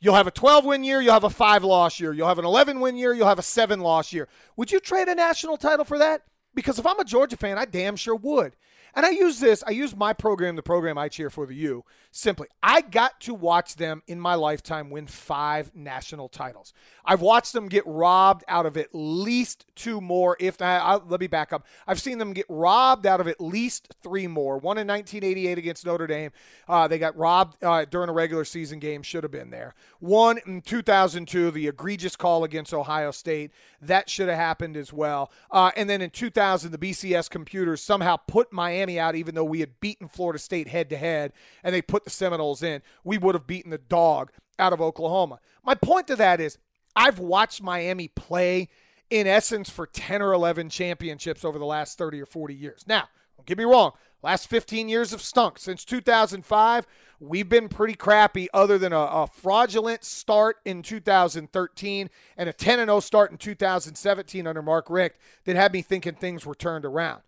You'll 0.00 0.14
have 0.14 0.26
a 0.26 0.30
12 0.30 0.64
win 0.64 0.84
year, 0.84 1.00
you'll 1.00 1.12
have 1.12 1.24
a 1.24 1.30
5 1.30 1.64
loss 1.64 1.98
year, 1.98 2.12
you'll 2.12 2.28
have 2.28 2.38
an 2.38 2.44
11 2.44 2.80
win 2.80 2.96
year, 2.96 3.12
you'll 3.14 3.28
have 3.28 3.38
a 3.38 3.42
7 3.42 3.80
loss 3.80 4.12
year. 4.12 4.28
Would 4.56 4.70
you 4.70 4.80
trade 4.80 5.08
a 5.08 5.14
national 5.14 5.56
title 5.56 5.84
for 5.84 5.98
that? 5.98 6.22
Because 6.54 6.78
if 6.78 6.86
I'm 6.86 6.98
a 7.00 7.04
Georgia 7.04 7.36
fan, 7.36 7.58
I 7.58 7.64
damn 7.64 7.96
sure 7.96 8.16
would. 8.16 8.56
And 8.96 9.04
I 9.04 9.10
use 9.10 9.40
this, 9.40 9.62
I 9.66 9.72
use 9.72 9.94
my 9.94 10.14
program, 10.14 10.56
the 10.56 10.62
program 10.62 10.96
I 10.96 11.10
cheer 11.10 11.28
for 11.28 11.44
the 11.44 11.54
U, 11.54 11.84
simply. 12.12 12.48
I 12.62 12.80
got 12.80 13.20
to 13.20 13.34
watch 13.34 13.76
them 13.76 14.02
in 14.06 14.18
my 14.18 14.34
lifetime 14.34 14.88
win 14.88 15.06
five 15.06 15.70
national 15.74 16.30
titles. 16.30 16.72
I've 17.04 17.20
watched 17.20 17.52
them 17.52 17.68
get 17.68 17.84
robbed 17.86 18.42
out 18.48 18.64
of 18.64 18.78
at 18.78 18.88
least 18.94 19.66
two 19.76 20.00
more, 20.00 20.34
if 20.40 20.58
let 20.62 21.20
me 21.20 21.26
back 21.26 21.52
up. 21.52 21.66
I've 21.86 22.00
seen 22.00 22.16
them 22.16 22.32
get 22.32 22.46
robbed 22.48 23.06
out 23.06 23.20
of 23.20 23.28
at 23.28 23.38
least 23.38 23.94
three 24.02 24.26
more. 24.26 24.56
One 24.56 24.78
in 24.78 24.86
1988 24.86 25.58
against 25.58 25.84
Notre 25.84 26.06
Dame. 26.06 26.30
Uh, 26.66 26.88
they 26.88 26.98
got 26.98 27.14
robbed 27.18 27.62
uh, 27.62 27.84
during 27.84 28.08
a 28.08 28.14
regular 28.14 28.46
season 28.46 28.78
game, 28.78 29.02
should 29.02 29.24
have 29.24 29.30
been 29.30 29.50
there. 29.50 29.74
One 30.00 30.38
in 30.46 30.62
2002, 30.62 31.50
the 31.50 31.68
egregious 31.68 32.16
call 32.16 32.44
against 32.44 32.72
Ohio 32.72 33.10
State. 33.10 33.50
That 33.82 34.08
should 34.08 34.30
have 34.30 34.38
happened 34.38 34.78
as 34.78 34.90
well. 34.90 35.30
Uh, 35.50 35.70
and 35.76 35.90
then 35.90 36.00
in 36.00 36.08
2000, 36.08 36.70
the 36.70 36.78
BCS 36.78 37.28
computers 37.28 37.82
somehow 37.82 38.16
put 38.16 38.54
Miami 38.54 38.85
out, 38.88 39.14
even 39.14 39.34
though 39.34 39.44
we 39.44 39.60
had 39.60 39.80
beaten 39.80 40.08
Florida 40.08 40.38
State 40.38 40.68
head 40.68 40.88
to 40.90 40.96
head, 40.96 41.32
and 41.62 41.74
they 41.74 41.82
put 41.82 42.04
the 42.04 42.10
Seminoles 42.10 42.62
in. 42.62 42.82
We 43.04 43.18
would 43.18 43.34
have 43.34 43.46
beaten 43.46 43.70
the 43.70 43.78
dog 43.78 44.30
out 44.58 44.72
of 44.72 44.80
Oklahoma. 44.80 45.40
My 45.64 45.74
point 45.74 46.06
to 46.06 46.16
that 46.16 46.40
is 46.40 46.58
I've 46.94 47.18
watched 47.18 47.62
Miami 47.62 48.08
play 48.08 48.68
in 49.10 49.26
essence 49.26 49.68
for 49.70 49.86
10 49.86 50.22
or 50.22 50.32
11 50.32 50.70
championships 50.70 51.44
over 51.44 51.58
the 51.58 51.66
last 51.66 51.98
30 51.98 52.20
or 52.20 52.26
40 52.26 52.54
years. 52.54 52.84
Now, 52.86 53.08
don't 53.36 53.46
get 53.46 53.58
me 53.58 53.64
wrong. 53.64 53.92
Last 54.22 54.48
15 54.48 54.88
years 54.88 55.10
have 55.10 55.22
stunk. 55.22 55.58
Since 55.58 55.84
2005, 55.84 56.86
we've 57.20 57.48
been 57.48 57.68
pretty 57.68 57.94
crappy, 57.94 58.48
other 58.52 58.78
than 58.78 58.92
a, 58.92 58.98
a 58.98 59.28
fraudulent 59.32 60.04
start 60.04 60.56
in 60.64 60.82
2013 60.82 62.10
and 62.36 62.48
a 62.48 62.52
10 62.52 62.78
0 62.78 63.00
start 63.00 63.30
in 63.30 63.36
2017 63.36 64.46
under 64.46 64.62
Mark 64.62 64.90
Richt 64.90 65.20
that 65.44 65.54
had 65.54 65.72
me 65.72 65.82
thinking 65.82 66.14
things 66.14 66.44
were 66.44 66.54
turned 66.54 66.84
around. 66.84 67.22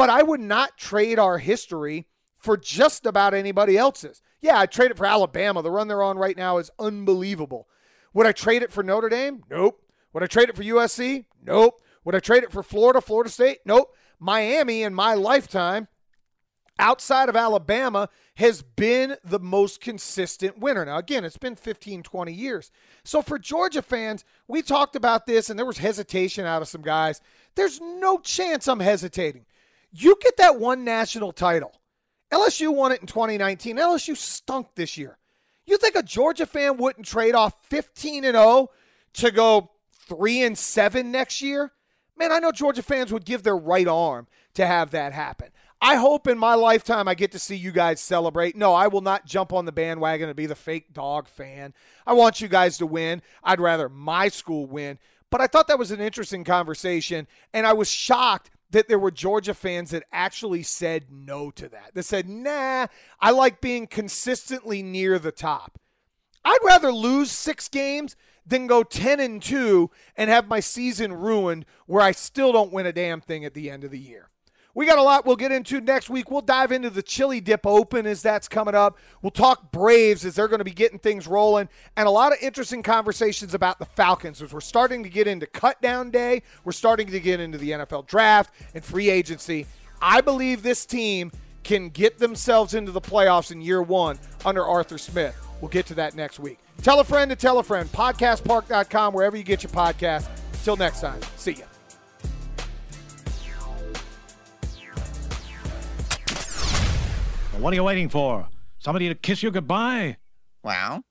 But 0.00 0.08
I 0.08 0.22
would 0.22 0.40
not 0.40 0.78
trade 0.78 1.18
our 1.18 1.36
history 1.36 2.06
for 2.38 2.56
just 2.56 3.04
about 3.04 3.34
anybody 3.34 3.76
else's. 3.76 4.22
Yeah, 4.40 4.58
I 4.58 4.64
trade 4.64 4.90
it 4.90 4.96
for 4.96 5.04
Alabama. 5.04 5.60
The 5.60 5.70
run 5.70 5.88
they're 5.88 6.02
on 6.02 6.16
right 6.16 6.38
now 6.38 6.56
is 6.56 6.70
unbelievable. 6.78 7.68
Would 8.14 8.26
I 8.26 8.32
trade 8.32 8.62
it 8.62 8.72
for 8.72 8.82
Notre 8.82 9.10
Dame? 9.10 9.44
Nope. 9.50 9.82
Would 10.14 10.22
I 10.22 10.26
trade 10.26 10.48
it 10.48 10.56
for 10.56 10.62
USC? 10.62 11.26
Nope. 11.44 11.82
Would 12.02 12.14
I 12.14 12.20
trade 12.20 12.44
it 12.44 12.50
for 12.50 12.62
Florida, 12.62 13.02
Florida 13.02 13.28
State? 13.28 13.58
Nope. 13.66 13.94
Miami 14.18 14.84
in 14.84 14.94
my 14.94 15.12
lifetime, 15.12 15.88
outside 16.78 17.28
of 17.28 17.36
Alabama, 17.36 18.08
has 18.36 18.62
been 18.62 19.18
the 19.22 19.38
most 19.38 19.82
consistent 19.82 20.58
winner. 20.58 20.86
Now, 20.86 20.96
again, 20.96 21.26
it's 21.26 21.36
been 21.36 21.56
15, 21.56 22.02
20 22.02 22.32
years. 22.32 22.70
So 23.04 23.20
for 23.20 23.38
Georgia 23.38 23.82
fans, 23.82 24.24
we 24.48 24.62
talked 24.62 24.96
about 24.96 25.26
this 25.26 25.50
and 25.50 25.58
there 25.58 25.66
was 25.66 25.76
hesitation 25.76 26.46
out 26.46 26.62
of 26.62 26.68
some 26.68 26.80
guys. 26.80 27.20
There's 27.54 27.82
no 27.82 28.16
chance 28.16 28.66
I'm 28.66 28.80
hesitating. 28.80 29.44
You 29.92 30.16
get 30.20 30.36
that 30.36 30.58
one 30.58 30.84
national 30.84 31.32
title. 31.32 31.72
LSU 32.32 32.74
won 32.74 32.92
it 32.92 33.00
in 33.00 33.06
2019. 33.06 33.76
LSU 33.76 34.16
stunk 34.16 34.68
this 34.76 34.96
year. 34.96 35.18
You 35.66 35.78
think 35.78 35.96
a 35.96 36.02
Georgia 36.02 36.46
fan 36.46 36.76
wouldn't 36.76 37.06
trade 37.06 37.34
off 37.34 37.64
15 37.68 38.24
and 38.24 38.34
0 38.34 38.68
to 39.14 39.30
go 39.30 39.70
3 40.08 40.42
and 40.42 40.58
7 40.58 41.10
next 41.10 41.42
year? 41.42 41.72
Man, 42.16 42.32
I 42.32 42.38
know 42.38 42.52
Georgia 42.52 42.82
fans 42.82 43.12
would 43.12 43.24
give 43.24 43.42
their 43.42 43.56
right 43.56 43.88
arm 43.88 44.26
to 44.54 44.66
have 44.66 44.90
that 44.90 45.12
happen. 45.12 45.50
I 45.82 45.96
hope 45.96 46.26
in 46.26 46.38
my 46.38 46.54
lifetime 46.54 47.08
I 47.08 47.14
get 47.14 47.32
to 47.32 47.38
see 47.38 47.56
you 47.56 47.72
guys 47.72 48.00
celebrate. 48.00 48.54
No, 48.54 48.74
I 48.74 48.88
will 48.88 49.00
not 49.00 49.24
jump 49.24 49.52
on 49.52 49.64
the 49.64 49.72
bandwagon 49.72 50.28
and 50.28 50.36
be 50.36 50.46
the 50.46 50.54
fake 50.54 50.92
dog 50.92 51.26
fan. 51.26 51.72
I 52.06 52.12
want 52.12 52.40
you 52.40 52.48
guys 52.48 52.76
to 52.78 52.86
win. 52.86 53.22
I'd 53.42 53.60
rather 53.60 53.88
my 53.88 54.28
school 54.28 54.66
win. 54.66 54.98
But 55.30 55.40
I 55.40 55.46
thought 55.46 55.68
that 55.68 55.78
was 55.78 55.92
an 55.92 56.00
interesting 56.00 56.44
conversation, 56.44 57.26
and 57.54 57.66
I 57.66 57.72
was 57.72 57.90
shocked 57.90 58.50
that 58.70 58.88
there 58.88 58.98
were 58.98 59.10
Georgia 59.10 59.54
fans 59.54 59.90
that 59.90 60.04
actually 60.12 60.62
said 60.62 61.06
no 61.10 61.50
to 61.52 61.68
that. 61.68 61.94
That 61.94 62.04
said, 62.04 62.28
nah, 62.28 62.86
I 63.20 63.30
like 63.30 63.60
being 63.60 63.86
consistently 63.86 64.82
near 64.82 65.18
the 65.18 65.32
top. 65.32 65.78
I'd 66.44 66.58
rather 66.64 66.92
lose 66.92 67.30
six 67.30 67.68
games 67.68 68.16
than 68.46 68.66
go 68.66 68.82
10 68.82 69.20
and 69.20 69.42
2 69.42 69.90
and 70.16 70.30
have 70.30 70.48
my 70.48 70.60
season 70.60 71.12
ruined 71.12 71.66
where 71.86 72.02
I 72.02 72.12
still 72.12 72.52
don't 72.52 72.72
win 72.72 72.86
a 72.86 72.92
damn 72.92 73.20
thing 73.20 73.44
at 73.44 73.54
the 73.54 73.70
end 73.70 73.84
of 73.84 73.90
the 73.90 73.98
year. 73.98 74.30
We 74.74 74.86
got 74.86 74.98
a 74.98 75.02
lot 75.02 75.26
we'll 75.26 75.36
get 75.36 75.52
into 75.52 75.80
next 75.80 76.10
week. 76.10 76.30
We'll 76.30 76.40
dive 76.40 76.72
into 76.72 76.90
the 76.90 77.02
Chili 77.02 77.40
Dip 77.40 77.66
Open 77.66 78.06
as 78.06 78.22
that's 78.22 78.48
coming 78.48 78.74
up. 78.74 78.98
We'll 79.22 79.30
talk 79.30 79.72
Braves 79.72 80.24
as 80.24 80.36
they're 80.36 80.48
going 80.48 80.58
to 80.58 80.64
be 80.64 80.70
getting 80.70 80.98
things 80.98 81.26
rolling, 81.26 81.68
and 81.96 82.06
a 82.06 82.10
lot 82.10 82.32
of 82.32 82.38
interesting 82.40 82.82
conversations 82.82 83.54
about 83.54 83.78
the 83.78 83.86
Falcons 83.86 84.40
as 84.42 84.52
we're 84.52 84.60
starting 84.60 85.02
to 85.02 85.08
get 85.08 85.26
into 85.26 85.46
cut 85.46 85.80
down 85.82 86.10
day. 86.10 86.42
We're 86.64 86.72
starting 86.72 87.08
to 87.08 87.20
get 87.20 87.40
into 87.40 87.58
the 87.58 87.70
NFL 87.70 88.06
draft 88.06 88.54
and 88.74 88.84
free 88.84 89.10
agency. 89.10 89.66
I 90.00 90.20
believe 90.20 90.62
this 90.62 90.86
team 90.86 91.32
can 91.62 91.90
get 91.90 92.18
themselves 92.18 92.74
into 92.74 92.92
the 92.92 93.00
playoffs 93.00 93.52
in 93.52 93.60
year 93.60 93.82
one 93.82 94.18
under 94.44 94.64
Arthur 94.64 94.98
Smith. 94.98 95.36
We'll 95.60 95.68
get 95.68 95.86
to 95.86 95.94
that 95.94 96.14
next 96.14 96.38
week. 96.38 96.58
Tell 96.82 97.00
a 97.00 97.04
friend 97.04 97.28
to 97.30 97.36
tell 97.36 97.58
a 97.58 97.62
friend. 97.62 97.90
Podcastpark.com, 97.92 99.12
wherever 99.12 99.36
you 99.36 99.42
get 99.42 99.62
your 99.62 99.72
podcast. 99.72 100.28
Until 100.54 100.76
next 100.76 101.00
time, 101.00 101.20
see 101.36 101.52
ya. 101.52 101.69
What 107.60 107.74
are 107.74 107.76
you 107.76 107.84
waiting 107.84 108.08
for? 108.08 108.48
Somebody 108.78 109.08
to 109.08 109.14
kiss 109.14 109.42
you 109.42 109.50
goodbye? 109.50 110.16
Well, 110.64 111.02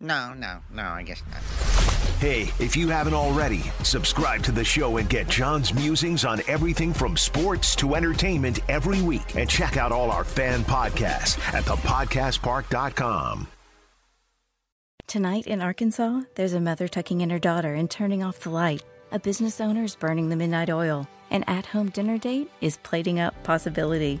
no, 0.00 0.32
no, 0.32 0.60
no, 0.72 0.82
I 0.82 1.02
guess 1.02 1.22
not. 1.30 1.42
Hey, 2.18 2.50
if 2.58 2.78
you 2.78 2.88
haven't 2.88 3.12
already, 3.12 3.60
subscribe 3.82 4.42
to 4.44 4.52
the 4.52 4.64
show 4.64 4.96
and 4.96 5.06
get 5.06 5.28
John's 5.28 5.74
musings 5.74 6.24
on 6.24 6.40
everything 6.48 6.94
from 6.94 7.14
sports 7.14 7.76
to 7.76 7.94
entertainment 7.94 8.60
every 8.70 9.02
week. 9.02 9.36
And 9.36 9.50
check 9.50 9.76
out 9.76 9.92
all 9.92 10.10
our 10.10 10.24
fan 10.24 10.64
podcasts 10.64 11.38
at 11.52 11.64
thepodcastpark.com. 11.64 13.46
Tonight 15.06 15.46
in 15.46 15.60
Arkansas, 15.60 16.22
there's 16.36 16.54
a 16.54 16.60
mother 16.60 16.88
tucking 16.88 17.20
in 17.20 17.28
her 17.28 17.38
daughter 17.38 17.74
and 17.74 17.90
turning 17.90 18.22
off 18.22 18.40
the 18.40 18.50
light. 18.50 18.82
A 19.12 19.18
business 19.18 19.60
owner 19.60 19.84
is 19.84 19.94
burning 19.94 20.30
the 20.30 20.36
midnight 20.36 20.70
oil. 20.70 21.06
An 21.30 21.44
at 21.44 21.66
home 21.66 21.90
dinner 21.90 22.16
date 22.16 22.50
is 22.62 22.78
plating 22.78 23.20
up 23.20 23.34
possibility. 23.42 24.20